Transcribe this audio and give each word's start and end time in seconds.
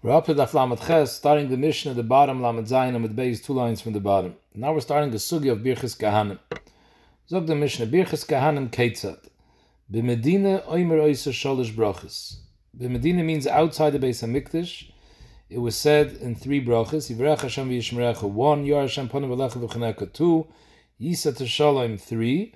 We're 0.00 0.12
up 0.12 0.26
to 0.26 0.34
the 0.34 0.48
Lamed 0.52 0.80
Ches, 0.80 1.10
starting 1.10 1.48
the 1.48 1.56
mission 1.56 1.90
at 1.90 1.96
the 1.96 2.04
bottom, 2.04 2.40
Lamed 2.40 2.68
Zayin, 2.68 2.94
and 2.94 3.16
base 3.16 3.42
two 3.42 3.52
lines 3.52 3.80
from 3.80 3.94
the 3.94 4.00
bottom. 4.00 4.36
Now 4.54 4.72
we're 4.72 4.78
starting 4.78 5.10
the 5.10 5.16
sugi 5.16 5.50
of 5.50 5.58
Birchis 5.58 5.98
Kahanim. 5.98 6.38
Zog 7.28 7.48
the 7.48 7.56
Mishnah, 7.56 7.88
Birchis 7.88 8.24
Kahanim 8.24 8.70
Ketzat. 8.70 9.26
B'medina 9.92 10.64
oimer 10.66 11.00
oiser 11.00 11.32
sholish 11.32 11.74
brachas. 11.74 12.36
B'medina 12.78 13.24
means 13.24 13.48
outside 13.48 13.90
the 13.90 13.98
base 13.98 14.22
of 14.22 14.30
Mikdash. 14.30 14.88
It 15.50 15.58
was 15.58 15.74
said 15.74 16.12
in 16.18 16.36
three 16.36 16.64
brachas, 16.64 17.12
Yivrech 17.12 17.40
Hashem 17.40 17.68
v'yishmerecha, 17.68 18.30
one, 18.30 18.64
Yor 18.64 18.82
Hashem 18.82 19.08
ponim 19.08 19.36
v'lecha 19.36 19.60
v'chaneka, 19.60 20.12
two, 20.12 20.46
Yisa 21.00 21.36
Teshalom, 21.36 22.00
three, 22.00 22.54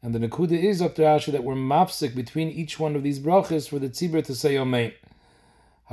and 0.00 0.14
the 0.14 0.20
Nakuda 0.20 0.52
is, 0.52 0.78
Dr. 0.78 1.02
Ashi, 1.02 1.32
that 1.32 1.42
we're 1.42 1.56
mapsik 1.56 2.14
between 2.14 2.50
each 2.50 2.78
one 2.78 2.94
of 2.94 3.02
these 3.02 3.18
brachas 3.18 3.68
for 3.68 3.80
the 3.80 3.88
tzibur 3.88 4.24
to 4.24 4.34
say 4.36 4.56
Amen. 4.56 4.92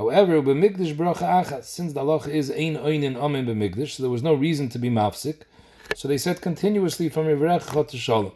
However, 0.02 0.42
b'mikdash 0.42 0.96
bracha 0.96 1.44
achat, 1.44 1.62
since 1.62 1.92
the 1.92 2.00
halacha 2.00 2.26
is 2.26 2.50
ein 2.50 2.74
oinin 2.76 3.16
amen 3.16 3.46
b'mikdash, 3.46 3.90
so 3.90 4.02
there 4.02 4.10
was 4.10 4.24
no 4.24 4.34
reason 4.34 4.68
to 4.70 4.78
be 4.80 4.90
mafsik. 4.90 5.42
So 5.94 6.08
they 6.08 6.18
said 6.18 6.40
continuously 6.40 7.08
from 7.08 7.26
Yivrech 7.26 7.72
Chot 7.72 7.90
to 7.90 7.96
Shalom. 7.96 8.32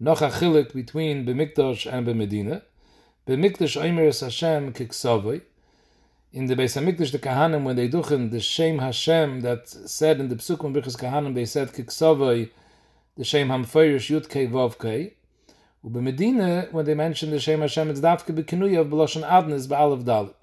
Noch 0.00 0.22
a 0.22 0.28
between 0.74 1.24
b'mikdash 1.24 1.86
and 1.92 2.04
b'medina. 2.04 2.62
B'mikdash 3.28 3.80
oimer 3.80 4.08
es 4.08 4.20
Hashem 4.20 4.72
kiksavoi. 4.72 5.42
In 6.32 6.46
the 6.46 6.56
Beis 6.56 6.74
HaMikdash, 6.76 7.12
the 7.12 7.20
Kahanim, 7.20 7.62
when 7.62 7.76
they 7.76 7.88
duchen 7.88 8.32
the 8.32 8.40
Shem 8.40 8.78
Hashem 8.78 9.42
that 9.42 9.68
said 9.68 10.18
in 10.18 10.28
the 10.28 10.34
Psukim 10.34 10.74
Birchas 10.74 10.96
Kahanim, 10.96 11.34
they 11.34 11.44
said 11.44 11.72
kiksavoi, 11.72 12.50
the 13.16 13.24
Shem 13.24 13.50
Hamfeirish 13.50 14.10
Yud 14.10 14.28
Kei 14.28 14.48
Vav 14.48 14.78
Kei. 14.80 15.12
When 15.82 16.04
they 16.84 16.94
mention 16.94 17.30
the 17.30 17.38
Shem 17.38 17.60
Hashem, 17.60 17.90
it's 17.90 18.00
dafke 18.00 18.34
b'kinuya 18.34 18.80
of 18.80 18.88
B'loshan 18.88 19.22
Adnes 19.22 19.68
b'alav 19.68 20.02
Dalit. 20.02 20.34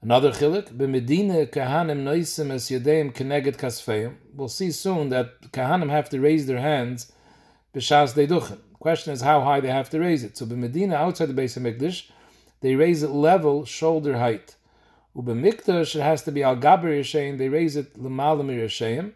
Another 0.00 0.30
chilik, 0.30 0.68
b'medina 0.76 1.50
kahanim 1.50 2.04
noisim 2.04 2.52
es 2.52 2.70
yadeim 2.70 3.12
keneged 3.12 3.56
kasfeim. 3.56 4.14
We'll 4.32 4.48
see 4.48 4.70
soon 4.70 5.08
that 5.08 5.50
kahanim 5.50 5.90
have 5.90 6.08
to 6.10 6.20
raise 6.20 6.46
their 6.46 6.60
hands 6.60 7.10
b'shas 7.74 8.14
deiduchen. 8.14 8.58
Question 8.78 9.12
is 9.12 9.22
how 9.22 9.40
high 9.40 9.58
they 9.58 9.70
have 9.72 9.90
to 9.90 9.98
raise 9.98 10.22
it. 10.22 10.36
So 10.36 10.46
b'medina, 10.46 10.94
outside 10.94 11.26
the 11.26 11.32
base 11.34 11.56
of 11.56 11.64
Mikdash, 11.64 12.10
they 12.60 12.76
raise 12.76 13.02
it 13.02 13.10
level, 13.10 13.64
shoulder 13.64 14.18
height. 14.18 14.54
Ubemikdash, 15.16 15.96
it 15.96 16.02
has 16.02 16.22
to 16.22 16.30
be 16.30 16.44
al 16.44 16.56
gaber 16.56 16.96
yasheim, 17.00 17.36
they 17.36 17.48
raise 17.48 17.74
it 17.74 17.98
l'malam 17.98 18.46
yasheim. 18.56 19.14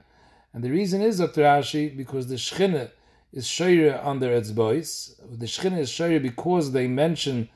And 0.52 0.64
the 0.64 0.70
reason 0.70 1.00
is, 1.00 1.18
Dr. 1.18 1.42
Rashi, 1.42 1.96
because 1.96 2.26
the 2.26 2.34
shchina 2.34 2.90
is 3.32 3.46
shayre 3.46 4.04
on 4.04 4.18
their 4.18 4.38
etzbois. 4.38 5.14
The 5.38 5.46
shchina 5.46 5.78
is 5.78 5.90
shayre 5.90 6.20
because 6.20 6.72
they 6.72 6.88
mention 6.88 7.48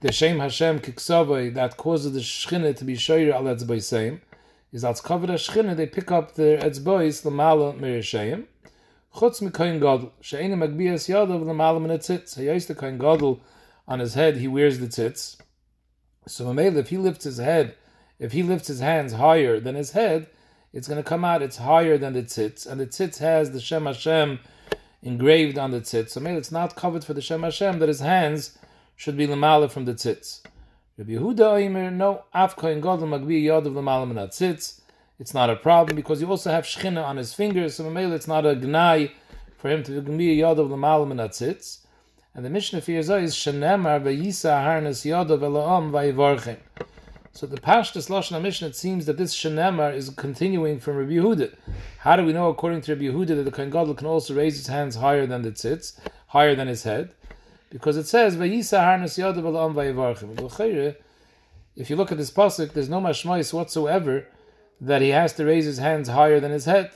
the 0.00 0.12
Shem 0.12 0.38
Hashem 0.38 0.78
Kiksavai 0.78 1.54
that 1.54 1.76
causes 1.76 2.12
the 2.12 2.20
Shechina 2.20 2.76
to 2.76 2.84
be 2.84 2.94
Shoyer 2.94 3.32
al 3.32 3.42
Etzboisayim 3.44 4.20
is 4.72 4.84
als 4.84 5.00
covered 5.00 5.30
a 5.30 5.34
Shechina 5.34 5.76
they 5.76 5.86
pick 5.86 6.12
up 6.12 6.36
their 6.36 6.58
Etzbois 6.58 7.24
Lamala 7.24 7.76
Mirishayim 7.76 8.44
Chutz 9.16 9.42
Mikoyin 9.42 9.80
Gadol 9.80 10.12
She'ena 10.20 10.56
Magbias 10.56 11.08
Yadav 11.08 11.42
Lamala 11.42 11.80
Min 11.80 11.98
Tzitz 11.98 12.38
He 12.38 12.44
used 12.44 12.68
the 12.68 12.76
Koyin 12.76 12.98
Gadol 12.98 13.40
on 13.88 13.98
his 13.98 14.14
head 14.14 14.36
he 14.36 14.46
wears 14.46 14.78
the 14.78 14.86
tzitz 14.86 15.36
so 16.28 16.44
Mamela 16.44 16.76
if 16.76 16.90
he 16.90 16.98
lifts 16.98 17.24
his 17.24 17.38
head 17.38 17.74
if 18.20 18.32
he 18.32 18.42
lifts 18.42 18.68
his 18.68 18.80
hands 18.80 19.14
higher 19.14 19.58
than 19.58 19.74
his 19.74 19.92
head 19.92 20.28
it's 20.72 20.86
going 20.86 21.02
to 21.02 21.08
come 21.08 21.24
out 21.24 21.42
it's 21.42 21.56
higher 21.56 21.98
than 21.98 22.12
the 22.12 22.22
tzitz 22.22 22.66
and 22.66 22.78
the 22.78 22.86
tzitz 22.86 23.18
has 23.18 23.50
the 23.50 23.60
Shem 23.60 23.86
Hashem 23.86 24.38
engraved 25.02 25.58
on 25.58 25.70
the 25.72 25.80
tzitz 25.80 26.10
so 26.10 26.20
Mamela 26.20 26.36
it's 26.36 26.52
not 26.52 26.76
covered 26.76 27.02
for 27.02 27.14
the 27.14 27.22
Shem 27.22 27.42
Hashem 27.42 27.78
that 27.80 27.88
his 27.88 28.00
hands 28.00 28.58
should 28.98 29.16
be 29.16 29.28
lemala 29.28 29.70
from 29.70 29.84
the 29.84 29.94
tzitz. 29.94 30.40
Rabbi 30.98 31.12
Yehuda 31.12 31.54
Oimer, 31.54 31.92
no, 31.92 32.24
af 32.34 32.56
kohen 32.56 32.80
gadol 32.80 33.06
magbi 33.06 33.44
yadav 33.44 33.72
lemala 33.72 34.08
min 34.08 34.16
tzitz. 34.16 34.80
It's 35.20 35.32
not 35.32 35.48
a 35.48 35.54
problem 35.54 35.94
because 35.94 36.20
you 36.20 36.28
also 36.28 36.50
have 36.50 36.64
shchina 36.64 37.04
on 37.04 37.16
his 37.16 37.32
fingers, 37.32 37.76
so 37.76 37.88
maybe 37.88 38.10
it's 38.10 38.26
not 38.26 38.44
a 38.44 38.56
gnai 38.56 39.12
for 39.56 39.70
him 39.70 39.84
to 39.84 40.00
be 40.02 40.38
yadav 40.38 40.68
lemala 40.68 41.06
min 41.06 41.18
tzitz. 41.18 41.86
And 42.34 42.44
the 42.44 42.50
Mishnah 42.50 42.80
fears 42.80 43.08
oh, 43.08 43.18
is 43.18 43.36
shenemar 43.36 44.02
vayisa 44.02 44.64
harnas 44.64 45.06
yadav 45.06 45.38
elaam 45.42 45.92
vayivarchem. 45.92 46.56
So 47.30 47.46
the 47.46 47.60
Pashtas 47.60 48.10
Lashon 48.10 48.42
Mishnah, 48.42 48.66
it 48.66 48.74
seems 48.74 49.06
that 49.06 49.16
this 49.16 49.32
shenemar 49.32 49.94
is 49.94 50.10
continuing 50.10 50.80
from 50.80 50.96
Rabbi 50.96 51.12
Yehuda. 51.12 51.54
How 51.98 52.16
do 52.16 52.24
we 52.24 52.32
know, 52.32 52.48
according 52.48 52.80
to 52.80 52.94
Rabbi 52.94 53.04
Yehuda, 53.04 53.28
that 53.28 53.44
the 53.44 53.52
kohen 53.52 53.70
gadol 53.70 53.94
can 53.94 54.08
also 54.08 54.34
raise 54.34 54.56
his 54.56 54.66
hands 54.66 54.96
higher 54.96 55.24
than 55.24 55.42
the 55.42 55.52
tzitz, 55.52 55.96
higher 56.26 56.56
than 56.56 56.66
his 56.66 56.82
head? 56.82 57.14
Because 57.70 57.96
it 57.96 58.06
says. 58.06 58.34
If 61.80 61.90
you 61.90 61.96
look 61.96 62.10
at 62.10 62.18
this 62.18 62.30
pasuk, 62.30 62.72
there's 62.72 62.88
no 62.88 63.00
mashmais 63.00 63.52
whatsoever 63.52 64.26
that 64.80 65.02
he 65.02 65.10
has 65.10 65.32
to 65.34 65.44
raise 65.44 65.64
his 65.64 65.78
hands 65.78 66.08
higher 66.08 66.40
than 66.40 66.50
his 66.50 66.64
head. 66.64 66.90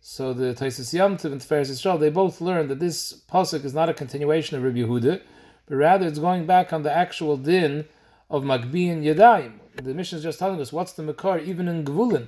So 0.00 0.32
the 0.34 0.54
Taisus 0.54 0.92
Yamtiv 0.92 1.32
and 1.32 1.40
Tiferes 1.40 1.70
Yisrael, 1.70 1.98
they 1.98 2.10
both 2.10 2.40
learn 2.40 2.68
that 2.68 2.78
this 2.78 3.22
pasuk 3.30 3.64
is 3.64 3.72
not 3.72 3.88
a 3.88 3.94
continuation 3.94 4.58
of 4.58 4.62
Rabbi 4.62 4.80
Yehuda, 4.80 5.22
but 5.66 5.74
rather 5.76 6.06
it's 6.06 6.18
going 6.18 6.44
back 6.46 6.72
on 6.74 6.82
the 6.82 6.92
actual 6.92 7.38
din 7.38 7.86
of 8.28 8.44
Magbi 8.44 8.90
and 8.92 9.02
Yadayim. 9.02 9.60
The 9.76 9.94
mission 9.94 10.18
is 10.18 10.22
just 10.22 10.38
telling 10.38 10.60
us 10.60 10.72
what's 10.72 10.92
the 10.92 11.02
makar 11.02 11.38
even 11.38 11.68
in 11.68 11.84
Gvulin. 11.84 12.26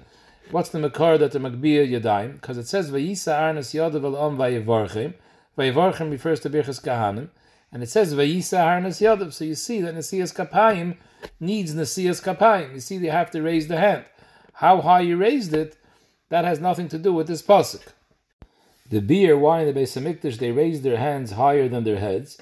What's 0.51 0.71
the 0.71 0.79
makar 0.79 1.19
that 1.19 1.33
the 1.33 1.39
Magbi 1.39 1.87
Yadayim? 1.91 2.35
Because 2.35 2.57
it 2.57 2.67
says 2.67 2.91
Vayisa 2.91 3.39
harnas 3.39 3.75
yadav 3.75 4.03
alam 4.03 4.37
vayivarchim. 4.39 5.15
Vayivarchim 5.59 6.11
refers 6.11 6.41
to 6.41 6.51
Birchas 6.51 6.83
Kahanim. 6.83 7.29
And 7.77 7.83
it 7.83 7.91
says 7.91 8.15
Vayisa 8.15 8.57
Harnas 8.57 9.03
Yadav. 9.03 9.35
So 9.35 9.45
you 9.45 9.55
see 9.55 9.83
that 9.83 9.95
Nasias 9.95 10.35
Kapayim 10.35 10.97
needs 11.39 11.75
Nasias 11.75 12.23
Kapayim. 12.23 12.73
You 12.73 12.81
see 12.81 12.97
they 12.97 13.09
have 13.09 13.31
to 13.33 13.43
raise 13.43 13.69
the 13.69 13.77
hand. 13.77 14.07
How 14.55 14.81
high 14.81 15.01
you 15.01 15.19
raised 15.19 15.53
it, 15.53 15.77
that 16.31 16.47
has 16.47 16.59
nothing 16.59 16.89
to 16.89 16.99
do 16.99 17.13
with 17.13 17.27
this 17.27 17.43
pasuk. 17.43 17.83
The 18.89 19.03
beer, 19.03 19.37
why 19.37 19.61
in 19.61 19.75
the 19.75 19.79
Beis 19.79 19.95
Hamikdash 19.95 20.39
they 20.39 20.53
raise 20.53 20.81
their 20.81 20.97
hands 20.97 21.33
higher 21.33 21.69
than 21.69 21.85
their 21.85 21.99
heads? 21.99 22.39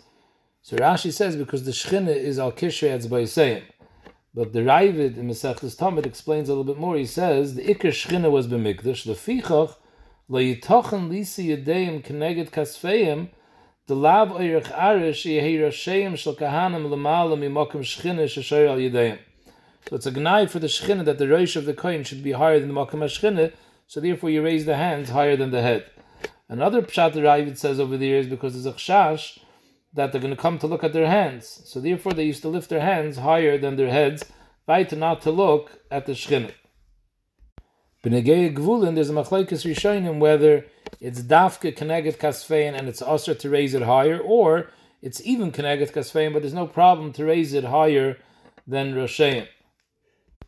So 0.63 0.77
Rashi 0.77 1.13
says 1.13 1.35
because 1.35 1.65
the 1.65 1.73
Shechina 1.73 2.15
is 2.15 2.39
al 2.39 2.53
Kishrei 2.53 2.97
Etzbayisayim. 2.97 3.65
But 4.37 4.53
the 4.53 4.61
Ravid 4.61 5.17
in 5.17 5.29
Masechtas 5.29 5.75
Tamid 5.77 6.07
explains 6.07 6.49
a 6.49 6.53
little 6.53 6.63
bit 6.63 6.79
more. 6.79 6.97
He 6.97 7.07
says 7.07 7.57
the 7.57 7.63
Iker 7.65 7.91
Shechina 7.91 8.31
was 8.31 8.47
b'Mikdash. 8.47 9.05
The 9.05 9.15
Fichach 9.15 9.75
lo 10.29 10.39
yitochen 10.39 11.11
lisi 11.11 11.49
yadeim 11.49 12.05
keneged 12.05 12.53
kasfeim 12.53 13.31
the 13.87 13.95
lav 13.95 14.31
oyrich 14.31 14.71
arish 14.73 15.25
yehi 15.27 16.17
shel 16.17 16.35
kahanim 16.35 16.89
mimokim 16.89 17.83
shchina 17.83 18.21
al. 18.21 19.19
So 19.89 19.97
it's 19.97 20.07
a 20.07 20.13
gnai 20.13 20.49
for 20.49 20.59
the 20.59 20.67
shchina 20.67 21.05
that 21.05 21.19
the 21.19 21.29
rosh 21.29 21.57
of 21.57 21.67
the 21.67 21.75
coin 21.75 22.05
should 22.05 22.23
be 22.23 22.33
higher 22.33 22.59
than 22.59 22.69
the 22.69 22.75
mokim 22.75 23.01
shchina, 23.05 23.53
so 23.87 24.01
therefore 24.01 24.31
you 24.31 24.43
raise 24.43 24.65
the 24.65 24.77
hands 24.77 25.11
higher 25.11 25.37
than 25.37 25.51
the 25.51 25.61
head. 25.61 25.91
Another 26.49 26.81
pshat 26.81 27.13
the 27.13 27.21
Ravid 27.21 27.59
says 27.59 27.79
over 27.79 27.99
there 27.99 28.17
is 28.17 28.27
because 28.27 28.55
there's 28.55 28.65
a 28.65 28.73
chash 28.73 29.39
that 29.93 30.13
they're 30.13 30.21
going 30.21 30.35
to 30.35 30.41
come 30.41 30.59
to 30.59 30.67
look 30.67 30.83
at 30.83 30.93
their 30.93 31.07
hands. 31.07 31.63
So 31.67 31.81
therefore 31.81 32.15
they 32.15 32.25
used 32.25 32.43
to 32.43 32.49
lift 32.49 32.71
their 32.71 32.81
hands 32.81 33.19
higher 33.19 33.59
than 33.59 33.77
their 33.77 33.91
heads, 33.91 34.25
right 34.67 34.91
not 34.97 35.21
to 35.23 35.31
look 35.31 35.81
at 35.91 36.07
the 36.07 36.13
shchina. 36.13 36.53
B'negei 38.03 38.55
gvulin, 38.55 38.95
there's 38.95 39.11
a 39.11 39.13
machlekes 39.13 39.65
rishonim 39.65 40.19
whether 40.19 40.67
it's 41.01 41.21
dafke 41.21 41.77
connected 41.77 42.19
kasfein 42.19 42.79
and 42.79 42.89
it's 42.89 43.03
usher 43.03 43.35
to 43.35 43.51
raise 43.51 43.75
it 43.75 43.83
higher, 43.83 44.19
or 44.19 44.71
it's 45.03 45.21
even 45.25 45.53
connected 45.53 45.93
kasfein, 45.93 46.33
but 46.33 46.43
there's 46.43 46.55
no 46.55 46.67
problem 46.67 47.13
to 47.13 47.25
raise 47.25 47.53
it 47.53 47.65
higher 47.65 48.19
than 48.67 48.95
rosheim. 48.95 49.47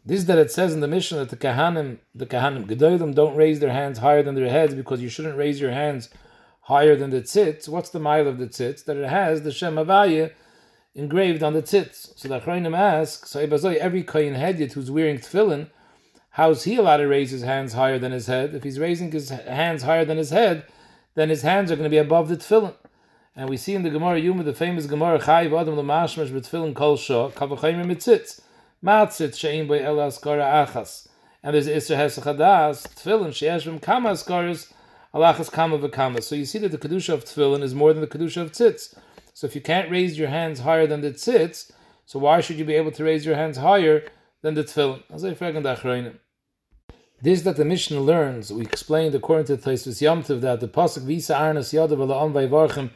This 0.04 0.24
that 0.24 0.38
it 0.38 0.52
says 0.52 0.72
in 0.72 0.80
the 0.80 0.88
mission 0.88 1.18
that 1.18 1.30
the 1.30 1.36
kahanim, 1.36 1.98
the 2.14 2.26
kahanim 2.26 2.66
gedolim 2.66 3.14
don't 3.14 3.34
raise 3.34 3.58
their 3.58 3.72
hands 3.72 3.98
higher 3.98 4.22
than 4.22 4.36
their 4.36 4.48
heads 4.48 4.72
because 4.74 5.02
you 5.02 5.08
shouldn't 5.08 5.36
raise 5.36 5.60
your 5.60 5.72
hands 5.72 6.10
higher 6.62 6.94
than 6.94 7.10
the 7.10 7.22
tzitz. 7.22 7.68
What's 7.68 7.90
the 7.90 7.98
mile 7.98 8.28
of 8.28 8.38
the 8.38 8.46
tzitz? 8.46 8.84
That 8.84 8.96
it 8.96 9.08
has 9.08 9.42
the 9.42 9.50
Shem 9.50 9.74
Havaya 9.74 10.32
engraved 10.94 11.42
on 11.42 11.54
the 11.54 11.62
tzitz. 11.62 12.16
So 12.16 12.28
the 12.28 12.40
Achronim 12.40 12.76
asks, 12.76 13.30
so 13.30 13.40
every 13.40 14.02
kohen 14.04 14.34
hedyet 14.34 14.72
who's 14.72 14.90
wearing 14.90 15.18
tefillin, 15.18 15.70
How's 16.36 16.64
he 16.64 16.76
allowed 16.76 16.98
to 16.98 17.08
raise 17.08 17.30
his 17.30 17.44
hands 17.44 17.72
higher 17.72 17.98
than 17.98 18.12
his 18.12 18.26
head? 18.26 18.54
If 18.54 18.62
he's 18.62 18.78
raising 18.78 19.10
his 19.10 19.30
hands 19.30 19.84
higher 19.84 20.04
than 20.04 20.18
his 20.18 20.28
head, 20.28 20.64
then 21.14 21.30
his 21.30 21.40
hands 21.40 21.72
are 21.72 21.76
going 21.76 21.84
to 21.84 21.90
be 21.90 21.96
above 21.96 22.28
the 22.28 22.36
tefillin. 22.36 22.74
And 23.34 23.48
we 23.48 23.56
see 23.56 23.74
in 23.74 23.84
the 23.84 23.88
Gemara 23.88 24.18
Yuma, 24.20 24.42
the 24.42 24.52
famous 24.52 24.84
Gemara, 24.84 25.18
Chayiv 25.18 25.58
Adam 25.58 25.76
Lamashmash 25.76 26.28
B'tefillin 26.28 26.74
Kol 26.74 26.98
Shah, 26.98 27.30
Kavachayim 27.30 27.82
Mitzitz, 27.86 28.42
Matzit 28.84 29.30
Shein 29.30 29.66
Bei 29.66 29.82
El 29.82 29.96
Askara 29.96 30.66
Achas. 30.66 31.08
And 31.42 31.54
there's 31.54 31.68
Isra 31.68 31.96
Hesachadas, 31.96 32.86
Tefillin, 32.94 33.30
Sheeshvim 33.30 33.80
Kama 33.80 34.10
Askaras, 34.10 34.70
Alachas 35.14 35.50
Kama 35.50 35.78
V'Kama. 35.78 36.22
So 36.22 36.34
you 36.34 36.44
see 36.44 36.58
that 36.58 36.70
the 36.70 36.76
Kedusha 36.76 37.14
of 37.14 37.24
Tefillin 37.24 37.62
is 37.62 37.74
more 37.74 37.94
than 37.94 38.02
the 38.02 38.06
Kedusha 38.06 38.42
of 38.42 38.52
Tzitz. 38.52 38.94
So 39.32 39.46
if 39.46 39.54
you 39.54 39.62
can't 39.62 39.90
raise 39.90 40.18
your 40.18 40.28
hands 40.28 40.60
higher 40.60 40.86
than 40.86 41.00
the 41.00 41.12
Tzitz, 41.12 41.72
so 42.04 42.18
why 42.18 42.42
should 42.42 42.58
you 42.58 42.66
be 42.66 42.74
able 42.74 42.92
to 42.92 43.04
raise 43.04 43.24
your 43.24 43.36
hands 43.36 43.56
higher 43.56 44.04
than 44.42 44.52
the 44.52 44.64
Tefillin? 44.64 45.02
As 45.10 45.24
I. 45.24 46.12
This 47.22 47.40
that 47.42 47.56
the 47.56 47.64
Mishnah 47.64 48.00
learns, 48.00 48.52
we 48.52 48.60
explained 48.60 49.14
according 49.14 49.46
to 49.46 49.56
Taisus 49.56 50.02
Yamtiv 50.02 50.42
that 50.42 50.60
the 50.60 50.68
pasuk 50.68 51.04
Visa 51.04 51.32
Arnas 51.32 51.72
Yadav 51.72 51.96
Vayvarchim 51.96 52.90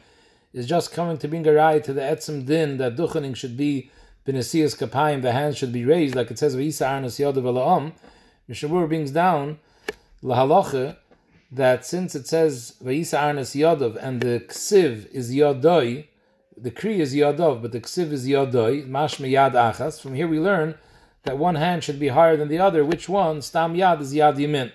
is 0.53 0.67
just 0.67 0.93
coming 0.93 1.17
to 1.17 1.27
bring 1.27 1.47
a 1.47 1.53
right 1.53 1.83
to 1.83 1.91
the 1.91 2.01
etzim 2.01 2.45
din 2.45 2.77
that 2.77 2.95
duchening 2.95 3.35
should 3.35 3.57
be 3.57 3.89
Benesias 4.27 4.77
Kapayim, 4.77 5.23
the 5.23 5.31
hands 5.31 5.57
should 5.57 5.73
be 5.73 5.85
raised, 5.85 6.13
like 6.13 6.29
it 6.29 6.37
says, 6.37 6.55
V'isa 6.55 6.85
Arnas 6.85 7.19
Yodav 7.19 7.41
Ala'am. 7.41 7.93
Mishabur 8.47 8.87
brings 8.87 9.09
down 9.09 9.57
Lahalacha 10.21 10.97
that 11.51 11.83
since 11.83 12.13
it 12.13 12.27
says 12.27 12.75
V'isa 12.83 13.17
Arnas 13.17 13.59
Yodav 13.59 13.97
and 13.99 14.21
the 14.21 14.39
Ksiv 14.47 15.11
is 15.11 15.33
Yodoi, 15.33 16.05
the 16.55 16.69
Kri 16.69 17.01
is 17.01 17.15
Yodov, 17.15 17.63
but 17.63 17.71
the 17.71 17.81
Ksiv 17.81 18.11
is 18.11 18.27
Yodoi, 18.27 18.87
Mashme 18.87 19.31
Yad 19.31 19.53
Achas. 19.53 19.99
From 19.99 20.13
here 20.13 20.27
we 20.27 20.39
learn 20.39 20.75
that 21.23 21.37
one 21.37 21.55
hand 21.55 21.83
should 21.83 21.99
be 21.99 22.09
higher 22.09 22.37
than 22.37 22.47
the 22.47 22.59
other. 22.59 22.83
Which 22.83 23.07
one? 23.07 23.41
Stam 23.41 23.75
Yad 23.75 24.01
is 24.01 24.13
Yad 24.13 24.37
Yamin. 24.37 24.71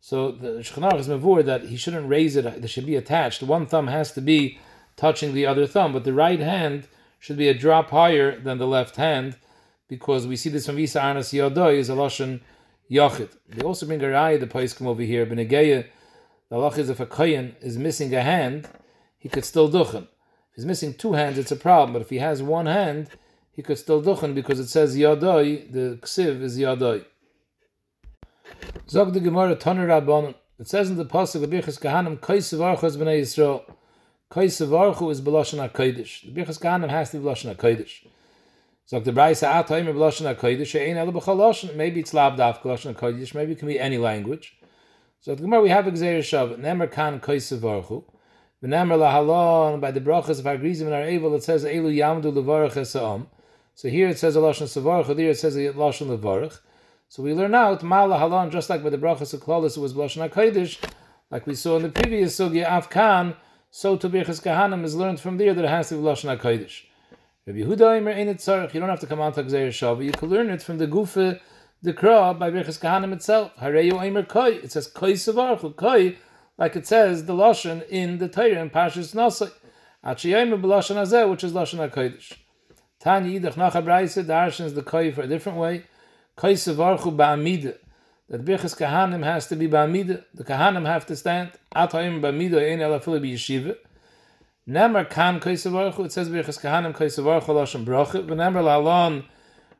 So 0.00 0.32
the 0.32 0.58
Shulchan 0.58 0.98
is 0.98 1.08
mavur 1.08 1.44
that 1.44 1.64
he 1.64 1.76
shouldn't 1.76 2.08
raise 2.08 2.36
it; 2.36 2.44
it 2.44 2.68
should 2.68 2.86
be 2.86 2.96
attached. 2.96 3.42
One 3.42 3.66
thumb 3.66 3.86
has 3.86 4.12
to 4.12 4.20
be 4.20 4.58
touching 4.96 5.32
the 5.32 5.46
other 5.46 5.66
thumb, 5.66 5.92
but 5.92 6.04
the 6.04 6.12
right 6.12 6.40
hand 6.40 6.88
should 7.18 7.36
be 7.36 7.48
a 7.48 7.54
drop 7.54 7.90
higher 7.90 8.38
than 8.38 8.58
the 8.58 8.66
left 8.66 8.96
hand, 8.96 9.36
because 9.88 10.26
we 10.26 10.36
see 10.36 10.50
this 10.50 10.66
from 10.66 10.76
Visa 10.76 11.00
Arnas 11.00 11.32
Yodoy 11.32 11.76
is 11.76 11.88
a 11.88 11.94
lashon 11.94 12.40
Yochid. 12.90 13.30
They 13.48 13.62
also 13.62 13.86
bring 13.86 14.02
a 14.02 14.06
raya 14.06 14.40
the 14.40 14.74
come 14.76 14.88
over 14.88 15.02
here. 15.02 15.24
Benegeya, 15.24 15.86
the 16.48 16.56
halach 16.56 16.78
is 16.78 16.90
if 16.90 17.00
a 17.00 17.06
kohen 17.06 17.56
is 17.60 17.78
missing 17.78 18.14
a 18.14 18.22
hand, 18.22 18.68
he 19.18 19.28
could 19.28 19.44
still 19.44 19.70
duchen. 19.70 20.08
If 20.50 20.56
he's 20.56 20.66
missing 20.66 20.94
two 20.94 21.12
hands, 21.12 21.38
it's 21.38 21.52
a 21.52 21.56
problem. 21.56 21.92
But 21.92 22.02
if 22.02 22.10
he 22.10 22.18
has 22.18 22.42
one 22.42 22.66
hand, 22.66 23.08
he 23.54 23.62
could 23.62 23.78
still 23.78 24.02
duchen 24.02 24.34
because 24.34 24.58
it 24.58 24.68
says 24.68 24.96
Yodoy, 24.96 25.70
the 25.70 25.98
ksiv 26.00 26.40
is 26.42 26.58
Yodoy. 26.58 27.04
Zog 28.88 29.12
the 29.12 29.20
Gemara 29.20 29.56
Toner 29.56 29.86
Rabbanon. 29.86 30.34
It 30.58 30.68
says 30.68 30.90
in 30.90 30.96
the 30.96 31.04
pasuk 31.04 31.40
the 31.40 31.48
Birchas 31.48 31.80
Kahanim 31.80 32.18
Kaisav 32.18 32.60
Archos 32.60 32.96
Bnei 32.96 33.20
Yisrael. 33.20 33.64
Kaisav 34.30 34.68
Archu 34.68 35.10
is 35.10 35.20
Belashon 35.20 35.68
HaKodesh. 35.68 36.34
The 36.34 36.40
Birchas 36.40 36.58
Kahanim 36.60 36.88
has 36.88 37.10
to 37.10 37.18
be 37.18 37.24
Belashon 37.24 37.54
HaKodesh. 37.56 38.06
Zog 38.88 39.04
the 39.04 39.12
Braisa 39.12 39.52
Atayim 39.52 39.86
Belashon 39.92 40.34
HaKodesh. 40.34 40.80
Ein 40.80 40.96
Elu 40.96 41.20
B'Chaloshin. 41.20 41.74
Maybe 41.76 42.00
it's 42.00 42.14
Lav 42.14 42.38
Daf 42.38 42.62
Belashon 42.62 42.94
HaKodesh. 42.94 43.34
Maybe 43.34 43.52
it 43.52 43.58
can 43.58 43.68
be 43.68 43.78
any 43.78 43.98
language. 43.98 44.56
So 45.20 45.34
the 45.34 45.42
Gemara 45.42 45.62
we 45.62 45.68
have 45.68 45.84
Gzeir 45.86 46.18
Shav. 46.18 46.58
Nemer 46.58 46.90
Kan 46.90 47.20
Kaisav 47.20 47.60
Archu. 47.60 48.04
V'nemer 48.62 48.98
Lahalon 48.98 49.80
by 49.80 49.90
the 49.90 50.00
brachas 50.00 50.38
of 50.38 50.44
Agrizim 50.44 50.82
and 50.82 50.94
our 50.94 51.08
Evil 51.08 51.34
it 51.34 51.42
says 51.42 51.64
Elu 51.64 51.94
Yamdu 51.94 52.32
Levarach 52.32 52.74
Esa'am. 52.74 53.26
So 53.74 53.88
here 53.88 54.08
it 54.08 54.18
says 54.18 54.36
a 54.36 54.40
Lashon 54.40 54.64
Savarach. 54.64 55.14
There 55.16 55.30
it 55.30 55.38
says 55.38 55.56
a 55.56 55.72
Lashon 55.72 56.16
Levarach. 56.16 56.60
So 57.08 57.22
we 57.22 57.34
learn 57.34 57.54
out 57.54 57.82
Mala 57.82 58.16
Halon, 58.18 58.50
just 58.50 58.70
like 58.70 58.82
by 58.82 58.88
the 58.88 58.96
Brachas 58.96 59.34
of 59.34 59.40
Klolis, 59.40 59.76
it 59.76 59.80
was 59.80 59.92
Lashon 59.92 60.26
HaKodesh, 60.30 60.78
like 61.30 61.46
we 61.46 61.54
saw 61.54 61.76
in 61.76 61.82
the 61.82 61.90
previous 61.90 62.38
Sugya, 62.38 62.66
Afkan, 62.66 63.36
so 63.70 63.98
to 63.98 64.08
Birchas 64.08 64.42
Kahanim 64.42 64.82
is 64.82 64.96
learned 64.96 65.20
from 65.20 65.36
there 65.36 65.52
that 65.52 65.62
it 65.62 65.68
has 65.68 65.90
to 65.90 65.96
be 65.96 66.00
Lashon 66.00 66.34
HaKodesh. 66.38 66.84
Rabbi 67.46 67.58
Yehuda 67.58 68.00
Imer 68.00 68.16
Ein 68.16 68.34
Tzarech, 68.34 68.72
you 68.72 68.80
don't 68.80 68.88
have 68.88 69.00
to 69.00 69.06
come 69.06 69.20
out 69.20 69.34
to 69.34 69.44
Gzeir 69.44 69.68
Shavu, 69.68 70.02
you 70.02 70.12
can 70.12 70.30
learn 70.30 70.48
it 70.48 70.62
from 70.62 70.78
the 70.78 70.86
Gufa, 70.86 71.38
the 71.82 71.92
Kra, 71.92 72.38
by 72.38 72.50
Birchas 72.50 72.80
Kahanim 72.80 73.12
itself. 73.12 73.54
Hareyu 73.56 73.92
Eimer 73.92 74.26
Koi, 74.26 74.52
it 74.52 74.72
says 74.72 74.86
Koi 74.86 75.12
Savarchu, 75.12 75.76
Koi, 75.76 76.16
like 76.56 76.76
it 76.76 76.86
says 76.86 77.26
the 77.26 77.34
Lashon 77.34 77.86
in 77.90 78.16
the 78.16 78.28
Torah 78.28 78.62
in 78.62 78.70
Pashas 78.70 79.14
Nasai. 79.14 79.52
Achi 80.02 80.30
Eimer 80.30 80.58
B'Lashon 80.58 80.96
Hazeh, 80.96 81.28
which 81.28 81.44
is 81.44 81.52
Lashon 81.52 81.90
HaKodesh. 81.90 82.38
Tanya 83.02 83.40
Yidach 83.40 83.54
Nacha 83.54 83.84
Braise, 83.84 84.14
the 84.14 84.64
is 84.64 84.74
the 84.74 84.82
Koi 84.82 85.10
for 85.10 85.22
a 85.22 85.26
different 85.26 85.58
way. 85.58 85.82
Kaisavarchu 86.38 87.16
ba'amida. 87.16 87.76
That 88.28 88.44
Birchas 88.44 88.78
Kahanim 88.78 89.24
has 89.24 89.48
to 89.48 89.56
be 89.56 89.66
ba'amida. 89.66 90.24
The 90.32 90.44
Kahanim 90.44 90.86
have 90.86 91.04
to 91.06 91.16
stand. 91.16 91.50
Atayim 91.74 92.20
ba'amida 92.20 92.62
ein 92.62 92.78
elafili 92.78 93.20
b'yeshiva. 93.20 93.76
Nemer 94.68 95.10
kan 95.10 95.40
Kaisavarchu. 95.40 96.04
It 96.04 96.12
says 96.12 96.28
Birchas 96.28 96.60
Kahanim 96.60 96.94
Kaisavarchu 96.94 97.48
lashon 97.48 97.84
bracha. 97.84 98.24
V'nemer 98.24 98.62
la'alon 98.62 99.24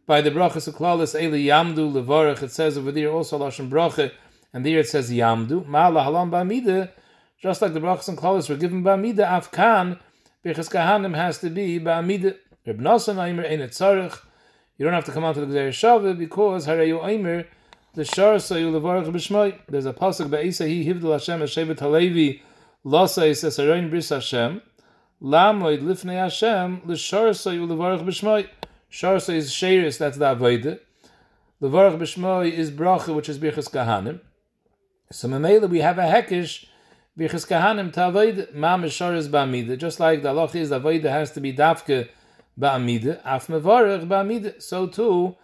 by 0.05 0.21
the 0.21 0.33
brachas 0.33 0.67
of 0.67 0.75
klalis 0.75 1.15
eli 1.15 1.45
yamdu 1.45 1.93
levarach. 1.93 2.43
It 2.43 2.51
says 2.51 2.77
over 2.77 2.91
there 2.91 3.13
also 3.13 3.39
lashon 3.39 3.71
bracha, 3.71 4.11
and 4.53 4.67
there 4.67 4.81
it 4.81 4.89
says 4.89 5.13
yamdu. 5.13 5.65
Ma 5.65 5.89
lahalon 5.89 6.29
ba'amida. 6.29 6.91
Just 7.41 7.63
like 7.63 7.73
the 7.73 7.79
brachas 7.79 8.09
and 8.09 8.19
klalis 8.19 8.49
were 8.49 8.57
given 8.57 8.83
ba'amida, 8.83 9.19
afkan 9.19 10.01
Birchas 10.45 10.69
Kahanim 10.69 11.15
has 11.15 11.39
to 11.39 11.51
be 11.51 11.79
ba'amida. 11.79 12.37
Reb 12.65 12.79
Nasan 12.79 13.19
Aimer 13.19 13.43
ein 13.43 13.59
etzarech. 13.59 14.21
You 14.79 14.85
don't 14.85 14.95
have 14.95 15.05
to 15.07 15.11
come 15.11 15.25
out 15.25 15.35
to 15.35 15.45
the 15.45 15.53
Gzeir 15.53 15.71
Shavah 15.71 16.17
because 16.17 16.69
Harayu 16.69 17.05
Aimer, 17.05 17.45
the 17.95 18.05
Shar 18.05 18.37
Sayu 18.37 18.71
Levarach 18.71 19.11
B'Shmai. 19.11 19.59
There's 19.69 19.85
a 19.85 19.93
pasuk 19.93 20.31
Be'isa 20.31 20.65
Hi 20.65 20.89
Hivdel 20.89 21.11
Hashem 21.11 21.41
Hashevet 21.41 21.81
Halevi 21.81 22.41
Lasa 22.85 23.25
Is 23.25 23.43
Esarein 23.43 23.91
Bris 23.91 24.11
Hashem 24.11 24.63
Lamoid 25.21 25.83
Lifnei 25.83 26.23
Hashem 26.23 26.83
L'Shar 26.85 27.31
Sayu 27.31 27.67
Levarach 27.67 28.07
B'Shmai. 28.07 28.49
Shar 28.89 29.17
is 29.17 29.51
Sheiris, 29.51 29.99
that's 29.99 30.19
the 30.19 30.27
Avodah. 30.27 30.79
Levarach 31.61 31.99
B'Shmai 31.99 32.53
is 32.53 32.71
Bracha, 32.71 33.13
which 33.13 33.29
is 33.29 33.41
Birchas 33.41 33.69
Kahanim. 33.69 34.21
So 35.11 35.27
Mamela, 35.27 35.69
we 35.69 35.81
have 35.81 35.99
a 35.99 36.03
Hekish 36.03 36.67
Birchas 37.19 37.45
Kahanim 37.45 37.93
Tavoid 37.93 38.55
Mam 38.55 38.89
Shar 38.89 39.17
is 39.17 39.29
Ba'amida. 39.29 39.77
Just 39.77 39.99
like 39.99 40.23
the 40.23 40.29
Allah 40.29 40.49
is 40.55 40.69
the 40.71 40.79
Avodah 40.79 41.11
has 41.11 41.33
to 41.33 41.41
be 41.41 41.53
Dafke 41.53 42.09
ba'amida, 42.59 43.21
af 43.25 43.47
mevarech 43.47 44.07
ba'amida. 44.07 44.61
So 44.63 44.87
too, 44.87 45.37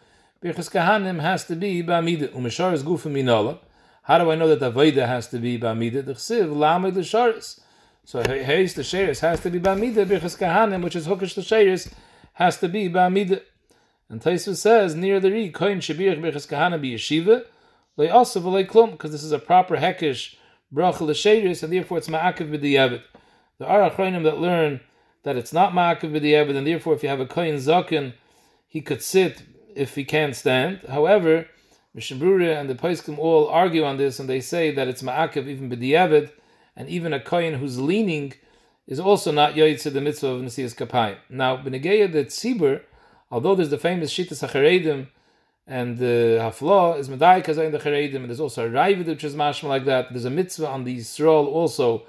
Birchas 0.43 0.71
Kahanim 0.71 1.21
has 1.21 1.45
to 1.47 1.57
be 1.57 1.83
ba'amida. 1.83 2.29
Umeshar 2.33 2.73
is 2.73 2.83
gufa 2.83 3.11
minala. 3.11 3.59
How 4.03 4.19
do 4.19 4.31
I 4.31 4.37
know 4.37 4.55
that 4.55 4.61
the 4.61 5.07
has 5.07 5.29
to 5.29 5.39
be 5.39 5.59
ba'amida? 5.59 6.05
The 6.05 6.15
chsiv, 6.15 6.57
lamed 6.57 6.97
l'sharis. 6.97 7.61
So 8.05 8.23
heis 8.23 8.75
the 8.75 8.83
sheris 8.83 9.21
has 9.21 9.41
to 9.41 9.51
be 9.51 9.59
ba'amida. 9.61 10.07
Birchas 10.07 10.39
Kahanim, 10.39 10.83
which 10.83 10.97
is 10.97 11.07
hookish 11.07 11.35
the 11.35 11.43
sheris, 11.43 11.93
has 12.35 12.59
to 12.59 12.69
be 12.69 12.89
ba'amida. 12.89 13.43
And 14.09 14.23
Taisu 14.23 14.57
says, 14.57 14.95
near 14.95 15.21
the 15.21 15.31
re, 15.31 15.53
koin 15.53 15.79
shabirach 15.79 16.21
Birchas 16.21 16.47
Kahanim 16.49 16.81
be 16.81 16.95
yeshiva, 16.95 17.45
lay 17.97 18.09
also 18.09 18.41
v'lay 18.41 18.67
klum, 18.67 18.93
because 18.93 19.13
this 19.13 19.23
is 19.23 19.33
a 19.33 19.39
proper 19.39 19.77
hekish 19.77 20.37
bracha 20.73 21.01
l'sheris, 21.01 21.63
and 21.63 21.73
therefore 21.73 21.99
it's 21.99 22.09
ma'akiv 22.09 22.51
b'diyavet. 22.51 23.03
There 23.59 23.69
are 23.69 23.91
achronim 23.91 24.23
that 24.25 24.39
learn 24.39 24.81
that 25.29 25.37
it's 25.37 25.53
not 25.53 25.73
ma'akiv 25.73 26.11
b'di'evid, 26.11 26.57
and 26.57 26.67
therefore 26.67 26.95
if 26.95 27.03
you 27.03 27.09
have 27.11 27.21
a 27.21 27.27
kohen 27.27 27.57
zaken, 27.57 28.15
he 28.67 28.81
could 28.81 29.03
sit 29.03 29.43
if 29.77 29.95
he 29.95 30.05
can't 30.05 30.35
stand. 30.35 30.81
However, 30.89 31.47
Mishnah 31.95 32.51
and 32.51 32.69
the 32.69 32.75
Paiskim 32.75 33.19
all 33.19 33.47
argue 33.49 33.85
on 33.85 33.99
this, 33.99 34.19
and 34.19 34.29
they 34.29 34.41
say 34.41 34.71
that 34.71 34.89
it's 34.89 35.03
ma'akiv 35.03 35.47
even 35.47 35.71
b'di'evid, 35.71 36.31
and 36.75 36.89
even 36.89 37.13
a 37.13 37.21
kohen 37.21 37.55
who's 37.55 37.79
leaning 37.79 38.33
is 38.87 38.99
also 38.99 39.31
not 39.31 39.55
yoytze 39.55 39.93
the 39.93 40.01
mitzvah 40.01 40.29
of 40.29 40.43
Nesias 40.43 40.75
Kapayim. 40.75 41.19
Now, 41.29 41.59
b'negeya 41.59 42.11
the 42.11 42.25
tzibur, 42.25 42.81
although 43.31 43.55
there's 43.55 43.71
the 43.71 43.79
famous 43.79 44.13
Shittas 44.13 44.49
HaCharedim, 44.49 45.09
and 45.67 45.99
the 45.99 46.39
Hafla 46.41 46.99
is 46.99 47.11
Medayik 47.11 47.47
in 47.63 47.73
the 47.73 47.79
Charedim, 47.79 48.17
and 48.17 48.31
there's 48.31 48.41
also 48.41 48.67
a 48.67 48.71
Raivid 48.71 49.07
which 49.07 49.23
is 49.23 49.35
mashma 49.35 49.65
like 49.65 49.85
that. 49.85 50.09
There's 50.11 50.25
a 50.25 50.31
mitzvah 50.31 50.67
on 50.67 50.85
the 50.85 50.97
Yisrael 50.97 51.47
also 51.47 52.05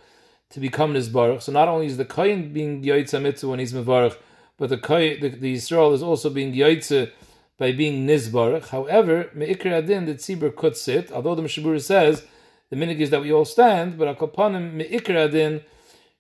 to 0.52 0.60
become 0.60 0.94
Nizbarach. 0.94 1.42
So 1.42 1.52
not 1.52 1.68
only 1.68 1.86
is 1.86 1.98
the 1.98 2.06
Kohen 2.06 2.52
being 2.54 2.84
Yoitza 2.84 3.22
Mitzvah 3.22 3.50
when 3.50 3.60
he's 3.60 3.74
Mevarach, 3.74 4.18
but 4.58 4.70
the, 4.70 4.78
Kohen, 4.78 5.20
the, 5.22 5.30
the 5.30 5.56
Yisrael 5.56 5.94
is 5.94 6.04
also 6.04 6.30
being 6.30 6.54
Yoitza 6.54 7.12
by 7.58 7.72
being 7.72 8.08
Nizbarach. 8.08 8.70
However, 8.70 9.30
Me'ikr 9.34 9.72
Adin, 9.72 10.06
the 10.06 10.16
Tzibur 10.16 10.56
could 10.56 10.76
sit, 10.76 11.12
although 11.12 11.36
the 11.36 11.44
Mishabura 11.44 11.82
says 11.82 12.26
the 12.70 12.76
minig 12.76 13.00
is 13.00 13.10
that 13.10 13.22
we 13.22 13.32
all 13.32 13.46
stand, 13.46 13.98
but 13.98 14.18
Akopanim 14.18 14.74
Me'ikr 14.74 15.16
Adin, 15.16 15.62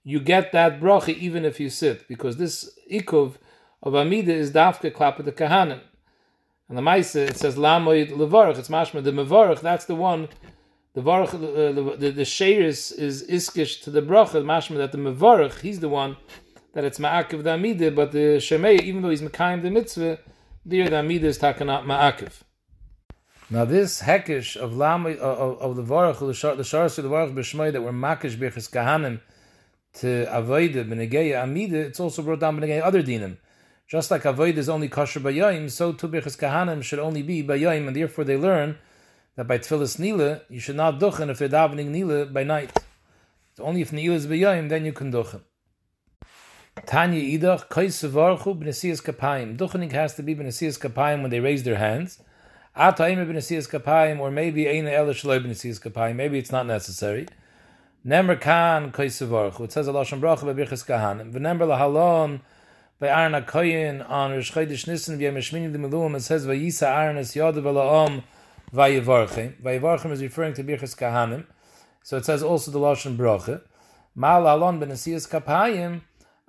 you 0.04 0.20
get 0.20 0.52
that 0.52 0.80
bracha 0.80 1.16
even 1.16 1.46
if 1.46 1.60
you 1.60 1.70
sit, 1.70 2.08
because 2.08 2.38
this 2.38 2.78
Ikov 2.92 3.36
of 3.82 3.96
Amida 3.96 4.34
is 4.34 4.52
Dafka 4.52 4.92
Klapa 4.92 5.24
the 5.24 5.32
Kahanim. 5.32 5.82
And 6.68 6.78
the 6.78 6.82
Maisa, 6.82 7.30
it 7.30 7.38
says 7.38 7.56
Lamoid 7.56 8.12
Levarach, 8.12 8.58
it's 8.58 8.70
Mashma, 8.70 9.04
the 9.04 9.12
Mevarach, 9.12 9.62
that's 9.62 9.86
the 9.86 9.96
one 9.96 10.30
the 10.94 11.02
varach, 11.02 11.32
the 11.32 11.70
uh, 11.70 11.96
the, 11.98 12.12
the 12.12 12.24
sheiris 12.24 12.98
is 12.98 13.24
iskish 13.28 13.84
to 13.84 13.92
the 13.92 14.02
bracha, 14.02 14.44
mashma 14.44 14.78
that 14.78 14.92
the 14.92 14.98
mevarach, 14.98 15.60
he's 15.60 15.80
the 15.80 15.90
one 15.90 16.18
that 16.74 16.84
it's 16.84 17.00
ma'akiv 17.00 17.44
the 17.44 17.54
amida, 17.54 17.92
but 17.92 18.12
the 18.12 18.38
shemei, 18.38 18.82
even 18.82 19.02
though 19.02 19.10
he's 19.10 19.22
mekayim 19.22 19.62
the 19.62 19.70
mitzvah, 19.70 20.20
the 20.66 20.82
amida 20.82 21.28
is 21.28 21.38
takanat 21.38 21.86
ma'akiv. 21.86 22.42
Now 23.52 23.66
this 23.66 24.02
hekish 24.02 24.56
of 24.58 24.78
lam 24.78 25.06
uh, 25.06 25.10
of, 25.10 25.60
of 25.60 25.76
the 25.76 25.84
varach, 25.84 26.20
the 26.20 26.34
shar 26.34 26.56
the 26.56 26.64
shar 26.64 26.88
the 26.88 27.02
varach 27.04 27.34
b'shmei 27.34 27.72
that 27.72 27.82
were 27.82 27.92
makish 27.92 28.36
b'chis 28.36 28.70
kahanim 28.70 29.22
to 29.94 30.28
avoida 30.30 30.88
b'negeya 30.88 31.42
amida, 31.42 31.80
it's 31.80 32.00
also 32.00 32.22
brought 32.22 32.40
down 32.40 32.60
b'negeya 32.60 32.84
other 32.84 33.02
dinim. 33.02 33.38
Just 33.88 34.12
like 34.12 34.26
avoid 34.26 34.56
is 34.58 34.70
only 34.70 34.88
kosher 34.88 35.20
bayayim, 35.20 35.70
so 35.72 35.94
too 35.94 36.08
b'chis 36.08 36.38
kahanim 36.38 36.84
should 36.84 37.00
only 37.00 37.24
be 37.24 37.44
bayayim, 37.44 37.88
and 37.88 37.96
therefore 37.96 38.24
they 38.24 38.38
learn 38.38 38.78
that 39.40 39.48
by 39.48 39.58
tefillas 39.58 39.98
nila 39.98 40.42
you 40.50 40.60
should 40.60 40.76
not 40.76 41.00
duchen 41.00 41.30
if 41.30 41.40
you're 41.40 41.48
davening 41.48 41.88
nila 41.88 42.26
by 42.26 42.44
night. 42.44 42.78
So 43.56 43.64
only 43.64 43.80
if 43.80 43.94
nila 43.94 44.16
is 44.16 44.28
b'yayim 44.28 44.68
then 44.68 44.84
you 44.84 44.92
can 44.92 45.14
duchen. 45.14 45.44
Tanya 46.86 47.22
idach 47.22 47.70
kaisavarchu 47.70 48.60
b'nesiyas 48.62 49.02
kapayim. 49.02 49.56
Duchening 49.56 49.94
has 49.94 50.14
to 50.16 50.24
be 50.24 50.36
b'nesiyas 50.36 50.78
kapayim 50.78 51.22
when 51.22 51.32
they 51.32 51.40
raise 51.40 51.64
their 51.64 51.78
hands. 51.78 52.22
Atayim 52.76 53.26
b'nesiyas 53.26 53.70
kapayim 53.70 54.20
or 54.20 54.30
maybe 54.30 54.66
eina 54.66 54.92
ela 54.92 55.14
shaloi 55.14 55.42
b'nesiyas 55.42 55.80
kapayim. 55.80 56.18
Maybe 56.18 56.38
it's 56.38 56.52
not 56.52 56.66
necessary. 56.66 57.26
Nemer 58.06 58.42
kan 58.42 58.92
kaisavarchu. 58.92 59.62
It 59.62 59.72
says 59.72 59.88
a 59.88 59.94
lashon 59.94 60.20
bracha 60.20 60.54
b'birchas 60.54 60.86
kahanim. 60.86 61.32
V'nemer 61.32 61.62
lahalon 61.62 62.42
by 63.00 63.08
Aaron 63.08 63.42
HaKoyin 63.42 64.10
on 64.10 64.32
Rosh 64.32 64.52
Chodesh 64.52 64.86
Nissen, 64.86 65.18
v'yem 65.18 66.18
it 66.18 66.22
says, 66.24 66.46
Vayisa 66.46 66.88
Aaron 66.88 67.18
es 67.18 67.34
Ela'om 67.34 68.24
Vayevarchem. 68.74 69.62
Vayevarchem 69.62 70.12
is 70.12 70.22
referring 70.22 70.54
to 70.54 70.64
Birchas 70.64 70.96
Kahanim. 70.96 71.46
So 72.04 72.18
it 72.18 72.26
says 72.26 72.44
also 72.44 72.72
the 72.72 72.80
Lashon 72.80 73.18
Bracha. 73.18 73.62
Mal 74.16 74.42
Alon 74.44 74.80
ben 74.80 74.90
Asiyas 74.90 75.28
Kapayim, 75.30 76.02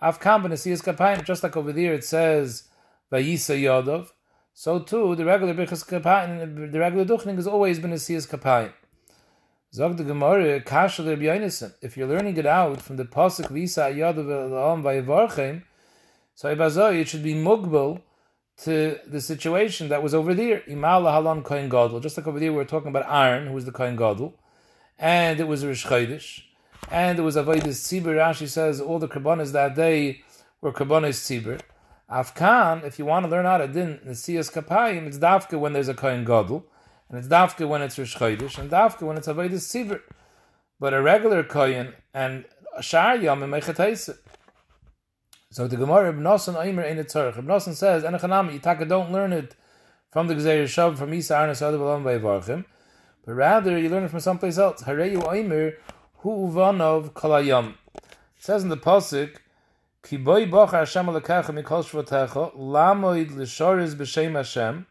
Avkam 0.03 0.43
ben 0.43 0.53
Asiyas 0.53 0.83
Kapayim, 0.83 1.25
just 1.25 1.43
like 1.43 1.57
over 1.57 1.73
there 1.73 1.95
it 1.95 2.05
says, 2.05 2.65
Vayisa 3.13 3.59
Yodav. 3.59 4.09
So 4.53 4.81
too, 4.81 5.15
the 5.15 5.25
regular 5.25 5.55
Birchas 5.55 5.87
Kapayim, 5.87 6.73
the 6.73 6.79
regular 6.79 7.05
Duchning 7.05 7.37
has 7.37 7.47
always 7.47 7.79
been 7.79 7.93
Kapayim. 7.93 8.73
Zog 9.73 9.97
the 9.97 10.05
Gemara, 10.05 10.61
Kasha 10.61 11.05
Rabbi 11.05 11.23
Yonason. 11.23 11.73
If 11.81 11.97
you're 11.97 12.09
learning 12.09 12.37
it 12.37 12.47
out 12.47 12.83
from 12.83 12.97
the 12.97 13.05
Pasuk 13.05 13.51
Visa 13.51 13.83
Yodav 13.83 14.27
Ela'om 14.27 14.83
Vayevarchem, 14.83 15.63
so 16.35 16.55
Ibazoi, 16.55 17.01
it 17.01 17.09
should 17.09 17.23
be 17.23 17.35
mugbal 17.35 18.03
to 18.65 18.99
the 19.07 19.21
situation 19.21 19.89
that 19.89 20.03
was 20.03 20.15
over 20.15 20.35
there. 20.35 20.61
Imal 20.69 21.05
Halon 21.05 21.43
Kohen 21.43 21.69
Gadol. 21.69 22.01
Just 22.01 22.17
like 22.17 22.27
over 22.27 22.39
there, 22.39 22.53
we 22.53 22.59
were 22.59 22.65
talking 22.65 22.89
about 22.89 23.07
Aaron, 23.09 23.47
who 23.47 23.55
was 23.55 23.65
the 23.65 23.73
Kohen 23.73 23.97
Gadol, 23.97 24.35
and 24.99 25.41
it 25.41 25.49
was 25.49 25.65
Rish 25.65 25.87
and 26.91 27.19
it 27.19 27.23
was 27.23 27.37
Avodah 27.37 27.63
Tzibur. 27.63 28.17
Rashi 28.17 28.49
says 28.49 28.81
all 28.81 28.99
the 28.99 29.09
Karbonas 29.09 29.53
that 29.53 29.75
day 29.75 30.23
were 30.61 30.73
Karbonas 30.73 31.19
Tzibur. 31.21 31.61
Afkan, 32.11 32.85
if 32.85 32.99
you 32.99 33.07
want 33.07 33.25
to 33.25 33.31
learn 33.31 33.47
how 33.47 33.59
to 33.59 33.69
din 33.69 34.01
Nesiyas 34.07 34.53
Kapayim, 34.53 35.07
it's 35.07 35.19
Dafka 35.19 35.59
when 35.59 35.73
there's 35.73 35.89
a 35.89 35.95
Kohen 35.95 36.25
Gadol, 36.25 36.67
and 37.09 37.19
it's 37.19 37.29
Dafka 37.29 37.67
when 37.67 37.83
it's 37.83 37.99
Rish 37.99 38.21
and 38.21 38.71
Dafka 38.71 39.03
when 39.03 39.17
it's 39.17 39.29
Avodah 39.29 39.53
Tzibur. 39.53 40.01
But 40.79 40.93
a 40.93 41.01
regular 41.01 41.45
Kohen 41.45 41.95
and 42.13 42.45
Shar 42.81 43.17
Yom 43.17 43.43
and. 43.43 44.30
So 45.53 45.67
the 45.67 45.77
Gemara 45.77 46.11
Ibn 46.11 46.23
Nosson 46.23 46.65
Aimer 46.65 46.85
Ein 46.85 46.99
Tzarech. 46.99 47.37
Ibn 47.37 47.45
Nosson 47.45 47.75
says, 47.75 48.05
Enechanami, 48.05 48.61
Yitaka 48.61 48.89
don't 48.89 49.11
learn 49.11 49.33
it 49.33 49.57
from 50.09 50.29
the 50.29 50.35
Gezer 50.35 50.63
Shav, 50.63 50.97
from 50.97 51.13
Isa 51.13 51.35
Arnas 51.35 51.61
Adav 51.61 51.81
Alam 51.81 52.05
Vayvarchim, 52.05 52.65
but 53.27 53.33
rather 53.33 53.77
you 53.77 53.89
learn 53.89 54.05
it 54.05 54.13
from 54.13 54.21
someplace 54.21 54.59
else. 54.59 54.85
Hareyu 54.85 55.21
Aimer 55.35 55.73
Hu 56.19 56.49
Uvanov 56.49 57.11
Kalayam. 57.15 57.75
It 57.97 58.05
says 58.39 58.63
in 58.63 58.69
the 58.69 58.77
Pasuk, 58.77 59.39
Ki 60.05 60.19
boi 60.19 60.47
bocha 60.47 60.71
Hashem 60.71 61.07
alekacha 61.07 61.47
mikol 61.47 61.83
shvotecha, 61.83 62.57
lamoid 62.57 63.37
l'shoriz 63.37 63.97
b'shem 63.97 64.37
Hashem, 64.37 64.87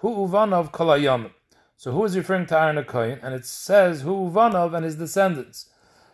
Hu 0.00 0.08
Uvanov 0.28 0.70
Kalayam. 0.70 1.30
So 1.78 1.92
who 1.92 2.04
is 2.04 2.14
referring 2.14 2.44
to 2.48 2.60
Aaron 2.60 2.76
HaKoyin? 2.84 3.20
And 3.22 3.34
it 3.34 3.46
says, 3.46 4.02
Hu 4.02 4.30
Uvanov 4.30 4.74
and 4.74 4.84
his 4.84 4.96
descendants. 4.96 5.70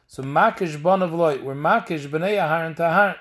So 0.06 0.22
Makish 0.22 0.80
Bonav 0.80 1.10
Loy, 1.10 1.42
where 1.42 1.56
Makish 1.56 2.06
B'nei 2.06 2.38
Aharon 2.38 2.76
Taharon. 2.76 3.16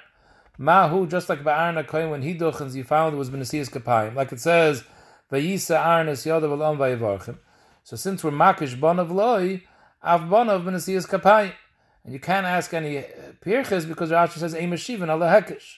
Mahu, 0.59 1.07
just 1.07 1.29
like 1.29 1.41
by 1.41 1.57
Aaron 1.57 1.81
HaKoyin, 1.83 2.11
when 2.11 2.21
he 2.21 2.35
duchens, 2.35 2.75
he 2.75 2.83
found 2.83 3.15
it 3.15 3.17
was 3.17 3.29
Benesias 3.29 3.69
Kapayim. 3.69 4.13
Like 4.13 4.33
it 4.33 4.41
says, 4.41 4.83
Vayisa 5.31 5.79
Aaron 5.79 6.09
es 6.09 6.25
Yodav 6.25 6.51
Alam 6.51 6.77
Vayivarchim. 6.77 7.37
So 7.85 7.95
since 7.95 8.25
we're 8.25 8.31
Makish 8.31 8.77
Bonav 8.77 9.09
Loi, 9.09 9.63
Av 10.03 10.21
Bonav 10.23 10.65
Benesias 10.65 11.07
Kapayim. 11.07 11.53
And 12.03 12.13
you 12.13 12.19
can't 12.19 12.45
ask 12.45 12.73
any 12.73 13.05
Pirches 13.39 13.85
because 13.85 14.11
Rashi 14.11 14.37
says, 14.37 14.53
Eim 14.53 14.73
Shivin 14.73 15.07
Allah 15.07 15.41
Hekish. 15.41 15.77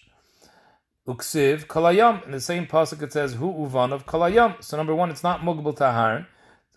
Uksiv 1.08 1.68
Kalayam. 1.68 2.26
In 2.26 2.32
the 2.32 2.42
same 2.42 2.66
pasuk 2.66 3.04
it 3.04 3.14
says, 3.14 3.36
Hu 3.36 3.54
Uvanov 3.54 4.06
Kalayam. 4.06 4.64
So 4.64 4.78
number 4.78 4.96
one, 4.96 5.12
it's 5.12 5.24
not 5.24 5.42
Mugbal 5.42 5.78
to 5.78 5.86
Aaron 5.86 6.26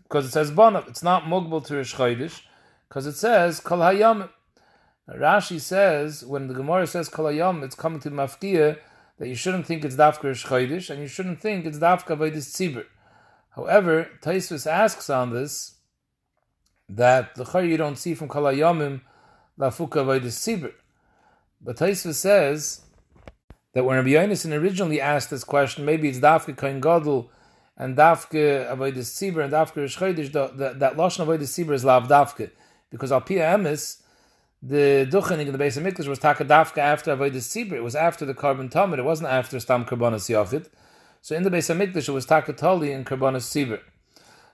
because 0.02 0.26
it 0.26 0.32
says 0.32 0.50
Bonav. 0.50 0.88
It's 0.88 1.02
not 1.02 1.22
Mugbal 1.22 1.64
to 1.66 1.76
Rish 1.76 1.94
because 2.88 3.06
it 3.06 3.14
says 3.14 3.62
Kalayam. 3.62 4.28
Rashi 5.08 5.60
says 5.60 6.24
when 6.24 6.48
the 6.48 6.54
Gemara 6.54 6.86
says 6.86 7.10
Kalayam, 7.10 7.62
it's 7.62 7.74
coming 7.74 8.00
to 8.00 8.10
Mafkia 8.10 8.78
that 9.18 9.28
you 9.28 9.34
shouldn't 9.34 9.66
think 9.66 9.84
it's 9.84 9.96
Dafka 9.96 10.30
Shchoidish 10.32 10.90
and 10.90 11.00
you 11.00 11.06
shouldn't 11.06 11.40
think 11.40 11.66
it's 11.66 11.78
Dafka 11.78 12.16
Vaidis 12.16 12.50
Tzibur. 12.50 12.86
However, 13.50 14.08
Taisvis 14.22 14.66
asks 14.66 15.10
on 15.10 15.30
this 15.30 15.76
that 16.88 17.34
the 17.34 17.44
Chari 17.44 17.68
you 17.68 17.76
don't 17.76 17.96
see 17.96 18.14
from 18.14 18.28
Kalayamim 18.28 19.02
Lafuka 19.58 20.04
Vaidis 20.04 20.38
Tzibur. 20.38 20.72
But 21.60 21.76
Taisvis 21.76 22.14
says 22.14 22.80
that 23.74 23.84
when 23.84 23.96
Rabbi 23.96 24.10
Yonason 24.10 24.58
originally 24.58 25.00
asked 25.00 25.30
this 25.30 25.44
question, 25.44 25.84
maybe 25.84 26.08
it's 26.08 26.18
Dafka 26.18 26.56
Kohen 26.56 26.80
Gadol 26.80 27.30
and 27.76 27.96
Dafka 27.96 28.74
Vaidis 28.76 29.12
Tzibur 29.12 29.44
and 29.44 29.52
Dafka 29.52 29.84
Shchoidish, 29.84 30.32
that, 30.32 30.78
that 30.80 30.96
Lashon 30.96 31.26
Vaidis 31.26 31.52
Tzibur 31.52 31.74
is 31.74 31.84
Lav 31.84 32.08
Dafka. 32.08 32.50
Because 32.90 33.12
Al 33.12 33.20
Pia 33.20 33.54
Emes, 33.54 34.02
the 34.66 35.06
duchening 35.10 35.46
in 35.46 35.52
the 35.52 35.58
base 35.58 35.76
of 35.76 35.84
Mikdash 35.84 36.08
was 36.08 36.18
takadafka 36.18 36.78
after 36.78 37.14
Avodah 37.14 37.32
Tzibur. 37.32 37.72
It 37.72 37.82
was 37.82 37.94
after 37.94 38.24
the 38.24 38.32
carbon 38.32 38.70
tamid. 38.70 38.98
It 38.98 39.04
wasn't 39.04 39.28
after 39.28 39.60
Stam 39.60 39.84
Karbonas 39.84 40.30
Yachid. 40.30 40.68
So 41.20 41.36
in 41.36 41.42
the 41.42 41.50
base 41.50 41.68
of 41.68 41.76
Mikdash, 41.76 42.08
it 42.08 42.12
was 42.12 42.26
takatoli 42.26 42.90
in 42.90 43.04
Karbonas 43.04 43.44
Tzibur. 43.44 43.80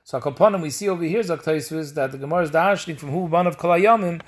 So 0.02 0.18
Akaponim, 0.20 0.62
we 0.62 0.70
see 0.70 0.88
over 0.88 1.04
here, 1.04 1.20
Zaktaisvis, 1.20 1.94
that 1.94 2.10
the 2.10 2.18
Gemara 2.18 2.42
is 2.42 2.50
dashing 2.50 2.96
from 2.96 3.10
Huban 3.10 3.46
of 3.46 3.58
Kalayamim, 3.58 4.20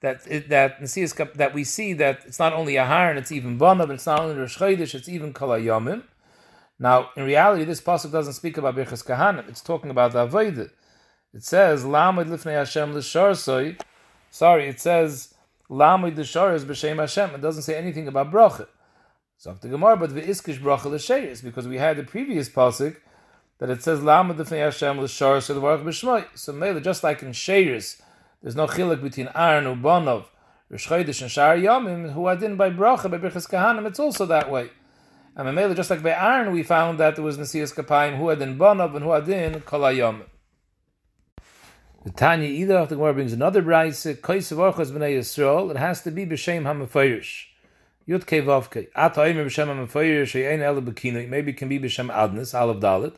that 0.00 0.24
that 0.50 1.34
that 1.36 1.54
we 1.54 1.64
see 1.64 1.94
that 1.94 2.20
it's 2.26 2.38
not 2.38 2.52
only 2.52 2.76
a 2.76 2.84
Aharon, 2.84 3.16
it's 3.16 3.32
even 3.32 3.58
Banav, 3.58 3.90
it's 3.90 4.04
not 4.04 4.20
only 4.20 4.34
Rosh 4.34 4.60
it's 4.60 5.08
even 5.08 5.32
Kalayamim. 5.32 6.02
Now, 6.78 7.10
in 7.16 7.24
reality, 7.24 7.64
this 7.64 7.80
pasuk 7.80 8.12
doesn't 8.12 8.34
speak 8.34 8.56
about 8.58 8.74
Birchas 8.74 9.04
Kahanim. 9.04 9.48
It's 9.48 9.60
talking 9.60 9.90
about 9.90 10.12
the 10.12 10.26
Avodah. 10.26 10.70
It 11.32 11.44
says, 11.44 11.84
Lamid 11.84 12.26
Lifnei 12.26 12.54
Hashem 12.54 12.94
L'Sharsoi, 12.94 13.78
Sorry, 14.30 14.68
it 14.68 14.80
says 14.80 15.34
Lamid 15.68 16.14
the 16.14 16.22
is 16.22 16.64
b'shem 16.64 16.98
Hashem. 16.98 17.30
It 17.30 17.40
doesn't 17.40 17.64
say 17.64 17.76
anything 17.76 18.08
about 18.08 18.30
bracha. 18.30 18.68
So 19.36 19.54
the 19.60 19.68
Gemara, 19.68 19.96
but 19.96 20.14
the 20.14 20.22
iskish 20.22 20.60
bracha 20.60 20.86
l'sheiris 20.86 21.42
because 21.42 21.66
we 21.66 21.78
had 21.78 21.96
the 21.96 22.04
previous 22.04 22.48
pasuk 22.48 22.96
that 23.58 23.70
it 23.70 23.82
says 23.82 24.00
Lamid 24.00 24.36
the 24.36 24.56
Hashem 24.56 25.00
l'sharis 25.00 25.48
the 25.48 25.54
l'varach 25.54 25.84
b'shmoi. 25.84 26.26
So 26.34 26.52
maybe 26.52 26.80
just 26.80 27.02
like 27.02 27.22
in 27.22 27.30
sheiris, 27.30 28.00
there's 28.40 28.56
no 28.56 28.66
chiluk 28.66 29.02
between 29.02 29.28
Aaron 29.34 29.64
Ubanov, 29.64 30.26
Rosh 30.68 30.88
Chodesh 30.88 31.22
and 31.22 31.30
Shar 31.30 31.56
Yomim 31.56 32.12
who 32.12 32.26
are 32.26 32.42
in 32.42 32.56
by 32.56 32.70
bracha 32.70 33.10
by 33.10 33.18
Birchas 33.18 33.48
Kahanim. 33.48 33.86
It's 33.86 33.98
also 33.98 34.26
that 34.26 34.50
way. 34.50 34.70
And 35.34 35.52
maybe 35.54 35.74
just 35.74 35.90
like 35.90 36.02
by 36.02 36.10
Aaron, 36.10 36.52
we 36.52 36.62
found 36.62 36.98
that 36.98 37.16
there 37.16 37.24
was 37.24 37.36
Nasias 37.36 37.74
Kapayim 37.74 38.16
who 38.16 38.28
had 38.28 38.40
in 38.42 38.58
Banov 38.58 38.94
and 38.94 39.04
who 39.04 39.10
had 39.10 39.28
in 39.28 39.60
Kolayomim. 39.60 40.26
The 42.02 42.10
Tanya 42.10 42.48
either 42.48 42.86
the 42.86 42.96
Gemara 42.96 43.12
brings 43.12 43.34
another 43.34 43.62
brayse 43.62 44.18
kois 44.22 44.50
vorchos 44.56 44.90
b'nei 44.90 45.18
Yisrael. 45.18 45.70
It 45.70 45.76
has 45.76 46.00
to 46.00 46.10
be 46.10 46.24
b'shem 46.24 46.62
hamafayrish. 46.62 47.48
Yud 48.08 48.24
kei 48.24 48.40
vavkei. 48.40 48.88
At 48.96 49.16
ha'omer 49.16 49.44
b'shem 49.44 49.66
hamafayrish 49.66 50.28
she'ein 50.28 50.62
ele 50.62 50.80
b'kinoi. 50.80 51.28
Maybe 51.28 51.50
it 51.50 51.58
can 51.58 51.68
be 51.68 51.78
b'shem 51.78 52.10
adnis 52.10 52.54
alav 52.54 52.80
dalit. 52.80 53.16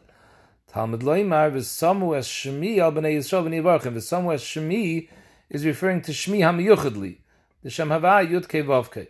Talmud 0.67 1.03
loimar 1.03 1.53
v'samu 1.53 2.19
es 2.19 2.27
shemi 2.27 2.81
al 2.81 2.91
b'nei 2.91 3.19
Yisrael 3.19 3.45
b'nei 3.45 3.63
vorchim. 3.63 3.95
V'samu 3.95 4.35
es 4.35 4.43
shemi 4.43 5.09
is 5.49 5.65
referring 5.65 6.01
to 6.01 6.11
shemi 6.11 6.41
hamiyuchadli. 6.41 7.19
The 7.63 7.71
shem 7.71 7.91
hava 7.91 8.27
yud 8.27 8.49
kei. 8.49 9.07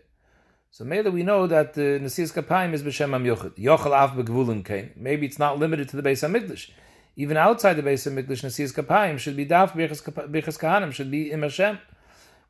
So 0.70 0.84
maybe 0.84 1.08
we 1.08 1.22
know 1.22 1.46
that 1.46 1.72
the 1.72 1.98
Nesias 1.98 2.34
Kapayim 2.34 2.74
is 2.74 2.82
b'shem 2.82 3.08
hamiyuchad. 3.08 3.58
Yochel 3.58 3.98
af 3.98 4.10
b'gvulin 4.10 4.66
kain. 4.66 4.90
Maybe 4.96 5.24
it's 5.24 5.38
not 5.38 5.58
limited 5.58 5.88
to 5.88 5.96
the 5.96 6.02
base 6.02 6.20
HaMikdash 6.20 6.68
even 7.14 7.36
outside 7.36 7.74
the 7.74 7.82
base 7.82 8.06
of 8.06 8.14
Mikdash 8.14 8.42
Nasias 8.42 8.72
Kapayim 8.72 9.18
should 9.18 9.36
be 9.36 9.44
Daf 9.44 9.72
Birchas 9.72 10.58
Kahanim 10.58 10.92
should 10.92 11.10
be 11.10 11.30
Im 11.30 11.42
Hashem 11.42 11.78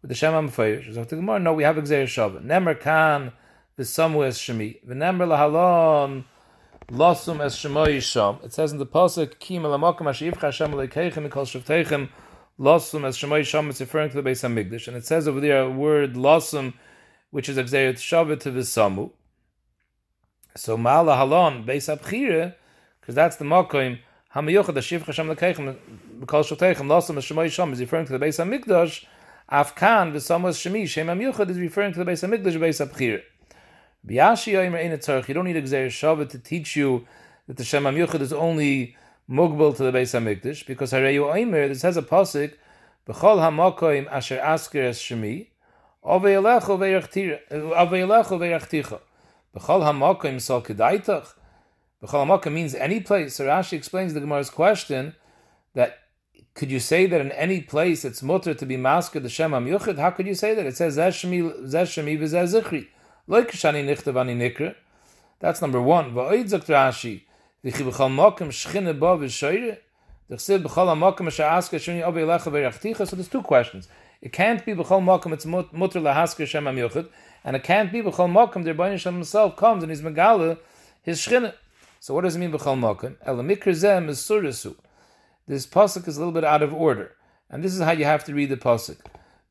with 0.01 0.09
the 0.09 0.15
Shem 0.15 0.33
HaMefayir. 0.33 0.95
So 0.95 1.03
the 1.05 1.17
no, 1.17 1.53
we 1.53 1.65
have 1.65 1.77
Exer 1.77 2.05
Shav. 2.05 2.41
Nemer 2.45 2.79
Kan 2.79 3.33
v'samu 3.77 4.25
es 4.25 4.39
Shemi 4.39 4.79
v'nemer 4.87 5.27
lahalon 5.27 6.25
losum 6.89 7.45
es 7.45 7.57
Shemoy 7.57 8.01
Sham. 8.01 8.39
It 8.45 8.53
says 8.53 8.71
in 8.71 8.79
the 8.79 8.87
pasuk 8.87 9.41
Kim 9.41 9.65
elamokim 9.65 10.03
ashivcha 10.03 10.43
Hashem 10.43 10.71
leikeichem 10.71 11.29
mikol 11.29 11.45
shavteichem 11.45 12.09
losum 12.61 13.05
es 13.05 13.19
Shemoy 13.19 13.45
Sham. 13.45 13.69
It's 13.69 13.81
referring 13.81 14.11
to 14.11 14.17
the 14.17 14.23
base 14.23 14.45
of 14.45 14.53
Mikdash, 14.53 14.87
and 14.87 14.97
it 14.97 15.05
says 15.05 15.27
over 15.27 15.41
there 15.41 15.63
a 15.63 15.71
word 15.71 16.15
losum, 16.15 16.75
which 17.31 17.49
is 17.49 17.57
Exer 17.57 17.95
Shav 17.95 18.39
to 18.39 18.51
the 18.53 18.61
v'samu. 18.61 19.11
So 20.55 20.77
Mal 20.77 21.07
lahalon 21.07 21.67
base 21.67 21.87
abchire, 21.87 22.55
because 23.01 23.17
that's 23.17 23.35
the 23.37 23.45
makom. 23.45 23.99
Hamayochad 24.35 24.77
Hashiv 24.77 25.03
Hashem 25.03 25.29
Lekeichem 25.29 25.77
B'Kol 26.21 26.43
Shotechem 26.43 26.87
Losam 26.87 27.19
Shemoy 27.19 27.53
Sham 27.53 27.71
is 27.75 27.81
referring 27.81 28.07
to 28.07 28.13
the 28.13 28.19
base 28.19 28.39
of 28.39 28.49
Mikdash. 28.49 29.05
Afkan 29.51 30.15
V'Samos 30.15 30.57
Shemi 30.57 30.89
Shem 30.89 31.09
Hamiyuchad 31.09 31.51
is 31.51 31.59
referring 31.59 31.93
to 31.93 31.99
the 31.99 32.07
base 32.07 32.23
of 32.23 32.31
Mikdash, 32.31 32.59
base 32.59 32.81
of 32.81 32.93
B'Chir. 32.93 33.21
B'Yashi 34.09 34.55
Yomer 34.55 34.83
Ein 34.83 34.93
Tzarech. 34.93 35.29
You 35.29 35.35
don't 35.35 35.45
need 35.45 35.57
a 35.57 35.61
Gzeir 35.61 35.89
Shavet 35.89 36.31
to 36.31 36.39
teach 36.39 36.77
you 36.77 37.07
that 37.47 37.59
the 37.59 37.65
Shem 37.65 37.83
Hamiyuchad 37.83 38.23
is 38.23 38.33
only 38.33 38.97
mugbal 39.29 39.77
to 39.77 39.83
the 39.83 39.93
base 39.93 40.15
of 40.15 40.23
Mikdash 40.23 40.67
because 40.67 40.93
Hareyu 40.93 41.31
Omer. 41.31 41.69
This 41.69 41.83
has 41.83 41.99
a 41.99 42.03
pasuk 42.03 42.55
B'Chol 43.07 43.37
Hamakoim 43.37 44.11
Asher 44.11 44.39
Asker 44.39 44.81
Es 44.81 44.99
Shemi 44.99 45.49
Oveilecho 46.03 46.79
Ve'Yachticha 46.79 47.39
B'Chol 49.55 49.83
Hamakoim 49.83 50.41
Sol 50.41 50.63
Kedaitach 50.63 51.35
B'chalamaka 52.03 52.53
means 52.53 52.75
any 52.75 53.01
place. 53.01 53.37
So 53.37 53.47
Rashi 53.47 53.75
explains 53.75 54.15
the 54.15 54.21
Gemara's 54.21 54.51
question 54.51 55.15
that 55.75 55.99
could 56.55 56.71
you 56.71 56.81
say 56.81 57.07
that 57.07 57.21
in 57.21 57.33
any 57.33 57.61
place 57.61 58.05
it's 58.05 58.23
mutter 58.23 58.55
to 58.55 58.67
be 58.67 58.77
masker 58.77 59.21
the 59.21 59.29
Shem 59.29 59.53
Yuchid? 59.53 59.99
How 59.99 60.11
could 60.11 60.27
you 60.27 60.35
say 60.35 60.55
that? 60.55 60.67
It 60.67 60.77
says 60.77 60.97
Zeshmi 60.97 61.69
Zeshmi 61.69 62.19
v'Zezichri. 62.19 62.89
Like 63.27 63.53
Shani 63.53 63.85
Nichtav 63.85 64.21
Ani 64.21 64.35
Nikra. 64.35 64.75
That's 65.39 65.63
number 65.63 65.81
one. 65.81 66.13
Rashi. 66.15 67.23
So 67.65 67.71
there's 73.17 73.29
two 73.29 73.43
questions. 73.43 73.89
It 74.21 74.33
can't 74.33 74.65
be 74.65 74.75
mokem, 74.75 75.33
it's 75.33 75.47
mut- 75.47 75.73
mutter 75.73 76.01
lahasker 76.01 76.47
shem 76.47 76.67
am 76.67 76.79
and 77.45 77.57
it 77.57 77.63
can't 77.63 77.93
be 77.93 78.03
b'chal 78.03 78.31
mokem, 78.31 78.65
the 78.65 78.75
Rebbeinu 78.75 78.99
Shem 78.99 79.15
himself 79.15 79.57
comes 79.57 79.85
and 79.85 79.93
he's 79.93 80.03
megala 80.03 80.59
his 81.03 81.21
shchine. 81.21 81.53
So 82.03 82.15
what 82.15 82.23
does 82.23 82.35
it 82.35 82.41
mean 82.41 82.51
b'chal 82.51 82.77
mokem? 82.77 83.15
El 83.25 83.37
mikr 83.37 83.71
zeh 83.71 84.09
is 84.09 84.19
surasu. 84.19 84.75
This 85.47 85.69
pasuk 85.69 86.09
is 86.09 86.17
a 86.17 86.19
little 86.19 86.33
bit 86.33 86.43
out 86.43 86.61
of 86.61 86.75
order. 86.75 87.13
And 87.49 87.63
this 87.63 87.73
is 87.73 87.81
how 87.81 87.93
you 87.93 88.05
have 88.05 88.25
to 88.25 88.35
read 88.35 88.49
the 88.49 88.57
pasuk. 88.57 88.97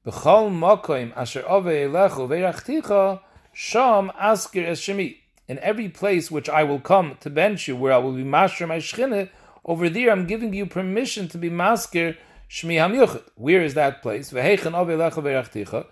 B'chal 0.06 0.52
mokem 0.52 1.16
asher 1.16 1.46
ove 1.48 1.64
elechu 1.64 2.28
v'yachticha, 2.28 3.22
sham 3.54 4.12
asker 4.20 4.66
es 4.66 4.90
in 4.90 5.60
every 5.60 5.88
place 5.88 6.30
which 6.30 6.50
I 6.50 6.64
will 6.64 6.82
come 6.82 7.16
to 7.22 7.30
bench 7.30 7.70
you, 7.70 7.78
where 7.78 7.94
I 7.94 8.00
will 8.00 8.12
be 8.12 8.26
master 8.26 8.68
my 8.68 8.80
shchine, 8.80 9.30
over 9.64 9.88
there 9.88 10.12
I'm 10.12 10.28
giving 10.28 10.54
you 10.54 10.66
permission 10.66 11.30
to 11.30 11.38
be 11.38 11.50
masker 11.50 12.18
shmi 12.50 12.76
hamyuchet. 12.76 13.30
Where 13.36 13.62
is 13.62 13.76
that 13.76 14.02
place? 14.02 14.30
Vehechen 14.30 14.74
avelecha 14.74 15.24
verachticha. 15.24 15.86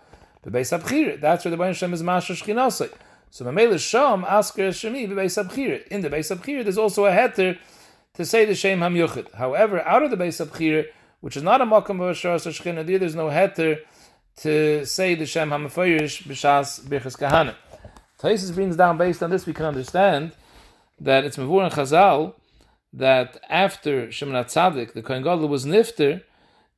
Bebeis 0.46 0.78
abchir. 0.78 1.22
That's 1.22 1.46
where 1.46 1.52
the 1.52 1.56
Baruch 1.56 1.78
Shem 1.78 1.94
is 1.94 2.04
master 2.04 2.34
shchinasei. 2.34 2.92
So 3.32 3.46
Mamela 3.46 3.80
Sham 3.80 4.24
asker 4.24 4.70
bebeis 4.70 5.44
abchir. 5.44 5.88
In 5.88 6.02
the 6.02 6.10
beis 6.10 6.36
abchir, 6.36 6.64
there's 6.64 6.78
also 6.78 7.06
a 7.06 7.12
heter 7.12 7.58
to 8.16 8.26
say 8.26 8.46
the 8.46 8.56
shem 8.56 8.80
hamyuchet. 8.80 9.36
However, 9.36 9.82
out 9.82 10.04
of 10.04 10.12
the 10.12 10.18
beis 10.18 10.44
abchir, 10.46 10.88
which 11.22 11.38
is 11.38 11.44
not 11.44 11.62
a 11.62 11.66
makam 11.66 11.98
b'ashar 11.98 12.38
shchina, 12.38 12.86
there 12.86 12.98
there's 12.98 13.16
no 13.16 13.28
heter 13.28 13.80
to 14.38 14.86
say 14.86 15.14
the 15.14 15.28
shem 15.28 15.52
hamafayrish 15.52 16.24
b'shas 16.24 16.82
birchas 16.82 17.18
kahanim. 17.18 17.56
Taisus 18.20 18.54
brings 18.54 18.76
down 18.76 18.98
based 18.98 19.22
on 19.22 19.30
this 19.30 19.46
we 19.46 19.54
can 19.54 19.66
understand 19.66 20.32
that 21.00 21.24
it's 21.24 21.38
Mavur 21.38 21.64
and 21.64 21.72
Chazal 21.72 22.34
that 22.92 23.40
after 23.48 24.08
Shemon 24.08 24.44
Tzadik, 24.46 24.94
the 24.94 25.02
Kohen 25.02 25.24
Gadol 25.24 25.48
was 25.48 25.66
nifter, 25.66 26.24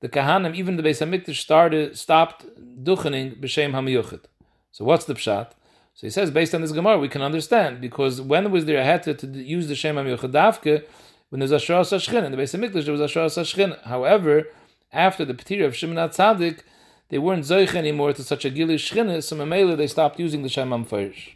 the 0.02 0.10
Kahanim, 0.10 0.54
even 0.56 0.76
the 0.76 0.84
Beis 0.84 1.00
Hamikdash 1.00 1.38
started, 1.38 1.98
stopped 1.98 2.46
duchening 2.84 3.40
b'shem 3.40 3.72
hamiyuchet. 3.72 4.26
So 4.72 4.86
what's 4.86 5.06
the 5.06 5.16
pshat? 5.16 5.52
So 5.94 6.08
he 6.08 6.10
says, 6.10 6.32
based 6.32 6.56
on 6.56 6.62
this 6.62 6.72
Gemara, 6.72 6.98
we 6.98 7.10
can 7.10 7.22
understand, 7.22 7.82
because 7.82 8.22
when 8.22 8.52
was 8.52 8.66
there 8.66 8.82
a 8.82 8.84
heter 8.84 9.18
to 9.18 9.28
use 9.28 9.68
the 9.68 9.76
Shem 9.76 9.96
hamiyuchet 9.96 10.32
davke, 10.32 10.84
when 11.30 11.40
there's 11.40 11.52
Ashra 11.52 11.82
Sashchin, 11.82 12.24
in 12.26 12.32
the 12.32 12.38
Beis 12.38 12.58
Hamikdash 12.58 12.86
there 12.86 12.94
was 12.94 13.02
Ashra 13.02 13.26
Sashchin. 13.28 13.82
However, 13.84 14.48
after 14.92 15.24
the 15.24 15.34
Petir 15.34 15.66
of 15.66 15.74
Shemon 15.74 16.10
Tzadik, 16.10 16.62
they 17.10 17.18
weren't 17.18 17.44
zoich 17.44 17.76
anymore 17.76 18.14
to 18.14 18.24
such 18.24 18.46
a 18.46 18.50
gilish 18.50 18.92
shchina, 18.92 19.22
so 19.22 19.36
mamela 19.36 19.78
they 19.78 19.88
stopped 19.88 20.20
using 20.20 20.44
the 20.44 20.50
Shemam 20.50 20.88
Farish. 20.88 21.36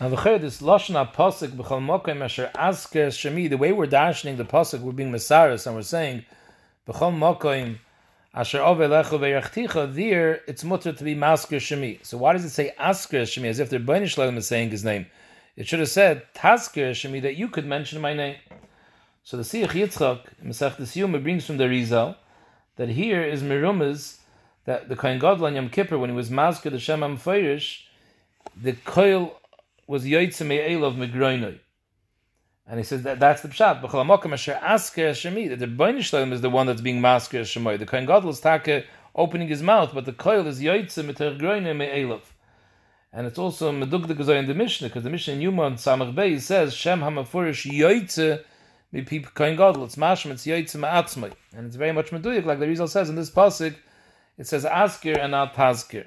Now 0.00 0.08
the 0.08 0.38
this 0.38 0.60
lashon 0.60 1.14
pasuk 1.14 1.50
b'chal 1.50 1.80
mokem 1.80 2.24
asher 2.24 2.50
asker 2.56 3.06
shemi. 3.08 3.48
The 3.48 3.56
way 3.56 3.70
we're 3.70 3.86
dashing 3.86 4.36
the 4.36 4.44
pasuk, 4.44 4.80
we're 4.80 4.92
being 4.92 5.12
mesaris 5.12 5.66
and 5.66 5.76
we're 5.76 5.82
saying 5.82 6.24
b'chal 6.88 7.16
mokem 7.16 7.78
asher 8.34 8.58
ovelechu 8.58 9.18
ve'yachticha. 9.18 9.94
There, 9.94 10.40
it's 10.46 10.64
mutter 10.64 10.92
to 10.92 11.04
be 11.04 11.14
masker 11.14 11.56
shemi. 11.56 12.04
So 12.04 12.18
why 12.18 12.32
does 12.32 12.44
it 12.44 12.50
say 12.50 12.74
asker 12.78 13.22
shemi 13.22 13.46
as 13.46 13.58
if 13.58 13.70
the 13.70 13.78
Rebbeinu 13.78 14.06
Shalom 14.08 14.36
is 14.36 14.46
saying 14.46 14.70
his 14.70 14.84
name? 14.84 15.06
It 15.56 15.68
should 15.68 15.80
have 15.80 15.88
said 15.88 16.22
tasker 16.34 16.92
shemi 16.92 17.20
that 17.22 17.36
you 17.36 17.48
could 17.48 17.66
mention 17.66 18.00
my 18.00 18.14
name. 18.14 18.36
So 19.24 19.36
the 19.36 19.42
Siach 19.42 19.68
Yitzchak 19.68 20.20
Mesach 20.44 20.96
Yuma 20.96 21.18
brings 21.18 21.46
from 21.46 21.56
the 21.56 21.68
Rizal 21.68 22.16
that 22.76 22.88
here 22.88 23.22
is 23.22 23.42
merumas 23.42 24.16
that 24.64 24.88
the 24.88 24.96
Kohen 24.96 25.18
Gadol 25.18 25.46
on 25.46 25.54
Yom 25.54 25.68
Kippur, 25.68 25.98
when 25.98 26.10
he 26.10 26.16
was 26.16 26.30
masker 26.30 26.70
the 26.70 26.78
Shem 26.78 27.00
Amfeirish, 27.00 27.82
the 28.60 28.72
coil 28.72 29.40
was 29.86 30.04
Yoitze 30.04 30.44
Me'elav 30.46 30.96
Megroinoi. 30.96 31.58
And 32.72 32.80
he 32.80 32.84
says 32.84 33.02
that 33.02 33.20
that's 33.20 33.42
the 33.42 33.48
pshat. 33.48 33.82
B'chalamokim 33.82 34.32
asher 34.32 34.58
asker 34.62 35.10
shemi. 35.10 35.46
That 35.50 35.58
the 35.58 35.66
Rebbeinu 35.66 36.00
Shalom 36.00 36.32
is 36.32 36.40
the 36.40 36.48
one 36.48 36.66
that's 36.66 36.80
being 36.80 37.02
masker 37.02 37.40
shemoy. 37.40 37.78
The 37.78 37.84
Kohen 37.84 38.06
Gadol 38.06 38.30
is 38.30 38.40
taka 38.40 38.84
opening 39.14 39.48
his 39.48 39.62
mouth, 39.62 39.90
but 39.92 40.06
the 40.06 40.12
coil 40.14 40.46
is 40.46 40.58
Yoitze 40.58 41.04
Me'tergroinoi 41.04 41.76
Me'elav. 41.76 42.22
And 43.12 43.26
it's 43.26 43.38
also 43.38 43.72
Meduk 43.72 44.06
the 44.06 44.14
Gezoy 44.14 44.38
in 44.38 44.46
the 44.46 44.54
Mishnah, 44.54 44.88
because 44.88 45.02
the 45.02 45.10
Mishnah 45.10 45.34
in 45.34 45.42
Yuma 45.42 45.64
on 45.64 45.74
Samach 45.74 46.14
Bey 46.14 46.38
says 46.38 46.72
Shem 46.72 47.00
Hamafurish 47.00 47.70
Yoitze 47.70 48.42
Me'pip 48.90 49.34
Kohen 49.34 49.54
Gadol. 49.54 49.84
It's 49.84 49.96
Mashem, 49.96 50.30
it's 50.30 50.46
Yoitze 50.46 50.76
Me'atzmai. 50.76 51.34
And 51.54 51.66
it's 51.66 51.76
very 51.76 51.92
much 51.92 52.10
Meduyik, 52.10 52.46
like 52.46 52.58
the 52.58 52.66
Rizal 52.66 52.88
says 52.88 53.10
in 53.10 53.16
this 53.16 53.30
pasuk, 53.30 53.74
it 54.38 54.46
says 54.46 54.64
askir 54.64 55.18
and 55.18 55.32
not 55.32 55.52
tazkir. 55.54 56.06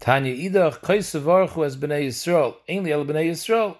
Tanya 0.00 0.34
idach 0.34 0.80
kaisavarchu 0.80 1.64
as 1.64 1.76
bnei 1.76 2.08
Yisrael, 2.08 2.56
ainly 2.68 2.90
el 2.90 3.04
bnei 3.04 3.30
Yisrael. 3.30 3.76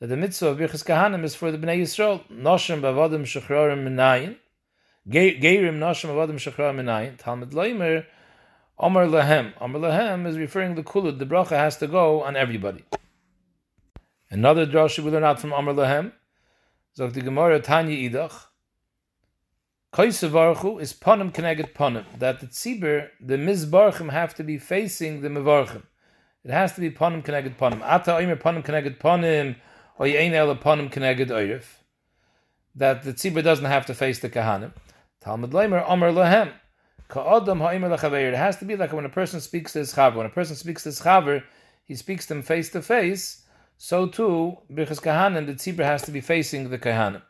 That 0.00 0.06
the 0.06 0.16
mitzvah 0.16 0.48
of 0.48 0.58
Birchas 0.58 0.84
Kahanim 0.84 1.24
is 1.24 1.34
for 1.34 1.50
the 1.50 1.58
bnei 1.58 1.80
Yisrael. 1.80 2.22
Noshem 2.30 2.80
bavadim 2.80 3.22
shachrarim 3.22 3.82
minayin. 3.82 4.36
Geirim 5.08 5.78
noshem 5.78 6.10
bavadim 6.10 6.36
shachrarim 6.36 6.76
minayin. 6.76 7.18
Talmud 7.18 7.50
Leimer, 7.50 8.06
Omer 8.78 9.06
lahem. 9.06 9.54
Omer 9.60 9.80
lahem 9.80 10.24
is 10.28 10.38
referring 10.38 10.76
to 10.76 10.84
kulud. 10.84 11.18
The 11.18 11.26
bracha 11.26 11.56
has 11.56 11.78
to 11.78 11.88
go 11.88 12.22
on 12.22 12.36
everybody. 12.36 12.84
Another 14.30 14.66
drasha 14.66 15.02
we 15.02 15.10
learn 15.10 15.24
out 15.24 15.40
from 15.40 15.52
Omer 15.52 15.74
lahem. 15.74 16.12
Zog 16.96 17.12
the 17.12 17.20
Gemara 17.20 17.58
Tanya 17.58 18.08
idach. 18.08 18.44
Kaisavarchu 19.92 20.80
is 20.80 20.92
ponim 20.92 21.34
connected 21.34 21.74
ponim. 21.74 22.04
That 22.20 22.38
the 22.38 22.46
tzibur, 22.46 23.08
the 23.20 23.36
mizbarchim 23.36 24.12
have 24.12 24.32
to 24.36 24.44
be 24.44 24.58
facing 24.58 25.22
the 25.22 25.28
mevarchim. 25.28 25.82
It 26.44 26.52
has 26.52 26.74
to 26.74 26.80
be 26.80 26.92
ponim 26.92 27.24
connected 27.24 27.58
ponim. 27.58 27.82
Ata 27.82 28.12
oimer 28.12 28.40
ponim 28.40 28.64
connected 28.64 29.00
ponim, 29.00 29.56
That 29.98 30.06
the 33.02 33.12
tzibur 33.12 33.42
doesn't 33.42 33.64
have 33.64 33.86
to 33.86 33.94
face 33.94 34.20
the 34.20 34.30
kahanim. 34.30 34.72
Talmud 35.20 35.50
leimer 35.50 35.84
omer 35.88 36.12
lahem. 36.12 36.52
It 37.10 38.36
has 38.36 38.56
to 38.58 38.64
be 38.64 38.76
like 38.76 38.92
when 38.92 39.06
a 39.06 39.08
person 39.08 39.40
speaks 39.40 39.72
to 39.72 39.80
his 39.80 39.94
chaver. 39.94 40.16
When 40.16 40.26
a 40.26 40.30
person 40.30 40.56
speaks 40.56 40.82
to 40.82 40.90
his 40.90 41.00
chaver, 41.00 41.42
he 41.84 41.94
speaks 41.94 42.26
to 42.26 42.34
him 42.34 42.42
face 42.42 42.68
to 42.70 42.82
face. 42.82 43.44
So 43.78 44.06
too, 44.06 44.58
birchas 44.70 45.00
kahanim, 45.00 45.46
the 45.46 45.54
tzibur 45.54 45.84
has 45.84 46.02
to 46.02 46.10
be 46.10 46.20
facing 46.20 46.68
the 46.68 46.78
kahanim. 46.78 47.22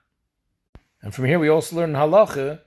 And 1.00 1.14
from 1.14 1.26
here 1.26 1.38
we 1.38 1.48
also 1.48 1.76
learn 1.76 1.92
halacha 1.92 2.60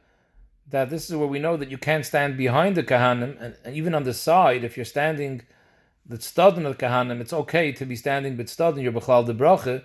that 0.69 0.89
this 0.89 1.09
is 1.09 1.15
where 1.15 1.27
we 1.27 1.39
know 1.39 1.57
that 1.57 1.69
you 1.69 1.77
can't 1.77 2.05
stand 2.05 2.37
behind 2.37 2.75
the 2.75 2.83
kahanim, 2.83 3.41
and, 3.41 3.57
and 3.65 3.75
even 3.75 3.93
on 3.93 4.03
the 4.03 4.13
side, 4.13 4.63
if 4.63 4.77
you're 4.77 4.85
standing 4.85 5.41
the 6.11 6.17
stadin 6.17 6.65
of 6.65 6.77
kahanim, 6.77 7.21
it's 7.21 7.31
okay 7.31 7.71
to 7.71 7.85
be 7.85 7.95
standing 7.95 8.35
with 8.35 8.47
stadin, 8.47 8.83
you're 8.83 8.91
b'chlal 8.91 9.25
de 9.25 9.33
bracha, 9.33 9.83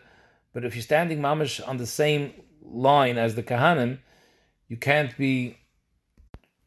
but 0.53 0.65
if 0.65 0.75
you're 0.75 0.83
standing 0.83 1.21
mamish 1.21 1.67
on 1.67 1.77
the 1.77 1.87
same 1.87 2.33
line 2.65 3.17
as 3.17 3.37
the 3.37 3.45
kahanim, 3.45 3.99
you 4.69 4.77
can't 4.77 5.17
be 5.17 5.59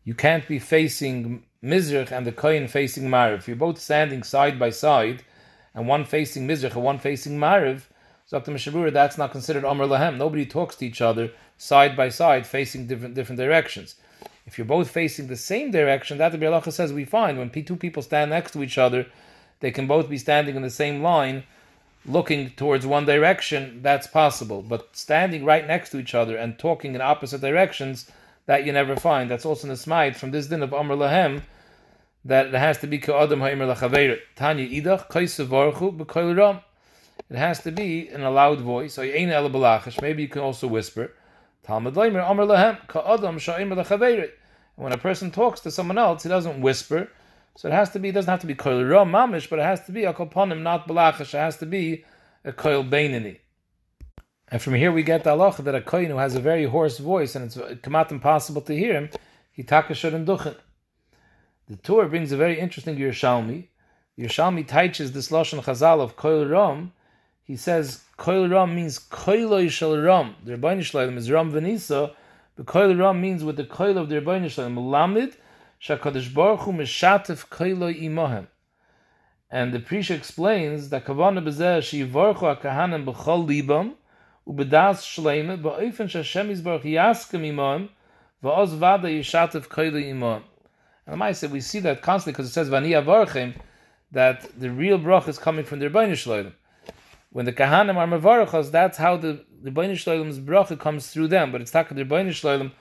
you 0.06 0.16
can't 0.16 0.48
be 0.48 0.60
facing 0.60 1.44
Mizrach 1.62 2.12
and 2.12 2.26
the 2.26 2.32
Kohen 2.32 2.70
facing 2.70 3.10
Mariv. 3.10 3.40
If 3.40 3.48
you're 3.50 3.58
both 3.58 3.80
standing 3.80 4.24
side 4.24 4.58
by 4.58 4.70
side, 4.70 5.24
and 5.76 5.88
one 5.88 6.06
facing 6.06 6.48
Mizrach 6.48 6.74
and 6.76 6.84
one 6.84 7.00
facing 7.00 7.38
Mariv, 7.38 7.82
so 8.26 8.40
Dr. 8.40 8.54
Mishabura, 8.54 8.94
that's 8.94 9.18
not 9.18 9.32
considered 9.32 9.66
Amr 9.66 9.86
Lahem. 9.86 10.18
Nobody 10.18 10.46
talks 10.46 10.78
to 10.78 10.86
each 10.86 11.02
other 11.02 11.32
side 11.58 11.98
by 11.98 12.08
side, 12.08 12.48
facing 12.48 12.88
different 12.88 13.14
different 13.14 13.40
directions. 13.40 13.96
If 14.46 14.58
you're 14.58 14.66
both 14.66 14.90
facing 14.90 15.28
the 15.28 15.36
same 15.36 15.70
direction, 15.70 16.18
that 16.18 16.32
the 16.32 16.38
Bialacha 16.38 16.72
says 16.72 16.94
we 16.94 17.06
find 17.06 17.38
when 17.38 17.50
two 17.50 17.76
people 17.76 18.02
stand 18.02 18.32
next 18.32 18.54
to 18.54 18.64
each 18.64 18.78
other, 18.78 19.06
they 19.60 19.72
can 19.72 19.88
both 19.88 20.10
be 20.10 20.18
standing 20.18 20.56
in 20.56 20.62
the 20.62 20.70
same 20.70 21.02
line, 21.02 21.44
looking 22.06 22.52
towards 22.52 22.86
one 22.86 23.06
direction. 23.06 23.82
That's 23.82 24.08
possible, 24.08 24.62
but 24.62 24.96
standing 24.96 25.46
right 25.46 25.68
next 25.68 25.90
to 25.92 26.00
each 26.00 26.16
other 26.16 26.38
and 26.38 26.58
talking 26.58 26.96
in 26.96 27.02
opposite 27.02 27.42
directions, 27.42 28.10
that 28.50 28.66
you 28.66 28.72
never 28.72 28.96
find. 28.96 29.30
That's 29.30 29.46
also 29.46 29.74
smite 29.76 30.16
from 30.16 30.32
this 30.32 30.48
din 30.48 30.64
of 30.64 30.74
Amr 30.74 30.96
Lahem 30.96 31.44
that 32.26 32.48
it 32.48 32.54
has 32.56 32.80
to 32.80 32.88
be 32.88 32.98
ka'adam 32.98 33.42
ha'imr 33.42 33.76
lachaveir. 33.76 34.20
Tanya 34.36 34.68
idach 34.68 35.08
kaisavarchu 35.08 35.96
b'koil 35.96 36.36
ram. 36.36 36.62
It 37.30 37.38
has 37.38 37.62
to 37.62 37.72
be 37.72 38.10
in 38.10 38.22
a 38.22 38.32
loud 38.32 38.60
voice. 38.62 38.96
So 38.96 39.04
Maybe 39.04 40.22
you 40.24 40.28
can 40.28 40.42
also 40.42 40.68
whisper. 40.68 41.14
Talmud 41.62 41.94
Leimer 41.94 42.28
Amr 42.28 42.46
Lahem 42.46 42.88
Ka'adam 42.88 43.36
Sha'imr 43.36 43.84
Lachaveir. 43.84 44.32
When 44.76 44.94
a 44.94 44.98
person 44.98 45.30
talks 45.30 45.60
to 45.62 45.70
someone 45.70 46.00
else, 46.00 46.24
he 46.24 46.30
doesn't 46.30 46.60
whisper. 46.60 47.12
So 47.56 47.68
it 47.68 47.74
has 47.74 47.90
to 47.92 48.00
be, 48.00 48.10
it 48.10 48.14
doesn't 48.14 48.30
have 48.30 48.42
to 48.42 48.48
be 48.48 48.56
Koil 48.56 48.90
Ram 48.90 49.12
Mamish, 49.12 49.50
but 49.50 49.60
it 49.60 49.64
has 49.64 49.86
to 49.86 49.92
be 49.92 50.06
a 50.06 50.14
Koponim, 50.14 50.62
not 50.62 50.88
Balachash. 50.88 51.34
It 51.34 51.38
has 51.38 51.58
to 51.58 51.66
be 51.66 52.06
a 52.46 52.54
Koil 52.54 52.90
Beinini. 52.90 53.40
And 54.52 54.62
from 54.62 54.74
here 54.74 54.92
we 54.92 55.04
get 55.04 55.24
the 55.24 55.32
halacha 55.32 55.64
that 55.64 55.76
a 55.76 55.82
kohen 55.82 56.10
who 56.10 56.18
has 56.18 56.34
a 56.34 56.40
very 56.40 56.66
hoarse 56.66 56.98
voice 56.98 57.36
and 57.36 57.46
it's 57.46 57.56
kamat 57.56 58.12
impossible 58.12 58.62
to 58.64 58.76
hear 58.76 58.94
him, 58.94 59.10
he 59.52 59.64
takashur 59.64 60.14
and 60.14 60.28
duchen. 60.28 60.56
The 61.68 61.76
Tur 61.78 62.08
brings 62.08 62.32
a 62.32 62.38
very 62.38 62.60
interesting 62.60 62.98
Yerushalmi. 62.98 63.68
Yerushalmi 64.18 64.68
teaches 64.68 65.12
this 65.12 65.30
lashon 65.30 65.64
chazal 65.64 66.02
of 66.02 66.16
koil 66.16 66.50
ram. 66.50 66.94
He 67.44 67.56
says 67.56 68.04
koil 68.18 68.50
ram 68.52 68.74
means 68.74 68.98
koiloi 68.98 69.70
shel 69.70 69.96
ram. 69.96 70.36
The 70.44 70.58
Rebbeinu 70.58 70.82
Shalom 70.82 71.18
is 71.18 71.30
ram 71.30 71.52
venisa, 71.52 72.16
but 72.56 72.66
koil 72.66 72.98
ram 73.00 73.22
means 73.22 73.44
with 73.44 73.56
the 73.56 73.66
koil 73.66 73.98
of 73.98 74.10
the 74.10 74.20
Rebbeinu 74.20 74.50
Shalom. 74.50 74.78
Lamid 74.78 75.36
shakadosh 75.82 76.34
baruch 76.34 76.62
hu 76.62 76.74
mishatef 76.74 77.48
imohem. 77.48 78.48
And 79.52 79.74
the 79.74 79.80
Prisha 79.80 80.16
explains 80.16 80.90
that 80.90 81.06
Kavana 81.06 81.44
Bezeh 81.44 81.82
she 81.82 82.06
Yivorchu 82.06 82.62
HaKahanim 82.62 83.06
B'chol 83.06 83.48
Libam 83.48 83.94
Ubedas 84.48 85.02
Shleime 85.02 85.60
Ba'ofen 85.60 86.08
Shashem 86.08 86.50
Yisbarach 86.50 86.84
Yaskem 86.84 87.48
Imam 87.48 87.90
Va'oz 88.44 88.78
Vada 88.78 89.08
Yishatev 89.08 89.68
Koyle 89.68 90.08
Imam. 90.08 90.44
And 91.08 91.24
I 91.24 91.32
said 91.32 91.52
we 91.52 91.62
see 91.62 91.80
that 91.80 92.04
constantly 92.04 92.34
because 92.34 92.48
it 92.50 92.54
says 92.54 92.70
Vani 92.70 92.90
Avarchim 92.90 93.56
that 94.12 94.60
the 94.60 94.70
real 94.70 95.00
brach 95.00 95.28
is 95.28 95.40
coming 95.40 95.66
from 95.66 95.80
the 95.80 95.90
Rebbeinu 95.90 96.12
Shloim. 96.12 96.54
When 97.32 97.46
the 97.46 97.54
Kahanim 97.54 97.96
are 97.96 98.08
Mevarachos, 98.08 98.70
that's 98.70 98.98
how 98.98 99.18
the 99.18 99.44
the 99.62 99.72
Rebbeinu 99.72 99.94
Shloim's 99.94 100.80
comes 100.80 101.08
through 101.08 101.28
them, 101.30 101.52
but 101.52 101.62
it's 101.62 101.74
not 101.74 101.90
the 101.90 102.06
Rebbeinu 102.06 102.30
Shloim 102.30 102.72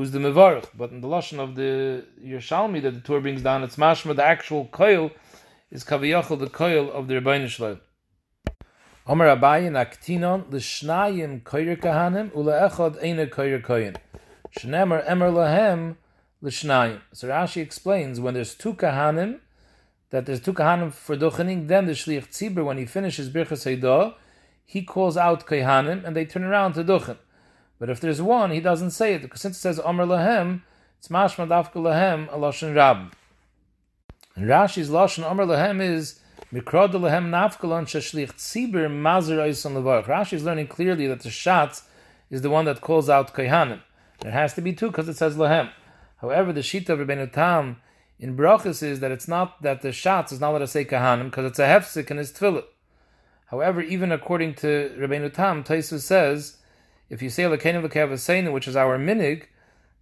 who's 0.00 0.12
the 0.12 0.18
Mevarach. 0.18 0.64
But 0.74 0.92
in 0.92 1.02
the 1.02 1.08
lashon 1.08 1.38
of 1.40 1.56
the 1.56 2.06
Yerushalmi 2.24 2.80
that 2.80 2.92
the 2.92 3.00
Tur 3.00 3.20
brings 3.20 3.42
down, 3.42 3.62
it's 3.62 3.76
mashma 3.76 4.16
the 4.16 4.24
actual 4.24 4.64
coil, 4.72 5.10
is 5.70 5.84
kaviyachol 5.84 6.38
the 6.38 6.48
coil 6.48 6.90
of 6.90 7.06
the 7.06 7.20
Rebbeinu 7.20 7.44
Shloim. 7.44 7.80
Omer 9.06 9.36
Abayin 9.36 9.76
aktinon 9.76 10.50
l'shnayim 10.50 11.42
koyer 11.42 11.76
kahanim 11.78 12.30
uleechad 12.30 12.96
eine 13.04 13.26
koyer 13.26 13.60
koyin. 13.62 13.96
Shnemer 14.58 15.06
emer 15.06 15.30
lahem 15.30 15.96
l'shnayim. 16.40 17.00
So 17.12 17.28
Rashi 17.28 17.60
explains 17.60 18.20
when 18.20 18.32
there's 18.32 18.54
two 18.54 18.72
kahanim, 18.72 19.40
that 20.08 20.24
there's 20.24 20.40
two 20.40 20.54
kahanim 20.54 20.94
for 20.94 21.14
duchening, 21.14 21.68
then 21.68 21.84
the 21.84 21.92
shliach 21.92 22.28
tzibur, 22.28 22.64
when 22.64 22.78
he 22.78 22.86
finishes 22.86 23.28
birchas 23.28 23.66
haidah, 23.68 24.14
he 24.64 24.80
calls 24.80 25.18
out 25.18 25.46
kahanim, 25.46 26.06
and 26.06 26.16
they 26.16 26.24
turn 26.24 26.44
around 26.44 26.72
to 26.72 26.82
duchen. 26.82 27.18
But 27.80 27.88
if 27.88 27.98
there's 27.98 28.20
one, 28.20 28.50
he 28.50 28.60
doesn't 28.60 28.90
say 28.90 29.14
it, 29.14 29.22
because 29.22 29.40
since 29.40 29.56
it 29.56 29.60
says 29.60 29.80
Omer 29.80 30.04
lahem, 30.04 30.60
it's 30.98 31.08
mashma 31.08 31.48
dafka 31.48 31.76
lahem 31.76 32.28
a 32.30 32.74
rab. 32.74 33.12
And 34.36 34.46
Rashi's 34.46 34.90
lashon 34.90 35.24
Omer 35.24 35.46
lahem 35.46 35.80
is 35.80 36.20
mikrod 36.52 36.92
lahem 36.92 37.30
nafkalon 37.30 37.86
shashlich 37.86 38.34
tzibur 38.34 38.90
mazer 38.90 39.38
oison 39.38 39.72
levarach. 39.72 40.04
Rashi 40.04 40.34
is 40.34 40.44
learning 40.44 40.66
clearly 40.66 41.06
that 41.06 41.20
the 41.20 41.30
shatz 41.30 41.84
is 42.28 42.42
the 42.42 42.50
one 42.50 42.66
that 42.66 42.82
calls 42.82 43.08
out 43.08 43.32
kahanim. 43.32 43.80
There 44.20 44.30
has 44.30 44.52
to 44.54 44.60
be 44.60 44.74
two 44.74 44.88
because 44.88 45.08
it 45.08 45.16
says 45.16 45.36
lahem. 45.36 45.70
However, 46.18 46.52
the 46.52 46.60
shita 46.60 46.90
of 46.90 46.98
Rebbeinu 46.98 47.32
Tam 47.32 47.80
in 48.18 48.36
brachas 48.36 48.82
is 48.82 49.00
that 49.00 49.10
it's 49.10 49.26
not 49.26 49.62
that 49.62 49.80
the 49.80 49.88
shatz 49.88 50.32
is 50.32 50.38
not 50.38 50.50
let 50.50 50.60
us 50.60 50.72
say 50.72 50.84
kahanim 50.84 51.30
because 51.30 51.46
it's 51.46 51.58
a 51.58 51.62
hefsik 51.62 52.10
and 52.10 52.18
his 52.18 52.30
tefillah. 52.30 52.64
However, 53.46 53.80
even 53.80 54.12
according 54.12 54.54
to 54.56 54.94
Rebbeinu 54.98 55.32
Tam, 55.32 55.64
Taisu 55.64 55.98
says 55.98 56.58
if 57.10 57.20
you 57.20 57.28
say 57.28 57.42
lekenim 57.42 57.86
lekevasenu, 57.86 58.52
which 58.52 58.66
is 58.66 58.76
our 58.76 58.98
minig, 58.98 59.44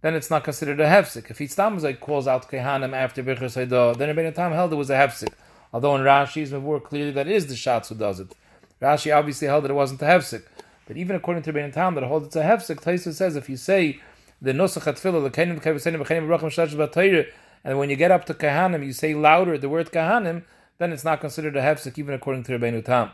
then 0.01 0.13
it's 0.13 0.29
not 0.29 0.43
considered 0.43 0.79
a 0.79 0.85
hefsik. 0.85 1.29
If 1.29 1.83
like 1.83 1.99
calls 1.99 2.27
out 2.27 2.49
kahanim 2.49 2.93
after 2.93 3.21
birchas 3.21 3.67
haidah, 3.67 3.97
then 3.97 4.15
Rebbeinu 4.15 4.33
Tam 4.33 4.53
held 4.53 4.71
it 4.71 4.77
was 4.77 4.89
a 4.89 4.93
hefsik. 4.93 5.33
Although 5.73 5.95
in 5.95 6.03
Rashi's 6.03 6.53
more 6.53 6.79
clearly 6.79 7.11
that 7.11 7.27
is 7.27 7.47
the 7.47 7.55
shatz 7.55 7.89
who 7.89 7.95
does 7.95 8.21
it. 8.21 8.33
Rashi 8.81 9.13
obviously 9.13 9.47
held 9.47 9.65
that 9.65 9.71
it 9.71 9.73
wasn't 9.73 10.01
a 10.01 10.05
hefsik. 10.05 10.43
But 10.87 10.95
even 10.95 11.17
according 11.17 11.43
to 11.43 11.51
Rebbeinu 11.51 11.73
Tam 11.73 11.95
that 11.95 12.05
holds 12.05 12.27
it's 12.27 12.35
a 12.37 12.43
hefsik, 12.43 12.81
Taisu 12.81 13.13
says 13.13 13.35
if 13.35 13.49
you 13.49 13.57
say 13.57 13.99
the 14.41 14.53
nusach 14.53 14.83
atfilah 14.83 15.29
lekenim 15.29 15.59
lekevasenu 15.59 16.01
b'chenim 16.01 16.27
b'rachim 16.27 16.49
shalash 16.49 16.75
b'tayr 16.75 17.27
and 17.63 17.77
when 17.77 17.89
you 17.89 17.95
get 17.95 18.11
up 18.11 18.25
to 18.25 18.33
Kahanim, 18.33 18.85
you 18.85 18.93
say 18.93 19.13
louder 19.13 19.57
the 19.57 19.69
word 19.69 19.91
Kahanim, 19.91 20.43
then 20.77 20.93
it's 20.93 21.03
not 21.03 21.19
considered 21.19 21.55
a 21.57 21.61
hefsek 21.61 21.97
even 21.97 22.13
according 22.13 22.43
to 22.43 22.57
Rabbeinu 22.57 22.83
Tam. 22.83 23.11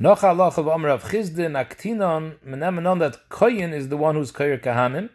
Noch 0.00 0.22
halach 0.22 0.58
of 0.58 0.66
Amr 0.66 0.88
of 0.88 1.04
Chizde 1.04 1.46
Naktinon, 1.48 2.34
menemenon 2.44 2.98
that 2.98 3.28
Koyin 3.28 3.72
is 3.72 3.90
the 3.90 3.96
one 3.96 4.16
who's 4.16 4.32
Koyer 4.32 4.60
Kahanim, 4.60 5.08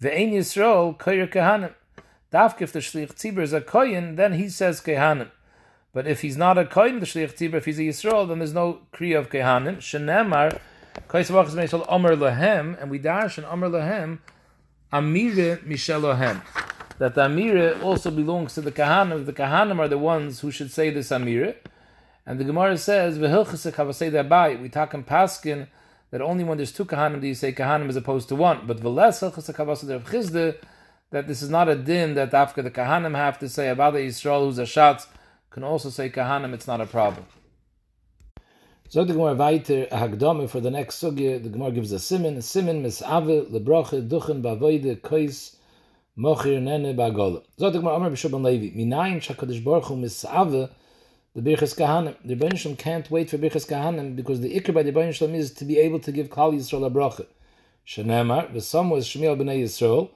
ve'ein 0.00 0.32
Yisrael 0.32 0.96
Koyer 0.96 1.30
Kahanim. 1.30 1.74
Dafk 2.32 2.62
if 2.62 2.72
the 2.72 2.78
Shlich 2.78 3.12
Tzibur 3.12 3.42
is 3.42 3.52
a 3.52 3.60
Koyin, 3.60 4.16
then 4.16 4.32
he 4.32 4.48
says 4.48 4.80
Kahanim. 4.80 5.30
But 5.92 6.06
if 6.06 6.22
he's 6.22 6.38
not 6.38 6.56
a 6.56 6.64
Koyin, 6.64 7.00
the 7.00 7.06
Shlich 7.06 7.36
Tzibur, 7.36 7.56
if 7.56 7.66
he's 7.66 7.78
a 7.78 7.82
Yisrael, 7.82 8.26
then 8.26 8.38
there's 8.38 8.54
no 8.54 8.80
Kriya 8.94 9.18
of 9.18 9.28
Kahanim. 9.28 9.76
Shenemar, 9.76 10.58
Koyis 11.06 11.30
Vachas 11.30 11.50
Meishal 11.50 11.84
Amr 11.86 12.16
Lahem, 12.16 12.80
and 12.80 12.90
we 12.90 12.98
dash 12.98 13.36
in 13.36 13.44
Amr 13.44 13.68
Lahem, 13.68 14.20
Amire 14.90 15.58
Mishel 15.66 16.00
Lahem 16.00 16.40
that 16.98 17.14
the 17.14 17.22
Amira 17.22 17.82
also 17.82 18.10
belongs 18.10 18.54
to 18.54 18.60
the 18.60 18.72
Kahanim. 18.72 19.26
The 19.26 19.32
Kahanim 19.32 19.78
are 19.78 19.88
the 19.88 19.98
ones 19.98 20.40
who 20.40 20.50
should 20.50 20.70
say 20.70 20.90
this 20.90 21.10
Amira. 21.10 21.56
And 22.26 22.40
the 22.40 22.44
Gemara 22.44 22.78
says, 22.78 23.18
Dabai, 23.18 24.60
we 24.60 24.68
talk 24.68 24.94
in 24.94 25.04
Paskin 25.04 25.68
that 26.10 26.22
only 26.22 26.44
when 26.44 26.56
there's 26.56 26.72
two 26.72 26.84
Kahanim 26.84 27.20
do 27.20 27.26
you 27.26 27.34
say 27.34 27.52
Kahanim 27.52 27.88
as 27.88 27.96
opposed 27.96 28.28
to 28.28 28.36
one. 28.36 28.66
But 28.66 28.78
Chizde, 28.80 30.56
that 31.10 31.28
this 31.28 31.42
is 31.42 31.50
not 31.50 31.68
a 31.68 31.74
din 31.74 32.14
that 32.14 32.32
after 32.32 32.62
the 32.62 32.70
Kahanim 32.70 33.14
have 33.14 33.38
to 33.40 33.48
say 33.48 33.68
about 33.68 33.92
the 33.92 34.00
Yisrael 34.00 34.46
who's 34.46 34.58
a 34.58 34.62
Shatz, 34.62 35.06
can 35.50 35.64
also 35.64 35.90
say 35.90 36.08
Kahanim, 36.08 36.54
it's 36.54 36.66
not 36.66 36.80
a 36.80 36.86
problem. 36.86 37.26
So 38.88 39.04
the 39.04 39.12
Gemara 39.12 39.34
weiter 39.34 39.86
Hagdome 39.90 40.48
for 40.48 40.60
the 40.60 40.70
next 40.70 41.02
sugya. 41.02 41.42
The 41.42 41.48
Gemara 41.48 41.72
gives 41.72 41.90
a 41.90 41.98
simin, 41.98 42.40
simin 42.40 42.82
misave 42.82 43.50
lebroche 43.50 44.08
duchen 44.08 44.40
bavoide 44.40 45.00
kois 45.00 45.56
mochir 46.16 46.62
nene 46.62 46.94
bagol. 46.94 47.42
Zot 47.58 47.74
ikmar 47.74 47.96
Amar 47.96 48.10
B'Shobon 48.10 48.44
Levi, 48.44 48.78
minayin 48.78 49.20
shakadosh 49.20 49.64
baruch 49.64 49.86
hu 49.86 49.96
misave 49.96 50.70
the 51.34 51.40
Birchas 51.42 51.74
Kahanim. 51.74 52.14
The 52.24 52.36
Rebbeinu 52.36 52.56
Shalom 52.56 52.76
can't 52.76 53.10
wait 53.10 53.28
for 53.28 53.38
Birchas 53.38 53.66
Kahanim 53.66 54.14
because 54.14 54.40
the 54.40 54.54
ikr 54.54 54.72
by 54.72 54.84
the 54.84 54.92
Rebbeinu 54.92 55.12
Shalom 55.12 55.34
is 55.34 55.52
to 55.54 55.64
be 55.64 55.78
able 55.78 55.98
to 55.98 56.12
give 56.12 56.28
Klal 56.28 56.54
Yisrael 56.54 56.86
a 56.86 56.90
bracha. 56.90 57.26
Shenemar, 57.84 58.52
v'som 58.52 58.88
was 58.88 59.04
Shemiel 59.04 59.36
b'nei 59.36 59.64
Yisrael, 59.64 60.10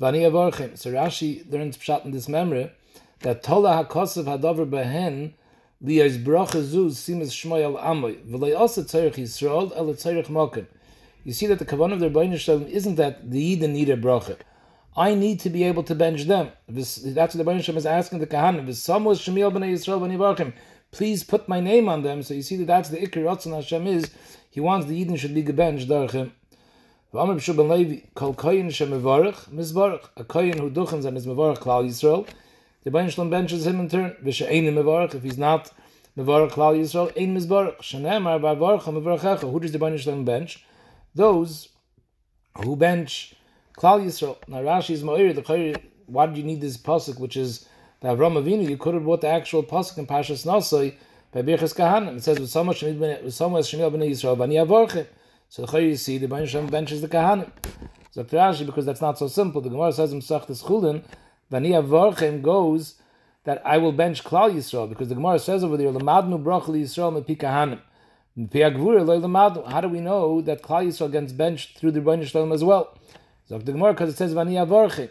v'ani 0.00 0.22
avorchim. 0.22 0.78
So 0.78 0.90
Rashi 0.92 1.50
learns 1.52 1.76
pshat 1.76 2.06
in 2.06 2.12
this 2.12 2.26
memory 2.26 2.72
that 3.20 3.42
Tola 3.42 3.84
hakosav 3.84 4.24
hadover 4.24 4.66
behen 4.66 5.34
liyaz 5.84 6.24
bracha 6.24 6.62
zuz 6.62 6.92
simas 6.92 7.32
shmoy 7.32 7.62
al 7.62 7.76
amoy 7.76 8.24
v'lei 8.24 8.58
also 8.58 8.82
tzarech 8.82 9.16
Yisrael 9.16 9.76
el 9.76 9.88
tzarech 9.88 10.28
mokim. 10.28 10.66
You 11.22 11.34
see 11.34 11.46
that 11.48 11.58
the 11.58 11.66
kavanah 11.66 11.92
of 11.92 12.00
the 12.00 12.08
Rebbeinu 12.08 12.38
Shalom 12.38 12.66
isn't 12.66 12.94
that 12.94 13.30
the 13.30 13.58
Yidden 13.58 13.72
need 13.72 13.90
a 13.90 13.96
bracha. 13.98 14.38
I 14.96 15.14
need 15.14 15.40
to 15.40 15.50
be 15.50 15.64
able 15.64 15.82
to 15.84 15.94
bench 15.94 16.24
them. 16.24 16.50
That's 16.68 17.02
what 17.02 17.32
the 17.32 17.44
Baruch 17.44 17.68
is 17.68 17.86
asking 17.86 18.18
the 18.18 18.26
Kahanim. 18.26 18.66
Was 18.66 19.20
Shemiel 19.20 19.50
b'nei 19.50 19.72
Yisrael 19.72 20.00
b'nei 20.00 20.52
please 20.90 21.24
put 21.24 21.48
my 21.48 21.60
name 21.60 21.88
on 21.88 22.02
them. 22.02 22.22
So 22.22 22.34
you 22.34 22.42
see 22.42 22.56
that 22.56 22.66
that's 22.66 22.90
the 22.90 22.98
Iker 22.98 23.24
Ratzon 23.24 23.54
Hashem 23.54 23.86
is. 23.86 24.10
He 24.50 24.60
wants 24.60 24.86
the 24.86 24.94
Eden 24.94 25.16
should 25.16 25.34
be 25.34 25.42
gebenched 25.42 25.88
mizbarach. 29.50 30.08
A 30.16 30.24
koyin 30.24 30.58
who 30.58 30.70
duchens 30.70 31.04
and 31.06 31.16
is 31.16 31.26
mevarach 31.26 31.58
klal 31.58 31.86
Yisrael. 31.86 32.28
The 32.84 32.90
Baruch 32.90 33.30
benches 33.30 33.66
him 33.66 33.80
in 33.80 33.88
turn. 33.88 34.14
V'she 34.22 34.46
ein 34.46 34.64
mevarach, 34.74 35.14
if 35.14 35.22
he's 35.22 35.38
not 35.38 35.70
mevarach 36.18 36.50
klal 36.50 36.78
Yisrael, 36.78 37.10
ein 37.18 37.34
mizbarach. 37.34 37.78
Shenemar 37.78 38.40
ba'varach 38.40 38.82
ha-mevarach 38.82 39.50
Who 39.50 39.60
does 39.60 39.72
the 39.72 39.78
Baruch 39.78 40.24
bench? 40.26 40.64
Those 41.14 41.70
who 42.62 42.76
bench 42.76 43.34
Klal 43.76 44.04
Yisrael. 44.04 44.36
Now 44.48 44.58
Rashi 44.58 44.90
is 44.90 45.02
Ma'ir, 45.02 45.34
the 45.34 45.80
why 46.06 46.26
did 46.26 46.36
you 46.36 46.44
need 46.44 46.60
this 46.60 46.76
pasuk, 46.76 47.18
which 47.18 47.36
is 47.36 47.66
the 48.00 48.08
Avram 48.08 48.34
Avinu? 48.42 48.68
You 48.68 48.76
could 48.76 48.94
have 48.94 49.04
brought 49.04 49.22
the 49.22 49.28
actual 49.28 49.62
pasuk 49.62 49.98
in 49.98 50.06
Pashas 50.06 50.44
Nasai 50.44 50.94
by 51.32 51.42
Birchas 51.42 51.74
Kahanim. 51.74 52.16
It 52.18 52.22
says 52.22 52.38
with 52.38 52.50
so 52.50 52.62
much 52.64 52.82
Shemil 52.82 52.98
b'nei 52.98 54.10
Yisrael 54.10 54.36
b'ni 54.36 54.66
Avorchim. 54.66 55.06
So 55.48 55.64
the 55.64 55.82
you 55.82 55.96
see 55.96 56.18
the 56.18 56.28
Bain 56.28 56.46
Shem 56.46 56.66
benches 56.66 57.00
the 57.00 57.08
Kahanim. 57.08 57.50
So 58.10 58.24
Rashi 58.24 58.66
because 58.66 58.84
that's 58.84 59.00
not 59.00 59.18
so 59.18 59.26
simple. 59.26 59.60
The 59.60 59.70
Gemara 59.70 59.92
says 59.92 60.12
in 60.12 60.20
Sachtes 60.20 60.62
Chulin, 60.62 61.02
b'ni 61.50 61.70
Avorchim 61.82 62.42
goes 62.42 62.96
that 63.44 63.62
I 63.64 63.78
will 63.78 63.92
bench 63.92 64.22
Klal 64.22 64.52
Yisrael 64.52 64.88
because 64.88 65.08
the 65.08 65.14
Gemara 65.14 65.38
says 65.38 65.64
over 65.64 65.76
there 65.76 65.88
Lamadnu 65.88 66.42
Brachli 66.42 66.82
Yisrael 66.82 67.12
mepi 67.24 67.36
Kahanim. 67.36 67.80
How 68.34 69.80
do 69.82 69.88
we 69.88 70.00
know 70.00 70.40
that 70.40 70.62
Klal 70.62 70.86
Yisrael 70.86 71.12
gets 71.12 71.32
benched 71.32 71.76
through 71.78 71.90
the 71.90 72.00
Rebbeinu 72.00 72.26
Shalom 72.26 72.52
as 72.52 72.64
well? 72.64 72.96
So 73.52 73.58
the 73.58 73.72
Gemara 73.72 73.92
because 73.92 74.08
it 74.08 74.16
says 74.16 74.32
Vani 74.32 74.52
Avorchim. 74.66 75.10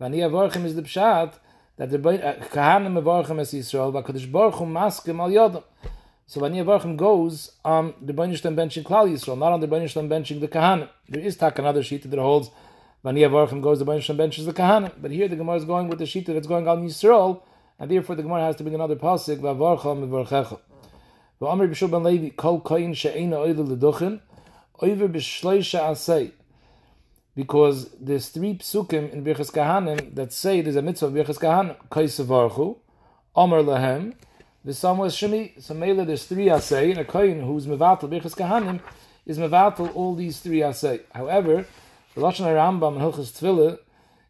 Vani 0.00 0.16
Avorchim 0.16 0.64
is 0.64 0.74
the 0.74 0.82
pshat 0.82 1.34
that 1.76 1.88
the 1.88 1.98
uh, 1.98 2.34
Kahanim 2.46 3.00
Avorchim 3.00 3.38
es 3.38 3.54
Yisrael, 3.54 3.92
Vakadosh 3.92 4.28
Baruch 4.32 4.54
Hu 4.54 4.64
Maskim 4.64 5.20
Al 5.20 5.30
Yodam. 5.30 5.62
So 6.26 6.40
Vani 6.40 6.64
Avorchim 6.64 6.96
goes 6.96 7.52
on 7.64 7.94
the 8.02 8.12
Rebbeinu 8.12 8.56
benching 8.56 8.82
Klal 8.82 9.08
Yisrael, 9.08 9.38
not 9.38 9.52
on 9.52 9.60
the 9.60 9.68
Rebbeinu 9.68 10.08
benching 10.08 10.40
the 10.40 10.48
Kahanim. 10.48 10.88
There 11.08 11.20
is 11.20 11.36
tak 11.36 11.60
another 11.60 11.84
sheet 11.84 12.10
that 12.10 12.18
holds 12.18 12.50
Vani 13.04 13.20
Avorchim 13.20 13.62
goes 13.62 13.78
the 13.78 13.84
Rebbeinu 13.84 14.16
benches 14.16 14.46
the 14.46 14.52
Kahanim, 14.52 14.90
but 15.00 15.12
here 15.12 15.28
the 15.28 15.36
Gemara 15.36 15.58
is 15.58 15.64
going 15.64 15.86
with 15.86 16.00
the 16.00 16.06
sheet 16.06 16.26
that's 16.26 16.48
going 16.48 16.66
on 16.66 16.84
Yisrael, 16.84 17.42
and 17.78 17.88
therefore 17.88 18.16
the 18.16 18.24
Gemara 18.24 18.46
has 18.46 18.56
to 18.56 18.64
bring 18.64 18.74
another 18.74 18.96
pasuk 18.96 19.38
Vavorchim 19.38 20.08
Avorchecha. 20.08 20.58
V'Amr 21.40 21.70
B'Shul 21.70 21.92
Ben 21.92 22.02
Levi 22.02 22.30
Kol 22.30 22.60
Koyin 22.62 22.96
She'ena 22.96 23.36
Oilu 23.36 23.64
L'Duchin 23.64 24.20
Oiver 24.82 25.06
B'Shleisha 25.06 25.82
Asay 25.82 26.32
because 27.36 27.90
there's 28.00 28.30
three 28.30 28.54
psukim 28.54 29.12
in 29.12 29.22
Birchas 29.22 29.52
Kahanim 29.52 30.14
that 30.14 30.32
say 30.32 30.62
there's 30.62 30.74
a 30.74 30.82
mitzvah 30.82 31.06
of 31.06 31.12
Birchas 31.12 31.38
Kahanim, 31.38 31.76
Kaisavarchu, 31.90 32.78
Omer 33.36 33.62
Lahem, 33.62 34.14
the 34.64 34.70
was 34.94 35.14
Shemi, 35.14 35.62
so 35.62 35.74
Mela 35.74 36.06
there's 36.06 36.24
three 36.24 36.46
asay, 36.46 36.90
and 36.90 37.00
a 37.00 37.04
kohen 37.04 37.42
who's 37.42 37.66
mevatel 37.66 38.08
Birchas 38.08 38.34
Kahanim 38.34 38.80
is 39.26 39.38
mevatel 39.38 39.94
all 39.94 40.14
these 40.14 40.40
three 40.40 40.60
asay. 40.60 41.02
However, 41.14 41.66
the 42.14 42.20
Lashon 42.22 42.46
Rambam 42.46 42.96
in 42.96 43.02
Hilchas 43.02 43.38
Tefillah, 43.38 43.78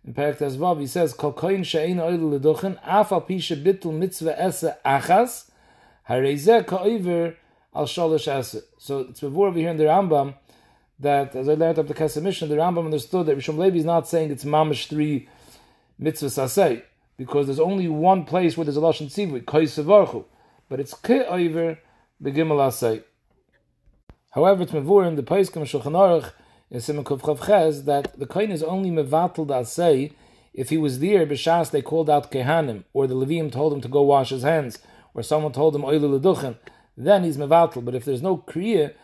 in 0.04 0.12
Perak 0.12 0.38
Tezvav, 0.38 0.80
he 0.80 0.88
says, 0.88 1.14
Kol 1.14 1.32
kohen 1.32 1.62
she'ein 1.62 1.98
oilu 1.98 2.40
leduchen, 2.40 2.76
af 2.84 3.12
al 3.12 3.22
pisha 3.22 3.62
bitul 3.62 3.92
mitzvah 3.92 4.38
esa 4.40 4.76
achas, 4.84 5.48
Harezeh 6.08 6.66
ka'iver 6.66 7.36
al 7.72 7.86
shalosh 7.86 8.26
aser. 8.26 8.62
So 8.78 9.00
it's 9.00 9.20
before 9.20 9.48
over 9.48 9.58
here 9.58 9.70
in 9.70 9.76
the 9.76 9.84
Rambam 9.84 10.34
that, 11.00 11.36
as 11.36 11.48
I 11.48 11.54
learned 11.54 11.78
up 11.78 11.88
the 11.88 11.94
Kesef 11.94 12.22
Mishnah, 12.22 12.48
the 12.48 12.56
Rambam 12.56 12.84
understood 12.84 13.26
that 13.26 13.36
Rishon 13.36 13.58
Levi 13.58 13.78
is 13.78 13.84
not 13.84 14.08
saying 14.08 14.30
it's 14.30 14.44
mamish 14.44 14.88
three 14.88 15.28
mitzvahs 16.00 16.42
asay, 16.42 16.82
because 17.16 17.46
there's 17.46 17.60
only 17.60 17.88
one 17.88 18.24
place 18.24 18.56
where 18.56 18.64
there's 18.64 18.76
a 18.76 18.80
lashon 18.80 19.06
tzivui, 19.06 19.44
koisavarchu, 19.44 20.24
but 20.68 20.80
it's 20.80 20.94
ke'oiver 20.94 21.78
begimel 22.22 22.58
asay. 22.58 23.02
However, 24.30 24.62
it's 24.62 24.72
mevur 24.72 25.06
in 25.06 25.16
the 25.16 25.22
Paiskim 25.22 25.62
Shulchan 25.62 25.92
Aruch 25.92 26.32
in 26.70 26.80
Simon 26.80 27.04
Kuf 27.04 27.84
that 27.84 28.18
the 28.18 28.26
kohen 28.26 28.50
is 28.50 28.62
only 28.62 28.90
mevatel 28.90 29.46
asay 29.46 30.12
if 30.52 30.70
he 30.70 30.78
was 30.78 30.98
there 31.00 31.26
b'shas 31.26 31.70
they 31.70 31.82
called 31.82 32.10
out 32.10 32.32
kehanim, 32.32 32.84
or 32.92 33.06
the 33.06 33.14
Levim 33.14 33.52
told 33.52 33.72
him 33.72 33.80
to 33.82 33.88
go 33.88 34.02
wash 34.02 34.30
his 34.30 34.42
hands, 34.42 34.78
or 35.14 35.22
someone 35.22 35.52
told 35.52 35.76
him 35.76 35.82
oilu 35.82 36.18
leduchen, 36.18 36.56
then 36.96 37.24
he's 37.24 37.36
mevatel. 37.36 37.84
But 37.84 37.94
if 37.94 38.04
there's 38.04 38.22
no 38.22 38.38
kriya 38.38 38.94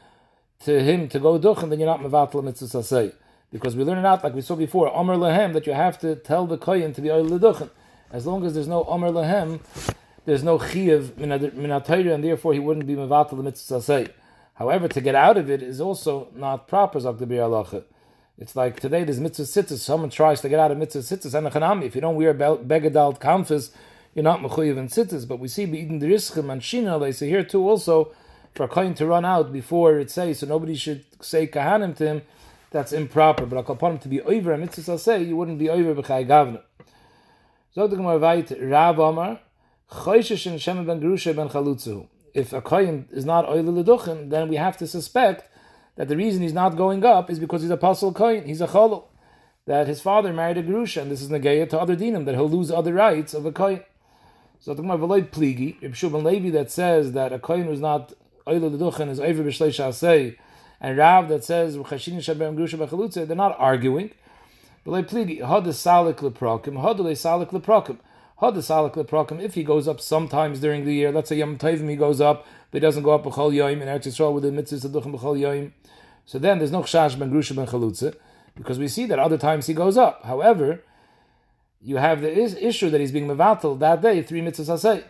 to 0.65 0.83
him 0.83 1.09
to 1.09 1.19
go 1.19 1.39
duchen, 1.39 1.71
then 1.71 1.81
you're 1.81 1.89
not 1.89 2.01
mevatel 2.01 2.43
mitzvah 2.43 2.79
sasei. 2.79 3.15
Because 3.51 3.77
we 3.77 3.85
learn 3.85 3.99
it 3.99 4.07
out, 4.07 4.25
like 4.25 4.35
we 4.35 4.41
saw 4.41 4.57
before, 4.57 4.95
Omer 4.95 5.17
Lehem, 5.17 5.53
that 5.53 5.67
you 5.67 5.75
have 5.75 5.99
to 6.01 6.17
tell 6.17 6.47
the 6.47 6.57
kohen 6.57 6.95
to 6.95 7.01
be 7.01 7.11
oil 7.11 7.25
leduchen. 7.25 7.71
As 8.11 8.27
long 8.27 8.45
as 8.45 8.55
there's 8.55 8.69
no 8.69 8.85
Omer 8.85 9.11
Lehem, 9.11 9.61
there's 10.25 10.43
no 10.43 10.59
chiyav 10.59 11.11
minatayra, 11.13 12.15
and 12.15 12.25
therefore 12.25 12.55
he 12.55 12.59
wouldn't 12.59 12.87
be 12.87 12.95
mevatel 12.95 13.37
the 13.37 13.43
mitzvah 13.43 13.77
sasei. 13.77 14.11
However, 14.55 14.89
to 14.89 15.01
get 15.01 15.15
out 15.15 15.37
of 15.37 15.51
it 15.51 15.63
is 15.63 15.81
also 15.81 16.29
not 16.35 16.69
proper, 16.69 17.01
Zakdabir 17.01 17.41
alacha. 17.41 17.85
It's 18.39 18.57
like 18.57 18.81
today 18.81 19.05
there's 19.05 19.21
mitzvah 19.21 19.47
sitters. 19.47 19.83
Someone 19.83 20.11
tries 20.11 20.41
to 20.41 20.49
get 20.49 20.59
out 20.59 20.71
of 20.71 20.79
mitzvah 20.79 21.03
sitters 21.03 21.35
and 21.35 21.47
a 21.47 21.51
chanami. 21.51 21.85
If 21.85 21.95
you 21.95 22.01
don't 22.01 22.17
wear 22.17 22.35
begadalt 22.35 23.21
kamfas, 23.21 23.71
you're 24.15 24.23
not 24.23 24.41
mechuyev 24.41 24.79
in 24.79 24.89
sitters. 24.89 25.27
But 25.27 25.39
we 25.39 25.49
see 25.49 25.67
beiden 25.67 26.01
derischem 26.01 26.51
and 26.51 26.63
shina. 26.63 26.99
They 27.01 27.13
say 27.13 27.29
here 27.29 27.45
too 27.45 27.69
also 27.69 28.13
for 28.55 28.65
a 28.65 28.95
to 28.95 29.07
run 29.07 29.25
out 29.25 29.53
before 29.53 29.99
it 29.99 30.11
says, 30.11 30.41
so 30.41 30.47
nobody 30.47 30.75
should 30.75 31.05
say 31.21 31.47
kahanim 31.47 31.97
to 31.97 32.07
him. 32.07 32.23
That's 32.71 32.93
improper. 32.93 33.47
But 33.47 33.69
upon 33.69 33.93
him 33.93 33.99
to 34.01 34.09
be 34.09 34.21
over 34.23 34.53
a 34.53 34.59
mitzvah 34.59 34.99
say, 34.99 35.23
you 35.23 35.37
wouldn't 35.37 35.59
be 35.59 35.71
over 35.71 35.95
b'chay 35.95 36.27
gavna. 36.27 36.63
So 37.75 37.87
the 37.87 37.97
Gemara 37.97 38.19
vayit 38.19 38.71
Rav 38.71 38.99
Amar 38.99 39.41
choishesh 39.91 40.51
and 40.51 40.61
Shem 40.61 40.85
ben 40.87 41.01
Gerusha 41.01 41.35
ben 41.35 41.49
Chalutzu. 41.49 42.09
If 42.35 42.53
a 42.53 42.63
kohen 42.63 43.09
is 43.11 43.25
not 43.25 43.49
oil 43.49 43.65
leduchen, 43.65 44.31
then 44.31 44.49
we 44.49 44.57
have 44.57 44.77
to 44.79 44.87
suspect 44.87 45.49
that 45.97 46.09
the 46.09 46.17
reason 46.17 46.43
he's 46.43 46.55
not 46.55 46.77
going 46.77 47.05
up 47.05 47.31
is 47.31 47.39
because 47.39 47.63
he's 47.63 47.71
a 47.71 47.75
apostle 47.75 48.13
kohen. 48.13 48.45
He's 48.45 48.61
a 48.61 48.67
cholol. 48.67 49.05
That 49.67 49.87
his 49.87 50.01
father 50.01 50.33
married 50.33 50.57
a 50.57 50.63
Gerusha, 50.63 51.03
and 51.03 51.11
this 51.11 51.23
is 51.23 51.29
negeya 51.29 51.69
to 51.71 51.79
other 51.79 51.95
dinim, 51.95 52.25
that 52.25 52.35
he'll 52.35 52.49
lose 52.49 52.71
other 52.71 52.95
rights 52.95 53.33
of 53.33 53.47
a 53.47 53.53
kohen. 53.53 53.83
So 54.61 54.75
the 54.75 54.83
Gemara 54.83 54.99
v'loy 54.99 55.29
pligi, 55.29 55.81
Reb 55.83 55.93
Shubin 55.93 56.25
Levi 56.25 56.51
that 56.51 56.71
says 56.71 57.13
that 57.13 57.33
a 57.33 57.39
kohen 57.39 57.67
who's 57.67 57.81
not 57.81 58.13
oil 58.47 58.61
leduchen 58.61 59.09
is 59.09 59.21
over 59.21 59.43
b'shleish 59.43 59.79
asay, 59.85 60.37
and 60.81 60.99
Rav 60.99 61.29
that 61.29 61.45
says 61.45 61.77
Chashin 61.77 62.17
Shabem 62.17 62.57
Grusha 62.57 63.27
they're 63.27 63.37
not 63.37 63.57
arguing. 63.59 64.11
But 64.85 64.91
like 64.91 65.09
pligi, 65.09 65.47
had 65.47 65.65
the 65.65 65.71
salik 65.71 66.17
leprokim, 66.17 66.75
the 66.97 67.13
salik 67.13 67.51
leprokim, 67.51 67.99
the 68.41 68.61
salik 68.61 68.95
leprokim. 68.95 69.41
If 69.41 69.55
he 69.55 69.63
goes 69.63 69.87
up 69.87 70.01
sometimes 70.01 70.59
during 70.59 70.85
the 70.85 70.93
year, 70.93 71.13
let's 71.13 71.29
say 71.29 71.37
Yom 71.37 71.57
Tovim 71.57 71.89
he 71.89 71.95
goes 71.95 72.21
up, 72.21 72.45
but 72.73 72.79
he 72.79 72.81
doesn't 72.81 73.05
go 73.05 73.15
up 73.15 73.23
b'chol 73.23 73.55
yoyim 73.55 73.81
in 73.81 73.87
Eretz 73.87 74.09
Yisrael 74.09 74.33
with 74.33 74.43
the 74.43 74.51
mitzvahs 74.51 74.85
aduchim 74.85 75.17
b'chol 75.17 75.39
yoyim. 75.39 75.71
So 76.27 76.41
then 76.41 76.59
there's 76.59 76.73
no 76.73 76.83
chash 76.83 77.17
ben 77.17 77.31
grusha 77.31 77.55
ben 77.55 77.67
chalutze, 77.67 78.17
because 78.57 78.81
we 78.81 78.89
see 78.89 79.07
that 79.07 79.21
other 79.21 79.39
times 79.39 79.69
he 79.69 79.75
goes 79.75 79.97
up. 79.97 80.25
However, 80.25 80.83
you 81.81 81.99
have 81.99 82.21
the 82.21 82.33
is- 82.33 82.57
issue 82.57 82.91
that 82.91 83.01
he's 83.01 83.13
being 83.13 83.29
mevatel 83.29 83.79
that 83.79 84.03
day 84.03 84.21
three 84.21 84.41
mitzvahs 84.41 84.81
asay. 84.81 85.05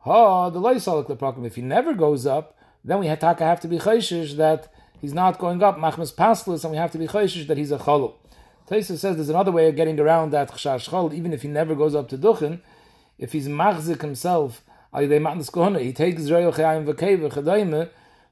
Ha 0.00 0.48
the 0.48 0.58
loy 0.58 0.76
salik 0.76 1.08
leprokim. 1.08 1.44
If 1.44 1.56
he 1.56 1.62
never 1.62 1.92
goes 1.92 2.24
up, 2.24 2.56
then 2.84 2.98
we 2.98 3.06
have 3.06 3.20
to 3.60 3.68
be 3.68 3.78
chayshish 3.78 4.36
that 4.36 4.72
he's 5.00 5.14
not 5.14 5.38
going 5.38 5.62
up, 5.62 5.78
machmas 5.78 6.12
paslis, 6.14 6.64
and 6.64 6.72
we 6.72 6.76
have 6.76 6.90
to 6.92 6.98
be 6.98 7.06
chayshish 7.06 7.46
that 7.46 7.56
he's 7.56 7.70
a 7.70 7.78
chalul. 7.78 8.14
Taisa 8.68 8.96
says 8.96 9.16
there's 9.16 9.28
another 9.28 9.52
way 9.52 9.68
of 9.68 9.76
getting 9.76 9.98
around 10.00 10.30
that 10.30 10.50
chash 10.52 10.88
chol, 10.88 11.12
even 11.12 11.32
if 11.32 11.42
he 11.42 11.48
never 11.48 11.74
goes 11.74 11.94
up 11.94 12.08
to 12.08 12.18
duchen, 12.18 12.60
if 13.18 13.32
he's 13.32 13.48
machzik 13.48 14.00
himself, 14.00 14.62
he 14.94 15.92
takes 15.92 16.26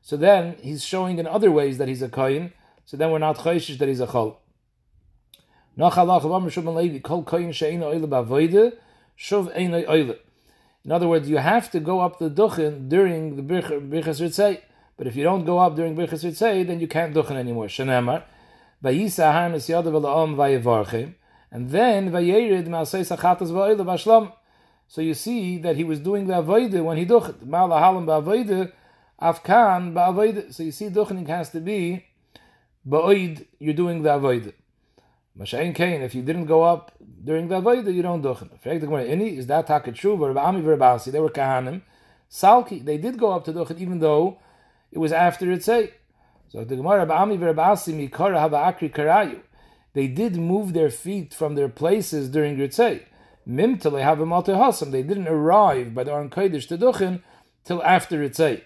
so 0.02 0.16
then 0.16 0.56
he's 0.62 0.84
showing 0.84 1.18
in 1.18 1.26
other 1.26 1.50
ways 1.50 1.78
that 1.78 1.88
he's 1.88 2.02
a 2.02 2.08
kohen, 2.08 2.52
so 2.84 2.96
then 2.96 3.10
we're 3.10 3.18
not 3.18 3.38
chayshish 3.38 3.78
that 3.78 3.88
he's 3.88 4.00
a 4.00 4.06
chol. 4.06 4.36
In 10.85 10.93
other 10.93 11.09
words, 11.09 11.29
you 11.29 11.38
have 11.38 11.71
to 11.73 11.81
go 11.81 12.01
up 12.01 12.19
the 12.19 12.31
duchen 12.31 12.88
during 12.88 13.37
the 13.37 13.43
birchas 13.43 14.21
ritzei. 14.21 14.62
But 15.01 15.07
if 15.07 15.16
you 15.16 15.23
don't 15.25 15.47
go 15.47 15.59
up 15.59 15.77
during 15.77 15.97
Birchas 15.97 16.25
Ritzei, 16.27 16.66
then 16.66 16.79
you 16.79 16.87
can't 16.87 17.14
duchen 17.14 17.37
anymore. 17.37 17.69
Shenemar, 17.69 18.23
vayisa 18.85 19.33
harnes 19.33 19.66
yadav 19.66 19.95
la'om 19.99 20.35
vayevarchim, 20.37 21.14
and 21.51 21.71
then 21.71 22.11
vayerid 22.11 22.66
ma'asei 22.66 23.01
sachatas. 23.09 24.31
So 24.88 25.01
you 25.01 25.14
see 25.14 25.57
that 25.57 25.77
he 25.77 25.85
was 25.85 26.01
doing 26.01 26.27
the 26.27 26.35
avoide 26.35 26.85
when 26.85 26.99
he 26.99 27.07
ba'avoide, 27.07 28.73
afkan. 29.23 30.53
So 30.53 30.62
you 30.64 30.71
see 30.71 30.90
duchening 30.90 31.29
has 31.29 31.49
to 31.53 31.61
be 31.61 32.05
ba'oid, 32.87 33.47
you're 33.59 33.73
doing 33.73 34.03
the 34.03 34.11
avoide. 34.11 34.53
Mashain 35.40 35.74
Kain, 35.74 36.03
if 36.03 36.14
you 36.14 36.22
didn't 36.22 36.44
go 36.44 36.62
up 36.62 36.92
during 37.24 37.48
the 37.48 37.61
avoide, 37.61 37.92
you 37.94 38.03
don't 38.03 38.22
duchen. 38.22 38.50
Frag 38.61 38.81
the 38.81 39.24
is 39.24 39.46
that 39.46 39.66
taket 39.66 39.94
true? 39.94 40.16
V'rabami 40.16 40.62
v'rabasi, 40.62 41.11
they 41.11 41.20
were 41.20 41.31
kahanim. 41.31 41.81
Salki, 42.31 42.85
they 42.85 42.98
did 42.98 43.18
go 43.18 43.33
up 43.33 43.44
to 43.46 43.53
duchen 43.53 43.79
even 43.79 44.00
though 44.00 44.38
it 44.92 44.98
was 44.98 45.12
after 45.12 45.46
Ritzei. 45.46 45.92
So 46.50 46.64
the 46.64 46.76
Gemara 46.76 47.07
Ba'ami 47.07 47.38
V'Rabasi 47.38 47.94
Mikara 47.94 48.50
Haba 48.50 48.76
Akri 48.76 48.92
Karayu. 48.92 49.40
They 49.92 50.09
did 50.09 50.37
move 50.37 50.72
their 50.72 50.90
feet 50.90 51.33
from 51.33 51.55
their 51.55 51.68
places 51.68 52.29
during 52.29 52.57
Ritzei. 52.57 53.05
Mimtale 53.48 54.03
have 54.03 54.20
a 54.20 54.24
Hasam. 54.24 54.90
They 54.90 55.03
didn't 55.03 55.29
arrive 55.29 55.94
by 55.94 56.05
the 56.05 56.12
Aron 56.12 56.29
Kodesh 56.29 56.66
to 56.68 56.79
Duchen 56.79 57.22
till 57.64 57.83
after 57.85 58.18
Ritzei. 58.18 58.62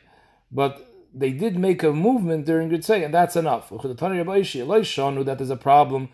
But 0.51 0.91
they 1.15 1.33
did 1.33 1.59
make 1.59 1.83
a 1.83 1.93
movement 1.93 2.47
during 2.47 2.71
Ritzei, 2.71 3.05
and 3.05 3.13
that's 3.13 3.37
enough. 3.37 3.69
That 3.69 5.35
there's 5.39 5.51
a 5.51 5.57
problem 5.57 6.09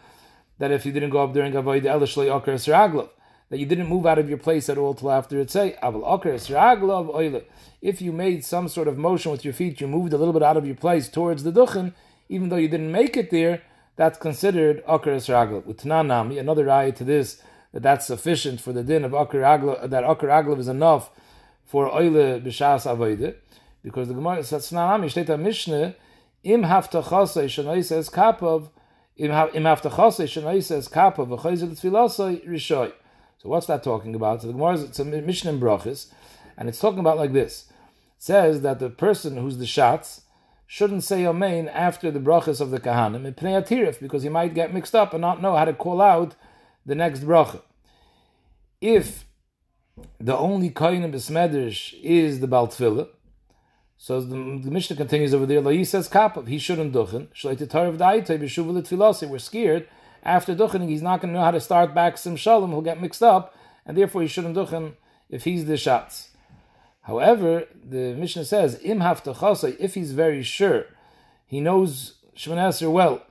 that 0.61 0.71
if 0.71 0.87
you 0.87 0.93
didn't 0.93 1.11
go 1.11 1.25
up 1.25 1.33
during 1.33 1.57
Avoid 1.57 1.83
Elish 1.83 2.17
Akar 2.17 2.55
Sraglov, 2.55 3.09
that 3.49 3.59
you 3.59 3.67
didn't 3.67 3.89
move 3.89 4.07
out 4.07 4.19
of 4.19 4.29
your 4.29 4.39
place 4.39 4.69
at 4.69 4.79
all 4.79 4.95
till 4.95 5.11
after 5.11 5.45
Ritzei. 5.45 5.79
Aval 5.81 6.05
Akar 6.05 6.35
Sraglov 6.35 7.13
Oile 7.13 7.43
if 7.83 8.03
you 8.03 8.13
made 8.13 8.45
some 8.45 8.69
sort 8.69 8.89
of 8.89 8.99
motion 8.99 9.33
with 9.33 9.45
your 9.45 9.55
feet, 9.55 9.81
you 9.81 9.89
moved 9.89 10.13
a 10.13 10.19
little 10.19 10.35
bit 10.35 10.43
out 10.43 10.57
of 10.57 10.67
your 10.67 10.77
place 10.77 11.09
towards 11.09 11.43
the 11.45 11.53
duchen, 11.53 11.95
even 12.29 12.51
though 12.51 12.57
you 12.57 12.69
didn't 12.69 12.93
make 12.93 13.17
it 13.17 13.31
there, 13.31 13.63
that's 13.97 14.19
considered 14.19 14.85
akar 14.85 15.17
raglav. 15.17 15.65
With 15.65 15.83
Tananami, 15.83 16.39
another 16.39 16.69
ayah 16.71 16.93
to 16.93 17.05
this, 17.05 17.43
that 17.73 17.83
that's 17.83 18.07
sufficient 18.07 18.61
for 18.61 18.73
the 18.73 18.83
din 18.83 19.05
of 19.05 19.13
akar 19.13 19.41
raglav, 19.41 19.89
that 19.89 20.05
akar 20.05 20.29
raglav 20.29 20.59
is 20.59 20.69
enough 20.69 21.11
for 21.65 21.89
oile 21.89 22.41
b'shas 22.41 22.85
avoide, 22.85 23.37
because 23.83 24.09
the 24.09 24.15
Gemara 24.15 24.45
says 24.45 24.71
Tananami 24.71 25.07
shteta 25.07 25.41
mishnah 25.41 25.95
im 26.45 26.65
haftachasei 26.65 27.47
shenoi 27.47 27.83
says 27.83 28.11
kapov 28.11 28.69
im. 29.21 29.65
So 33.43 33.49
what's 33.49 33.67
that 33.67 33.83
talking 33.83 34.15
about? 34.15 34.43
So 34.43 34.47
the 34.47 34.53
Gemara 34.53 34.81
it's 34.81 34.99
a 34.99 35.05
mishnah 35.05 35.53
in 35.53 35.61
brachas, 35.61 36.13
and 36.57 36.69
it's 36.69 36.81
talking 36.81 36.99
about 37.01 37.17
like 37.17 37.33
this 37.33 37.67
It 38.17 38.23
says 38.23 38.63
that 38.63 38.79
the 38.79 38.91
person 38.91 39.37
who's 39.37 39.59
the 39.59 39.65
shatz 39.65 40.23
shouldn't 40.67 41.05
say 41.05 41.27
Amen 41.27 41.69
after 41.69 42.11
the 42.11 42.21
brachas 42.21 42.61
of 42.61 42.71
the 42.71 42.79
kahanim 42.79 43.25
in 43.25 43.35
Pnei 43.35 44.01
because 44.01 44.23
he 44.23 44.29
might 44.29 44.55
get 44.55 44.73
mixed 44.73 44.95
up 44.95 45.13
and 45.13 45.21
not 45.21 45.43
know 45.43 45.57
how 45.57 45.65
to 45.65 45.73
call 45.73 46.01
out 46.01 46.37
the 46.87 46.95
next 46.95 47.21
bracha. 47.21 47.61
If 48.81 49.27
the 50.19 50.37
only 50.37 50.71
kohen 50.71 51.11
Besmedrish 51.13 52.01
is 52.03 52.41
the 52.41 52.49
Baltfila, 52.49 53.09
so 54.03 54.19
the, 54.19 54.35
the 54.35 54.71
Mishnah 54.71 54.97
continues 54.97 55.35
over 55.35 55.45
there, 55.45 55.61
he 55.73 55.85
says 55.85 56.09
kapav, 56.09 56.49
he 56.49 56.59
shouldn't 56.59 56.95
duchen, 56.95 57.29
Shleita 57.35 57.67
tarav 57.67 57.99
da'itay 57.99 58.41
b'shuva 58.41 58.73
l'tfilasi. 58.73 59.29
we're 59.29 59.39
scared, 59.39 59.87
after 60.23 60.55
duchening 60.55 60.89
he's 60.89 61.03
not 61.03 61.21
going 61.21 61.35
to 61.35 61.39
know 61.39 61.45
how 61.45 61.51
to 61.51 61.61
start 61.61 61.95
back 61.95 62.17
sim 62.17 62.35
shalom, 62.35 62.71
he'll 62.71 62.81
get 62.81 62.99
mixed 62.99 63.23
up, 63.23 63.55
and 63.85 63.99
therefore 63.99 64.23
he 64.23 64.27
shouldn't 64.27 64.57
duchen 64.57 64.95
if 65.29 65.45
he's 65.45 65.67
the 65.67 65.75
shatz. 65.75 66.29
However, 67.03 67.67
the 67.85 68.15
Mishnah 68.15 68.47
says, 68.47 68.81
Im 68.83 69.03
if 69.03 69.95
he's 69.95 70.13
very 70.13 70.43
sure, 70.43 70.87
he 71.47 71.61
knows 71.61 72.15
Shemon 72.35 72.91
well, 72.91 73.23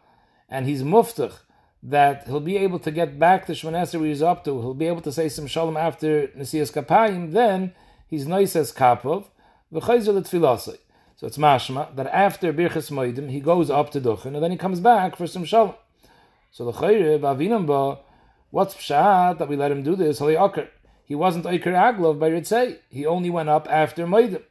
and 0.49 0.67
he's 0.67 0.83
muftach, 0.83 1.39
that 1.81 2.27
he'll 2.27 2.41
be 2.41 2.57
able 2.57 2.77
to 2.77 2.91
get 2.91 3.17
back 3.17 3.47
to 3.47 3.53
Shemon 3.53 3.99
where 3.99 4.07
he's 4.07 4.21
up 4.21 4.43
to, 4.45 4.61
he'll 4.61 4.75
be 4.75 4.87
able 4.87 5.01
to 5.01 5.11
say 5.11 5.29
some 5.29 5.47
shalom 5.47 5.77
after 5.77 6.27
Nesias 6.27 6.71
Kapayim, 6.71 7.31
then 7.31 7.73
he's 8.07 8.27
nice 8.27 8.55
as 8.55 8.71
Kapov. 8.71 9.25
So 9.71 11.27
it's 11.27 11.37
mashma 11.37 11.95
that 11.95 12.07
after 12.07 12.51
Birchas 12.51 12.89
Moedim, 12.89 13.29
he 13.29 13.39
goes 13.39 13.69
up 13.69 13.91
to 13.91 14.01
Duchen, 14.01 14.33
and 14.33 14.43
then 14.43 14.51
he 14.51 14.57
comes 14.57 14.79
back 14.79 15.15
for 15.15 15.27
some 15.27 15.45
shalom. 15.45 15.75
So 16.51 16.65
the 16.65 16.71
chayre, 16.71 17.19
b'avinam 17.19 17.67
ba, 17.67 17.99
what's 18.49 18.73
pshat 18.73 19.37
that 19.37 19.47
we 19.47 19.55
let 19.55 19.71
him 19.71 19.83
do 19.83 19.95
this? 19.95 20.19
Holy 20.19 20.33
Akar 20.35 20.69
he 21.09 21.15
wasn't 21.15 21.45
Iker 21.45 21.73
Aglov 21.73 22.19
by 22.19 22.29
Ritzei. 22.29 22.77
He 22.87 23.03
only 23.03 23.31
went 23.31 23.49
up 23.49 23.67
after 23.67 24.05
Moedim. 24.05 24.43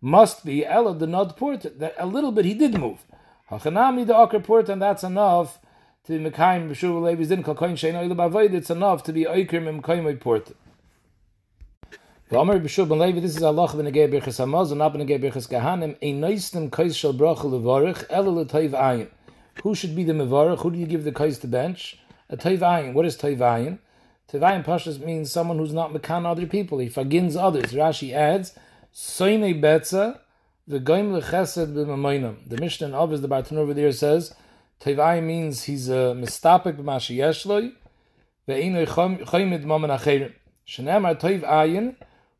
must 0.00 0.42
be 0.42 0.64
Ella 0.64 0.94
the 0.94 1.06
Nod 1.06 1.36
Port 1.36 1.78
that 1.78 1.94
a 1.98 2.06
little 2.06 2.32
bit 2.32 2.46
he 2.46 2.54
did 2.54 2.78
move. 2.78 3.04
Hachanami 3.50 4.06
the 4.06 4.14
Akar 4.14 4.42
Port 4.42 4.70
and 4.70 4.80
that's 4.80 5.04
enough 5.04 5.58
to 6.04 6.18
be 6.18 6.30
Mekayim 6.30 6.70
B'Shur 6.70 7.02
Levi's 7.02 7.28
din 7.28 7.42
Kalkoin 7.44 7.72
Shein 7.72 7.94
Oil 7.94 8.16
Bavoid, 8.16 8.54
it's 8.54 8.70
enough 8.70 9.02
to 9.02 9.12
be 9.12 9.24
Oiker 9.24 9.62
Memkayim 9.62 10.18
Porter. 10.18 10.54
V'Omer 12.30 12.60
B'Shur 12.62 12.86
Ben 12.86 12.98
Levi, 12.98 13.20
this 13.20 13.38
is 13.38 13.42
Allah 13.42 13.68
B'Negei 13.68 14.06
Birchas 14.06 14.38
Hamaz, 14.38 14.68
and 14.68 14.80
not 14.80 14.92
B'Negei 14.92 15.18
Birchas 15.18 15.48
Kahanim, 15.48 15.96
a 16.02 16.12
noistem 16.12 16.70
kais 16.70 16.94
shel 16.94 17.14
bracha 17.14 17.44
levarich, 17.44 18.04
Ella 18.10 18.28
l'toiv 18.28 18.72
ayin. 18.72 19.08
Who 19.62 19.74
should 19.74 19.96
be 19.96 20.04
the 20.04 20.12
mevarich? 20.12 20.60
Who 20.60 20.70
do 20.70 20.78
you 20.78 20.84
give 20.84 21.04
the 21.04 21.12
kais 21.12 21.38
to 21.38 21.46
bench? 21.46 21.98
A 22.28 22.36
toiv 22.36 22.58
ayin. 22.58 22.92
What 22.92 23.06
is 23.06 23.16
toiv 23.16 23.38
ayin? 23.38 23.78
Toiv 24.30 24.40
ayin 24.42 24.62
Pashas 24.62 25.02
means 25.02 25.32
someone 25.32 25.56
who's 25.56 25.72
not 25.72 25.90
mekan 25.90 26.26
other 26.26 26.46
people. 26.46 26.80
He 26.80 26.90
forgins 26.90 27.34
others. 27.34 27.72
Rashi 27.72 28.12
adds, 28.12 28.52
Soine 28.94 29.58
betza, 29.58 30.18
the 30.66 30.80
goim 30.80 31.18
lechesed 31.18 31.72
b'mamoinam. 31.72 32.46
The 32.46 32.58
Mishnah 32.58 32.88
in 32.88 32.92
Avos, 32.92 33.22
the 33.22 33.28
Bartan 33.28 33.56
over 33.56 33.72
there 33.72 33.90
says, 33.90 34.34
Toiv 34.82 35.24
means 35.24 35.62
he's 35.62 35.88
uh, 35.88 35.94
a 35.94 36.14
mistapik 36.14 36.76
b'mashi 36.76 37.16
yeshloi, 37.16 37.72
ve'inoi 38.46 38.86
choymid 38.86 39.64
maman 39.64 39.88
acherim. 39.88 40.34
Shenemar 40.66 41.18
toiv 41.18 41.40
ayin, 41.48 41.96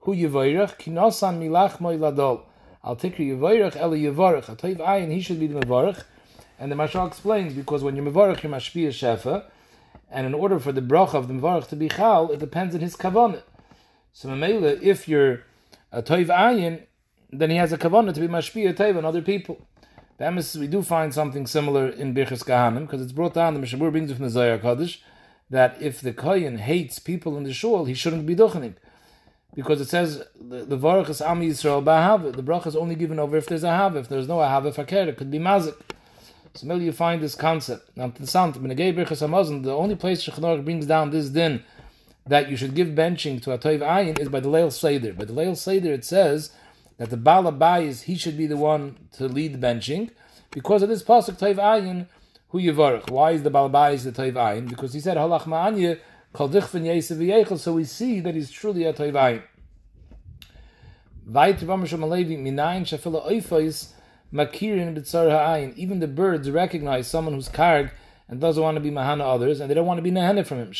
hu 0.08 0.16
yivoyrech, 0.16 0.78
kinosan 0.78 1.38
milach 1.38 1.80
moy 1.80 1.96
ladol. 1.98 2.40
Al 2.82 2.96
tikri 2.96 3.38
toiv 3.38 4.78
ayin, 4.78 5.12
he 5.12 5.20
should 5.20 5.38
be 5.38 5.46
the 5.46 5.60
mevorech. 5.60 6.04
And 6.58 6.72
the 6.72 6.76
Mashal 6.76 7.06
explains, 7.06 7.52
because 7.52 7.82
when 7.84 7.94
you're 7.94 8.06
mevorech, 8.06 8.42
you're 8.42 8.52
mashpiyah 8.52 8.88
shefa, 8.88 9.44
and 10.10 10.26
in 10.26 10.32
order 10.32 10.58
for 10.58 10.72
the 10.72 10.80
bracha 10.80 11.14
of 11.14 11.28
the 11.28 11.34
mevorech 11.34 11.68
to 11.68 11.76
be 11.76 11.88
chal, 11.88 12.30
it 12.32 12.40
depends 12.40 12.74
on 12.74 12.80
his 12.80 12.96
kavanah. 12.96 13.42
So 14.14 14.30
Mamela, 14.30 14.80
if 14.82 15.06
you're 15.06 15.44
a 15.92 16.02
toiv 16.02 16.28
ayin, 16.28 16.86
then 17.30 17.50
he 17.50 17.56
has 17.56 17.72
a 17.72 17.78
kavanah 17.78 18.14
to 18.14 18.20
be 18.20 18.28
mashpiyah 18.28 18.74
teiv 18.74 18.96
on 18.96 19.04
other 19.04 19.22
people. 19.22 19.60
We 20.18 20.66
do 20.66 20.82
find 20.82 21.14
something 21.14 21.46
similar 21.46 21.88
in 21.88 22.14
Birchas 22.14 22.42
Kahanim, 22.44 22.86
because 22.86 23.02
it's 23.02 23.12
brought 23.12 23.34
down, 23.34 23.54
the 23.54 23.60
Mishabur 23.60 23.92
brings 23.92 24.10
from 24.10 24.24
the 24.24 24.30
Zohar 24.30 24.58
Kaddish, 24.58 25.00
that 25.50 25.80
if 25.80 26.00
the 26.00 26.12
kohen 26.12 26.58
hates 26.58 26.98
people 26.98 27.36
in 27.36 27.44
the 27.44 27.52
shul, 27.52 27.84
he 27.84 27.94
shouldn't 27.94 28.26
be 28.26 28.34
duchening. 28.34 28.74
Because 29.54 29.80
it 29.80 29.88
says, 29.88 30.22
the, 30.40 30.64
the 30.64 30.76
is 30.76 31.20
Am 31.20 31.40
Yisrael 31.40 31.82
Ba'ahava, 31.82 32.34
the 32.34 32.42
bracha 32.42 32.68
is 32.68 32.76
only 32.76 32.94
given 32.94 33.18
over 33.18 33.36
if 33.36 33.46
there's 33.46 33.64
a 33.64 33.70
have, 33.70 33.96
if 33.96 34.08
there's 34.08 34.28
no 34.28 34.36
ahava 34.36 34.72
fakir, 34.72 35.08
it 35.08 35.16
could 35.16 35.30
be 35.30 35.38
mazik. 35.38 35.74
So 36.54 36.74
you 36.74 36.92
find 36.92 37.20
this 37.22 37.34
concept. 37.34 37.96
Now, 37.96 38.08
to 38.08 38.20
the 38.20 38.26
sound, 38.26 38.54
the 38.54 38.60
only 38.60 39.96
place 39.96 40.24
Shechanor 40.24 40.64
brings 40.64 40.86
down 40.86 41.10
this 41.10 41.28
din, 41.30 41.64
that 42.28 42.50
you 42.50 42.56
should 42.56 42.74
give 42.74 42.88
benching 42.88 43.42
to 43.42 43.52
a 43.52 43.58
toiv 43.58 43.80
ayin 43.80 44.18
is 44.18 44.28
by 44.28 44.40
the 44.40 44.48
Leil 44.48 44.72
Seder. 44.72 45.12
By 45.12 45.24
the 45.24 45.32
Leil 45.32 45.56
Seder, 45.56 45.92
it 45.92 46.04
says 46.04 46.50
that 46.98 47.10
the 47.10 47.16
Bala 47.16 47.80
is 47.80 48.02
he 48.02 48.16
should 48.16 48.36
be 48.36 48.46
the 48.46 48.56
one 48.56 48.96
to 49.12 49.28
lead 49.28 49.54
the 49.54 49.66
benching 49.66 50.10
because 50.50 50.82
of 50.82 50.88
this 50.88 51.02
pasuk 51.02 51.38
toiv 51.38 51.56
ayin 51.56 52.06
hu 52.48 52.58
yivarach. 52.60 53.10
Why 53.10 53.32
is 53.32 53.42
the 53.42 53.50
Bala 53.50 53.90
is 53.92 54.04
the 54.04 54.12
toiv 54.12 54.34
ayin? 54.34 54.68
Because 54.68 54.92
he 54.92 55.00
said 55.00 55.16
halach 55.16 55.42
ma'anya 55.42 55.98
so 56.38 57.72
we 57.72 57.84
see 57.84 58.20
that 58.20 58.34
he's 58.36 58.50
truly 58.50 58.84
a 58.84 58.92
toiv 58.92 59.14
ayin. 59.14 59.42
Vayt 61.28 61.66
Rav 61.66 61.80
Alevi 61.80 62.38
minayin 62.38 62.82
shafila 62.82 63.28
oifais 63.28 63.88
makirin 64.32 64.96
b'tzar 64.96 65.30
ha'ayin. 65.30 65.74
Even 65.74 65.98
the 65.98 66.06
birds 66.06 66.48
recognize 66.48 67.08
someone 67.08 67.34
who's 67.34 67.48
karg 67.48 67.90
and 68.28 68.40
doesn't 68.40 68.62
want 68.62 68.76
to 68.76 68.80
be 68.80 68.92
mahana 68.92 69.22
others, 69.22 69.58
and 69.58 69.68
they 69.68 69.74
don't 69.74 69.86
want 69.86 69.98
to 69.98 70.02
be 70.02 70.12
nahana 70.12 70.46
from 70.46 70.58
him. 70.58 70.70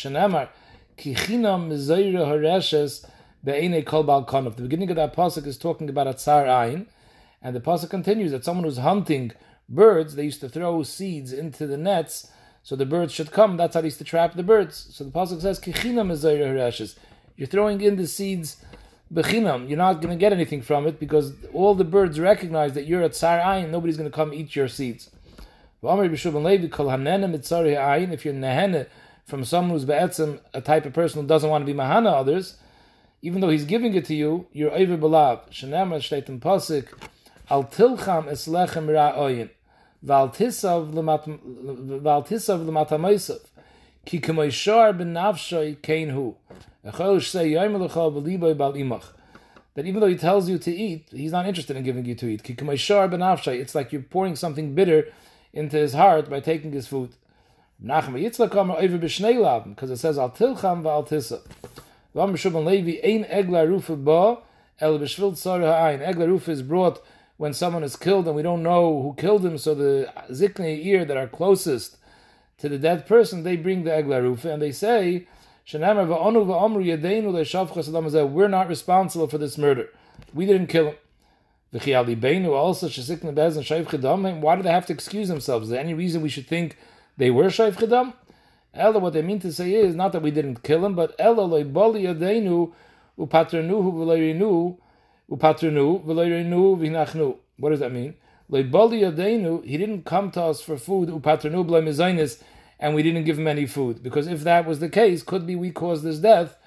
The 4.55 4.61
beginning 4.61 4.89
of 4.89 4.95
that 4.95 5.13
pasuk 5.13 5.45
is 5.45 5.57
talking 5.57 5.89
about 5.89 6.07
a 6.07 6.13
tsar 6.13 6.45
ayin, 6.45 6.87
and 7.41 7.53
the 7.53 7.59
pasuk 7.59 7.89
continues 7.89 8.31
that 8.31 8.45
someone 8.45 8.63
who's 8.63 8.77
hunting 8.77 9.33
birds, 9.67 10.15
they 10.15 10.23
used 10.23 10.39
to 10.39 10.47
throw 10.47 10.83
seeds 10.83 11.33
into 11.33 11.67
the 11.67 11.77
nets 11.77 12.31
so 12.69 12.75
the 12.75 12.85
birds 12.85 13.11
should 13.11 13.31
come. 13.31 13.57
That's 13.57 13.73
how 13.73 13.81
they 13.81 13.87
used 13.87 13.97
to 13.97 14.03
trap 14.03 14.35
the 14.35 14.43
birds. 14.43 14.89
So 14.91 15.03
the 15.03 15.09
pasuk 15.09 15.41
says 15.41 15.59
Kichinam. 15.59 16.95
You're 17.35 17.47
throwing 17.47 17.81
in 17.81 17.95
the 17.95 18.05
seeds 18.05 18.57
bechinam. 19.11 19.67
You're 19.67 19.79
not 19.79 20.03
going 20.03 20.15
to 20.15 20.15
get 20.15 20.33
anything 20.33 20.61
from 20.61 20.85
it 20.85 20.99
because 20.99 21.33
all 21.51 21.73
the 21.73 21.83
birds 21.83 22.19
recognize 22.19 22.73
that 22.73 22.85
you're 22.85 23.01
a 23.01 23.09
tsar 23.09 23.39
ayin. 23.39 23.71
Nobody's 23.71 23.97
going 23.97 24.07
to 24.07 24.15
come 24.15 24.35
eat 24.35 24.55
your 24.55 24.67
seeds. 24.67 25.09
If 25.81 25.89
you're 25.89 25.95
nehene 28.35 28.85
from 29.25 29.45
someone 29.45 29.71
who's 29.71 29.85
be'etzim, 29.85 30.39
a 30.53 30.61
type 30.61 30.85
of 30.85 30.93
person 30.93 31.23
who 31.23 31.27
doesn't 31.27 31.49
want 31.49 31.65
to 31.65 31.73
be 31.73 31.75
mahana 31.75 32.13
others, 32.13 32.57
even 33.23 33.41
though 33.41 33.49
he's 33.49 33.65
giving 33.65 33.95
it 33.95 34.05
to 34.05 34.13
you, 34.13 34.45
you're 34.51 34.75
over 34.75 34.95
belav. 34.95 35.49
Shenema 35.49 35.97
shteitim 35.97 36.39
pasik, 36.39 36.89
al 37.49 37.63
tilcham 37.63 38.27
es 38.27 38.47
lechem 38.47 38.85
ra'oyin, 38.85 39.49
That 40.01 40.33
even 49.85 49.99
though 49.99 50.07
he 50.07 50.15
tells 50.15 50.49
you 50.49 50.57
to 50.57 50.71
eat, 50.71 51.07
he's 51.11 51.31
not 51.31 51.45
interested 51.45 51.75
in 51.75 51.83
giving 51.83 52.05
you 52.05 52.15
to 52.15 52.27
eat. 52.27 52.49
It's 52.49 53.75
like 53.75 53.91
you're 53.91 54.01
pouring 54.01 54.35
something 54.35 54.73
bitter 54.73 55.11
into 55.53 55.77
his 55.77 55.93
heart 55.93 56.29
by 56.29 56.39
taking 56.39 56.71
his 56.71 56.87
food. 56.87 57.11
Because 57.81 59.89
it 59.89 59.97
says. 59.97 60.17
Egla 66.01 66.27
rufa 66.27 66.51
is 66.51 66.61
brought 66.61 67.01
when 67.39 67.53
someone 67.53 67.83
is 67.85 67.95
killed 67.95 68.27
and 68.27 68.35
we 68.35 68.41
don't 68.41 68.61
know 68.61 69.01
who 69.01 69.15
killed 69.17 69.45
him, 69.45 69.57
so 69.57 69.73
the 69.73 70.11
ziknei 70.29 70.85
ear 70.85 71.05
that 71.05 71.15
are 71.15 71.25
closest 71.25 71.95
to 72.57 72.67
the 72.67 72.77
dead 72.77 73.07
person, 73.07 73.43
they 73.43 73.55
bring 73.55 73.85
the 73.85 73.91
eglarufa 73.91 74.43
and 74.43 74.61
they 74.61 74.73
say, 74.73 75.25
we're 75.71 75.79
not 78.49 78.67
responsible 78.67 79.29
for 79.29 79.37
this 79.37 79.57
murder. 79.57 79.87
We 80.33 80.45
didn't 80.45 80.67
kill 80.67 80.87
him. 80.87 80.95
Why 81.71 81.79
do 81.79 81.85
they 84.63 84.71
have 84.71 84.85
to 84.87 84.93
excuse 84.93 85.29
themselves? 85.29 85.63
Is 85.63 85.69
there 85.69 85.79
any 85.79 85.93
reason 85.93 86.21
we 86.21 86.27
should 86.27 86.47
think 86.47 86.75
they 87.15 87.29
were 87.29 87.45
Shaif 87.45 87.75
Chidam. 87.75 88.15
Ella, 88.73 88.99
what 88.99 89.13
they 89.13 89.21
mean 89.21 89.39
to 89.39 89.53
say 89.53 89.73
is 89.73 89.95
not 89.95 90.11
that 90.11 90.21
we 90.21 90.31
didn't 90.31 90.63
kill 90.63 90.85
him, 90.85 90.93
but 90.93 91.15
Ella 91.17 91.63
boli 91.63 92.03
yadeinu 92.03 92.73
upaternuhu 93.17 94.75
upaternu 95.29 96.03
v'hinachnu. 96.05 97.37
What 97.57 97.69
does 97.69 97.79
that 97.79 97.91
mean? 97.91 98.15
Yadeinu, 98.51 99.63
he 99.63 99.77
didn't 99.77 100.05
come 100.05 100.31
to 100.31 100.41
us 100.43 100.61
for 100.61 100.77
food 100.77 101.09
upaternu 101.09 101.65
b'loy 101.65 102.43
and 102.79 102.95
we 102.95 103.03
didn't 103.03 103.25
give 103.25 103.37
him 103.37 103.47
any 103.47 103.65
food. 103.65 104.01
Because 104.01 104.27
if 104.27 104.43
that 104.43 104.65
was 104.65 104.79
the 104.79 104.89
case, 104.89 105.21
could 105.23 105.45
be 105.45 105.55
we 105.55 105.71
caused 105.71 106.03
his 106.03 106.19
death 106.19 106.57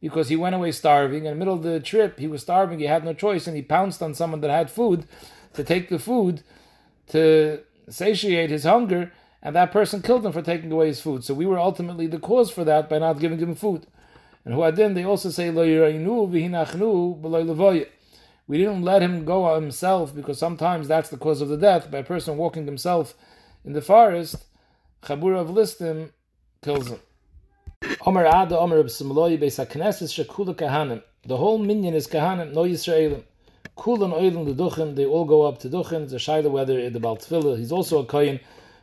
because 0.00 0.28
he 0.28 0.36
went 0.36 0.54
away 0.54 0.72
starving. 0.72 1.26
In 1.26 1.32
the 1.32 1.36
middle 1.36 1.54
of 1.54 1.62
the 1.62 1.80
trip, 1.80 2.18
he 2.18 2.26
was 2.26 2.42
starving, 2.42 2.78
he 2.78 2.86
had 2.86 3.04
no 3.04 3.12
choice, 3.12 3.46
and 3.46 3.56
he 3.56 3.62
pounced 3.62 4.02
on 4.02 4.14
someone 4.14 4.40
that 4.40 4.50
had 4.50 4.70
food 4.70 5.06
to 5.54 5.62
take 5.64 5.88
the 5.88 5.98
food 5.98 6.42
to 7.08 7.60
satiate 7.88 8.50
his 8.50 8.64
hunger, 8.64 9.12
and 9.42 9.54
that 9.56 9.72
person 9.72 10.02
killed 10.02 10.24
him 10.24 10.32
for 10.32 10.42
taking 10.42 10.72
away 10.72 10.88
his 10.88 11.00
food. 11.00 11.24
So 11.24 11.34
we 11.34 11.46
were 11.46 11.58
ultimately 11.58 12.06
the 12.06 12.18
cause 12.18 12.50
for 12.50 12.64
that 12.64 12.88
by 12.88 12.98
not 12.98 13.20
giving 13.20 13.38
him 13.38 13.54
food. 13.54 13.86
And 14.44 14.54
Huadin, 14.54 14.94
they 14.94 15.04
also 15.04 15.30
say, 15.30 15.50
We 18.48 18.56
didn't 18.56 18.82
let 18.82 19.02
him 19.02 19.26
go 19.26 19.54
himself 19.54 20.14
because 20.14 20.38
sometimes 20.38 20.88
that's 20.88 21.10
the 21.10 21.18
cause 21.18 21.42
of 21.42 21.50
the 21.50 21.58
death. 21.58 21.90
By 21.90 21.98
a 21.98 22.02
person 22.02 22.38
walking 22.38 22.64
himself 22.64 23.14
in 23.62 23.74
the 23.74 23.82
forest, 23.82 24.46
Chabur 25.02 25.38
of 25.38 25.48
Listim 25.48 26.10
kills 26.64 26.88
him. 26.88 27.00
Omer 28.06 28.24
Ada, 28.24 28.58
Omer 28.58 28.82
B'Simloi, 28.82 29.38
Beis 29.38 29.58
Shekula 29.58 30.54
Kahanim. 30.54 31.02
The 31.26 31.36
whole 31.36 31.58
minion 31.58 31.92
is 31.92 32.06
Kahanim, 32.06 32.54
no 32.54 32.62
Yisraelim. 32.62 33.22
Kulan 33.76 34.12
Oilim, 34.12 34.46
the 34.46 34.54
Duchen, 34.54 34.96
they 34.96 35.04
all 35.04 35.26
go 35.26 35.42
up 35.42 35.58
to 35.60 35.68
Duchen. 35.68 36.08
The 36.08 36.16
Shaila 36.16 36.50
whether 36.50 36.88
the 36.88 36.98
Baltfila, 36.98 37.58
he's 37.58 37.70
also 37.70 38.00
a 38.00 38.06
Kohen 38.06 38.40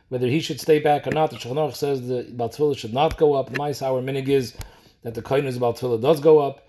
whether 0.08 0.28
he 0.28 0.38
should 0.38 0.60
stay 0.60 0.78
back 0.78 1.08
or 1.08 1.10
not. 1.10 1.30
The 1.30 1.36
Shulchan 1.36 1.74
says 1.74 2.06
the 2.06 2.22
Baltfila 2.22 2.78
should 2.78 2.94
not 2.94 3.18
go 3.18 3.34
up. 3.34 3.50
The 3.50 3.58
Mais 3.58 3.82
our 3.82 4.00
minig 4.00 4.28
is 4.28 4.56
that 5.02 5.14
the 5.14 5.22
Kohen 5.22 5.46
is 5.46 5.58
Baltfila 5.58 6.00
does 6.00 6.20
go 6.20 6.38
up. 6.38 6.65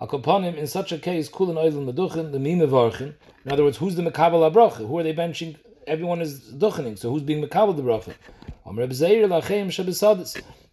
Akoponim, 0.00 0.56
in 0.56 0.66
such 0.66 0.90
a 0.92 0.98
case, 0.98 1.28
Kulin 1.28 1.56
Oilim 1.56 1.92
Meduchin, 1.92 2.32
the 2.32 2.38
Mime 2.40 2.68
Varchin. 2.68 3.14
In 3.44 3.52
other 3.52 3.62
words, 3.62 3.76
who's 3.76 3.94
the 3.94 4.02
Mekabel 4.02 4.50
Abracha? 4.52 4.86
Who 4.88 4.98
are 4.98 5.02
they 5.04 5.14
benching? 5.14 5.56
Everyone 5.86 6.20
is 6.20 6.40
Duchening, 6.52 6.98
so 6.98 7.10
who's 7.10 7.22
being 7.22 7.44
Mekabel 7.44 7.76
the? 7.76 8.14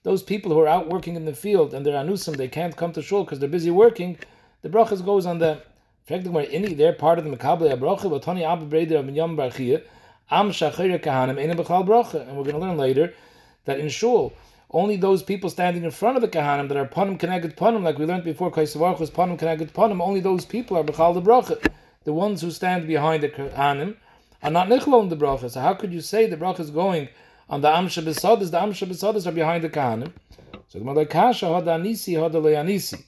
Those 0.03 0.23
people 0.23 0.51
who 0.51 0.59
are 0.59 0.67
out 0.67 0.89
working 0.89 1.15
in 1.15 1.25
the 1.25 1.33
field 1.33 1.73
and 1.75 1.85
they're 1.85 1.93
anusim, 1.93 2.35
they 2.35 2.47
can't 2.47 2.75
come 2.75 2.91
to 2.93 3.01
shul 3.03 3.23
because 3.23 3.37
they're 3.37 3.49
busy 3.49 3.69
working. 3.69 4.17
The 4.63 4.69
brachas 4.69 5.05
goes 5.05 5.27
on 5.27 5.37
them. 5.37 5.59
They're 6.07 6.93
part 6.93 7.19
of 7.19 7.25
the 7.25 7.29
Mekabel 7.29 7.77
Abracha. 7.77 8.09
But 8.09 8.23
Tony 8.23 8.43
Abba 8.43 8.65
Breder 8.65 8.99
of 8.99 9.09
Yom 9.09 9.37
Barchiyah. 9.37 9.83
Am 10.31 10.49
Shachir 10.49 10.99
Kahanim. 10.99 11.37
And 11.39 12.37
we're 12.37 12.43
going 12.43 12.55
to 12.55 12.57
learn 12.57 12.77
later 12.77 13.13
that 13.65 13.79
in 13.79 13.89
Shul, 13.89 14.33
only 14.71 14.95
those 14.95 15.21
people 15.21 15.49
standing 15.49 15.83
in 15.83 15.91
front 15.91 16.15
of 16.15 16.21
the 16.21 16.27
Kahanim 16.27 16.67
that 16.69 16.77
are 16.77 16.87
Panim 16.87 17.19
connected 17.19 17.55
Panim, 17.55 17.83
like 17.83 17.99
we 17.99 18.05
learned 18.05 18.23
before, 18.23 18.51
Kaisavarch 18.51 18.99
was 18.99 19.11
Panim 19.11 19.37
connected 19.37 19.73
Panim, 19.73 20.01
only 20.01 20.19
those 20.19 20.45
people 20.45 20.77
are 20.77 20.83
Bechal 20.83 21.13
the 21.13 21.21
Bracha. 21.21 21.71
the 22.03 22.13
ones 22.13 22.41
who 22.41 22.51
stand 22.51 22.87
behind 22.87 23.21
the 23.23 23.29
Kahanim, 23.29 23.95
are 24.43 24.51
not 24.51 24.67
Nichlon 24.67 25.09
the 25.09 25.17
bracha. 25.17 25.49
So 25.51 25.61
how 25.61 25.73
could 25.73 25.93
you 25.93 26.01
say 26.01 26.25
the 26.25 26.37
bracha 26.37 26.61
is 26.61 26.71
going 26.71 27.09
on 27.49 27.61
the 27.61 27.67
Amsha 27.67 28.03
Besadis? 28.03 28.51
The 28.51 28.59
Amsha 28.59 28.87
Besadis 28.87 29.27
are 29.27 29.31
behind 29.31 29.63
the 29.63 29.69
Kahanim. 29.69 30.11
So 30.69 30.79
the 30.79 30.85
Malakasha 30.85 31.63
Hadanisi 31.63 32.15
Hadaleyanisi. 32.15 33.03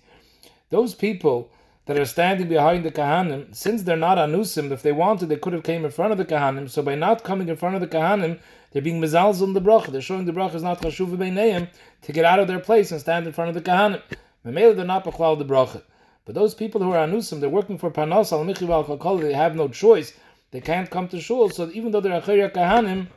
Those 0.69 0.93
people 0.93 1.49
that 1.85 1.97
are 1.97 2.05
standing 2.05 2.47
behind 2.47 2.85
the 2.85 2.91
Kahanim, 2.91 3.53
since 3.55 3.83
they're 3.83 3.97
not 3.97 4.17
Anusim, 4.17 4.71
if 4.71 4.83
they 4.83 4.91
wanted, 4.91 5.29
they 5.29 5.37
could 5.37 5.53
have 5.53 5.63
came 5.63 5.85
in 5.85 5.91
front 5.91 6.11
of 6.11 6.17
the 6.17 6.25
Kahanim. 6.25 6.69
So 6.69 6.83
by 6.83 6.95
not 6.95 7.23
coming 7.23 7.49
in 7.49 7.55
front 7.55 7.75
of 7.75 7.81
the 7.81 7.87
Kahanim, 7.87 8.39
they're 8.73 8.81
being 8.81 8.99
mizalz 8.99 9.41
on 9.41 9.53
the 9.53 9.61
bracha. 9.61 9.91
They're 9.91 10.01
showing 10.01 10.25
the 10.25 10.33
bracha 10.33 10.55
is 10.55 10.63
not 10.63 10.81
chashuv 10.81 11.15
beineim 11.15 11.69
to 12.01 12.11
get 12.11 12.25
out 12.25 12.39
of 12.39 12.47
their 12.47 12.59
place 12.59 12.91
and 12.91 12.99
stand 12.99 13.27
in 13.27 13.31
front 13.31 13.49
of 13.49 13.55
the 13.55 13.61
Kahanim. 13.61 14.01
Memela 14.43 14.75
they're 14.75 14.83
not 14.83 15.05
b'chlal 15.05 15.37
the 15.37 15.45
bracha. 15.45 15.83
But 16.25 16.35
those 16.35 16.55
people 16.55 16.81
who 16.81 16.91
are 16.91 17.07
anusim, 17.07 17.39
they're 17.39 17.49
working 17.49 17.77
for 17.77 17.91
panos 17.91 18.31
al 18.31 18.43
michiv 18.43 19.21
They 19.21 19.33
have 19.33 19.55
no 19.55 19.67
choice. 19.67 20.13
They 20.51 20.59
can't 20.59 20.89
come 20.89 21.07
to 21.09 21.19
shul. 21.19 21.49
So 21.51 21.69
even 21.73 21.91
though 21.91 22.01
they're 22.01 22.19
achayya 22.19 22.51
kahanim, 22.51 23.07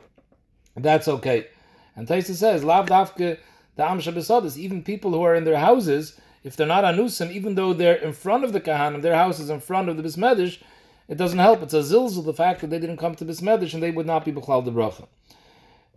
that's 0.75 1.07
okay. 1.07 1.47
And 1.95 2.07
Taisa 2.07 2.35
says, 2.35 2.63
Lav 2.63 2.87
dafke 2.87 3.39
the 3.75 3.83
amsha 3.83 4.13
besadis, 4.13 4.57
even 4.57 4.83
people 4.83 5.11
who 5.11 5.23
are 5.23 5.33
in 5.35 5.43
their 5.43 5.57
houses, 5.57 6.19
if 6.43 6.55
they're 6.55 6.67
not 6.67 6.83
anusim, 6.83 7.31
even 7.31 7.55
though 7.55 7.73
they're 7.73 7.95
in 7.95 8.13
front 8.13 8.43
of 8.43 8.53
the 8.53 8.61
kahanim, 8.61 9.01
their 9.01 9.15
house 9.15 9.39
is 9.39 9.49
in 9.49 9.59
front 9.59 9.89
of 9.89 9.97
the 9.97 10.03
bismedish, 10.03 10.61
it 11.07 11.17
doesn't 11.17 11.39
help. 11.39 11.63
It's 11.63 11.73
a 11.73 11.77
zilzul 11.77 12.23
the 12.25 12.33
fact 12.33 12.61
that 12.61 12.69
they 12.69 12.79
didn't 12.79 12.97
come 12.97 13.15
to 13.15 13.25
bismedish 13.25 13.73
and 13.73 13.81
they 13.81 13.91
would 13.91 14.05
not 14.05 14.25
be 14.25 14.31
b'chlal 14.31 14.63
the 14.63 14.71
bracha. 14.71 15.07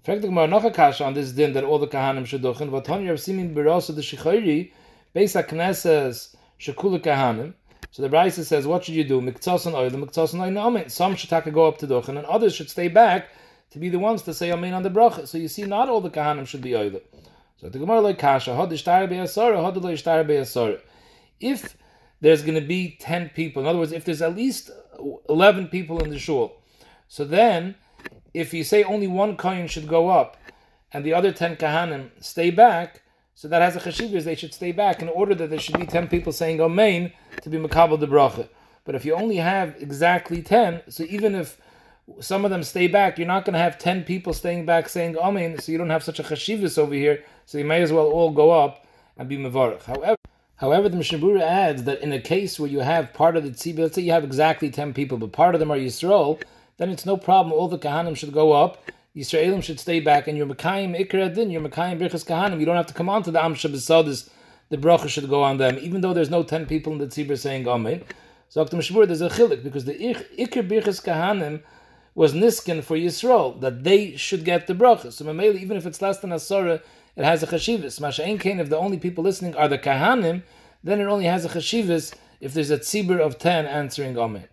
Fragt 0.02 0.22
the 0.22 0.28
Gemara 0.28 0.46
noch 0.46 0.64
a 0.64 0.70
kasha 0.70 1.04
on 1.04 1.12
this 1.12 1.32
din 1.32 1.52
that 1.52 1.62
all 1.62 1.78
the 1.78 1.86
kahanim 1.86 2.24
should 2.24 2.40
duchen. 2.40 2.70
Vatan 2.70 3.04
yav 3.04 3.18
simin 3.18 3.54
birasa 3.54 3.94
the 3.94 4.00
shichayri, 4.00 4.72
beis 5.14 5.34
ha-knesses 5.34 6.34
shekula 6.58 6.98
kahanim. 6.98 7.52
So 7.90 8.00
the 8.00 8.08
Brisa 8.08 8.42
says, 8.42 8.66
what 8.66 8.84
should 8.84 8.94
you 8.94 9.04
do? 9.04 9.20
Miktasan 9.20 9.74
oil, 9.74 9.90
miktasan 9.90 10.40
oil, 10.40 10.56
amen. 10.56 10.88
Some 10.88 11.16
should 11.16 11.28
take 11.28 11.52
go 11.52 11.68
up 11.68 11.76
to 11.78 11.86
duchen, 11.86 12.16
and 12.16 12.24
others 12.24 12.54
should 12.54 12.70
stay 12.70 12.88
back 12.88 13.28
to 13.72 13.78
be 13.78 13.90
the 13.90 13.98
ones 13.98 14.22
to 14.22 14.32
say 14.32 14.50
amen 14.50 14.72
on 14.72 14.82
the 14.82 14.90
bracha. 14.90 15.26
So 15.28 15.36
you 15.36 15.48
see, 15.48 15.64
not 15.64 15.90
all 15.90 16.00
the 16.00 16.08
kahanim 16.08 16.46
should 16.46 16.62
be 16.62 16.74
oil. 16.74 16.98
So 17.58 17.68
the 17.68 17.78
Gemara 17.78 18.00
like 18.00 18.18
kasha, 18.18 18.56
had 18.56 18.72
ishtar 18.72 19.06
be'asara, 19.06 19.62
had 19.62 19.74
ishtar 19.92 20.24
be'asara. 20.24 20.80
If 21.40 21.76
there's 22.22 22.40
going 22.40 22.54
to 22.54 22.66
be 22.66 22.96
10 23.00 23.32
people, 23.34 23.60
in 23.60 23.68
other 23.68 23.78
words, 23.78 23.92
if 23.92 24.06
there's 24.06 24.22
at 24.22 24.34
least 24.34 24.70
11 25.28 25.68
people 25.68 26.02
in 26.02 26.08
the 26.08 26.18
shul, 26.18 26.56
so 27.06 27.26
then 27.26 27.74
if 28.34 28.54
you 28.54 28.64
say 28.64 28.82
only 28.82 29.06
one 29.06 29.36
kohen 29.36 29.66
should 29.66 29.88
go 29.88 30.08
up 30.08 30.36
and 30.92 31.04
the 31.04 31.14
other 31.14 31.32
10 31.32 31.56
kahanim 31.56 32.10
stay 32.20 32.50
back, 32.50 33.02
so 33.34 33.48
that 33.48 33.62
has 33.62 33.76
a 33.76 33.80
chashivas, 33.80 34.24
they 34.24 34.34
should 34.34 34.52
stay 34.52 34.72
back 34.72 35.00
in 35.00 35.08
order 35.08 35.34
that 35.34 35.48
there 35.50 35.58
should 35.58 35.78
be 35.78 35.86
10 35.86 36.08
people 36.08 36.32
saying 36.32 36.60
Amen 36.60 37.12
to 37.42 37.48
be 37.48 37.58
makabel 37.58 37.98
the 37.98 38.06
bracha. 38.06 38.48
But 38.84 38.94
if 38.94 39.04
you 39.04 39.14
only 39.14 39.36
have 39.36 39.76
exactly 39.80 40.42
10, 40.42 40.82
so 40.88 41.04
even 41.04 41.34
if 41.34 41.60
some 42.20 42.44
of 42.44 42.50
them 42.50 42.62
stay 42.64 42.86
back, 42.86 43.18
you're 43.18 43.26
not 43.26 43.44
going 43.44 43.54
to 43.54 43.60
have 43.60 43.78
10 43.78 44.04
people 44.04 44.32
staying 44.32 44.66
back 44.66 44.88
saying 44.88 45.16
Amen, 45.16 45.58
so 45.58 45.72
you 45.72 45.78
don't 45.78 45.90
have 45.90 46.04
such 46.04 46.20
a 46.20 46.22
chashivas 46.22 46.76
over 46.76 46.94
here, 46.94 47.24
so 47.46 47.56
you 47.56 47.64
may 47.64 47.82
as 47.82 47.92
well 47.92 48.06
all 48.06 48.30
go 48.30 48.50
up 48.50 48.86
and 49.16 49.28
be 49.28 49.36
mavarach. 49.36 49.84
However, 49.84 50.16
However, 50.60 50.90
the 50.90 50.96
Mishnah 50.98 51.42
adds 51.42 51.84
that 51.84 52.02
in 52.02 52.12
a 52.12 52.20
case 52.20 52.60
where 52.60 52.68
you 52.68 52.80
have 52.80 53.14
part 53.14 53.34
of 53.34 53.44
the 53.44 53.50
tzibur, 53.50 53.78
let's 53.78 53.94
say 53.94 54.02
you 54.02 54.12
have 54.12 54.24
exactly 54.24 54.68
10 54.68 54.92
people, 54.92 55.16
but 55.16 55.32
part 55.32 55.54
of 55.54 55.58
them 55.58 55.70
are 55.70 55.78
Yisrael, 55.78 56.38
then 56.80 56.88
it's 56.88 57.04
no 57.04 57.18
problem. 57.18 57.52
All 57.52 57.68
the 57.68 57.78
kahanim 57.78 58.16
should 58.16 58.32
go 58.32 58.52
up. 58.52 58.82
Yisraelim 59.14 59.62
should 59.62 59.78
stay 59.78 60.00
back, 60.00 60.26
and 60.26 60.38
your 60.38 60.46
Mekayim 60.46 60.98
Ikra 60.98 61.34
Din, 61.34 61.50
your 61.50 61.60
Mekayim 61.60 62.00
Birchas 62.00 62.24
Kahanim, 62.24 62.58
you 62.58 62.64
don't 62.64 62.76
have 62.76 62.86
to 62.86 62.94
come 62.94 63.10
on 63.10 63.22
to 63.22 63.30
the 63.30 63.38
Amsha 63.38 63.70
Besadis. 63.70 64.30
The 64.70 64.78
bracha 64.78 65.08
should 65.08 65.28
go 65.28 65.42
on 65.42 65.58
them, 65.58 65.76
even 65.78 66.00
though 66.00 66.14
there's 66.14 66.30
no 66.30 66.42
10 66.42 66.64
people 66.64 66.94
in 66.94 66.98
the 66.98 67.06
tzibur 67.06 67.36
saying 67.36 67.68
Amen. 67.68 68.02
So, 68.48 68.64
Dr. 68.64 68.78
Mishmur, 68.78 69.06
there's 69.06 69.20
a 69.20 69.28
chilik, 69.28 69.62
because 69.62 69.84
the 69.84 69.92
Ikra 69.92 70.66
Birchas 70.66 71.04
Kahanim 71.04 71.60
was 72.14 72.32
niskin 72.32 72.82
for 72.82 72.96
Yisrael, 72.96 73.60
that 73.60 73.84
they 73.84 74.16
should 74.16 74.46
get 74.46 74.66
the 74.66 74.74
bracha. 74.74 75.12
So, 75.12 75.26
Mameli, 75.26 75.60
even 75.60 75.76
if 75.76 75.84
it's 75.84 76.00
less 76.00 76.20
than 76.20 76.30
Asara, 76.30 76.80
it 77.14 77.24
has 77.24 77.42
a 77.42 77.46
chashivas. 77.46 78.00
Masha'en 78.00 78.40
Kain, 78.40 78.58
if 78.58 78.70
the 78.70 78.78
only 78.78 78.96
people 78.96 79.22
listening 79.22 79.54
are 79.54 79.68
the 79.68 79.78
Kahanim, 79.78 80.44
then 80.82 80.98
it 80.98 81.04
only 81.04 81.26
has 81.26 81.44
a 81.44 81.50
chashivas 81.50 82.14
if 82.40 82.54
there's 82.54 82.70
a 82.70 82.78
tzibur 82.78 83.20
of 83.20 83.38
10 83.38 83.66
answering 83.66 84.16
Amen. 84.16 84.48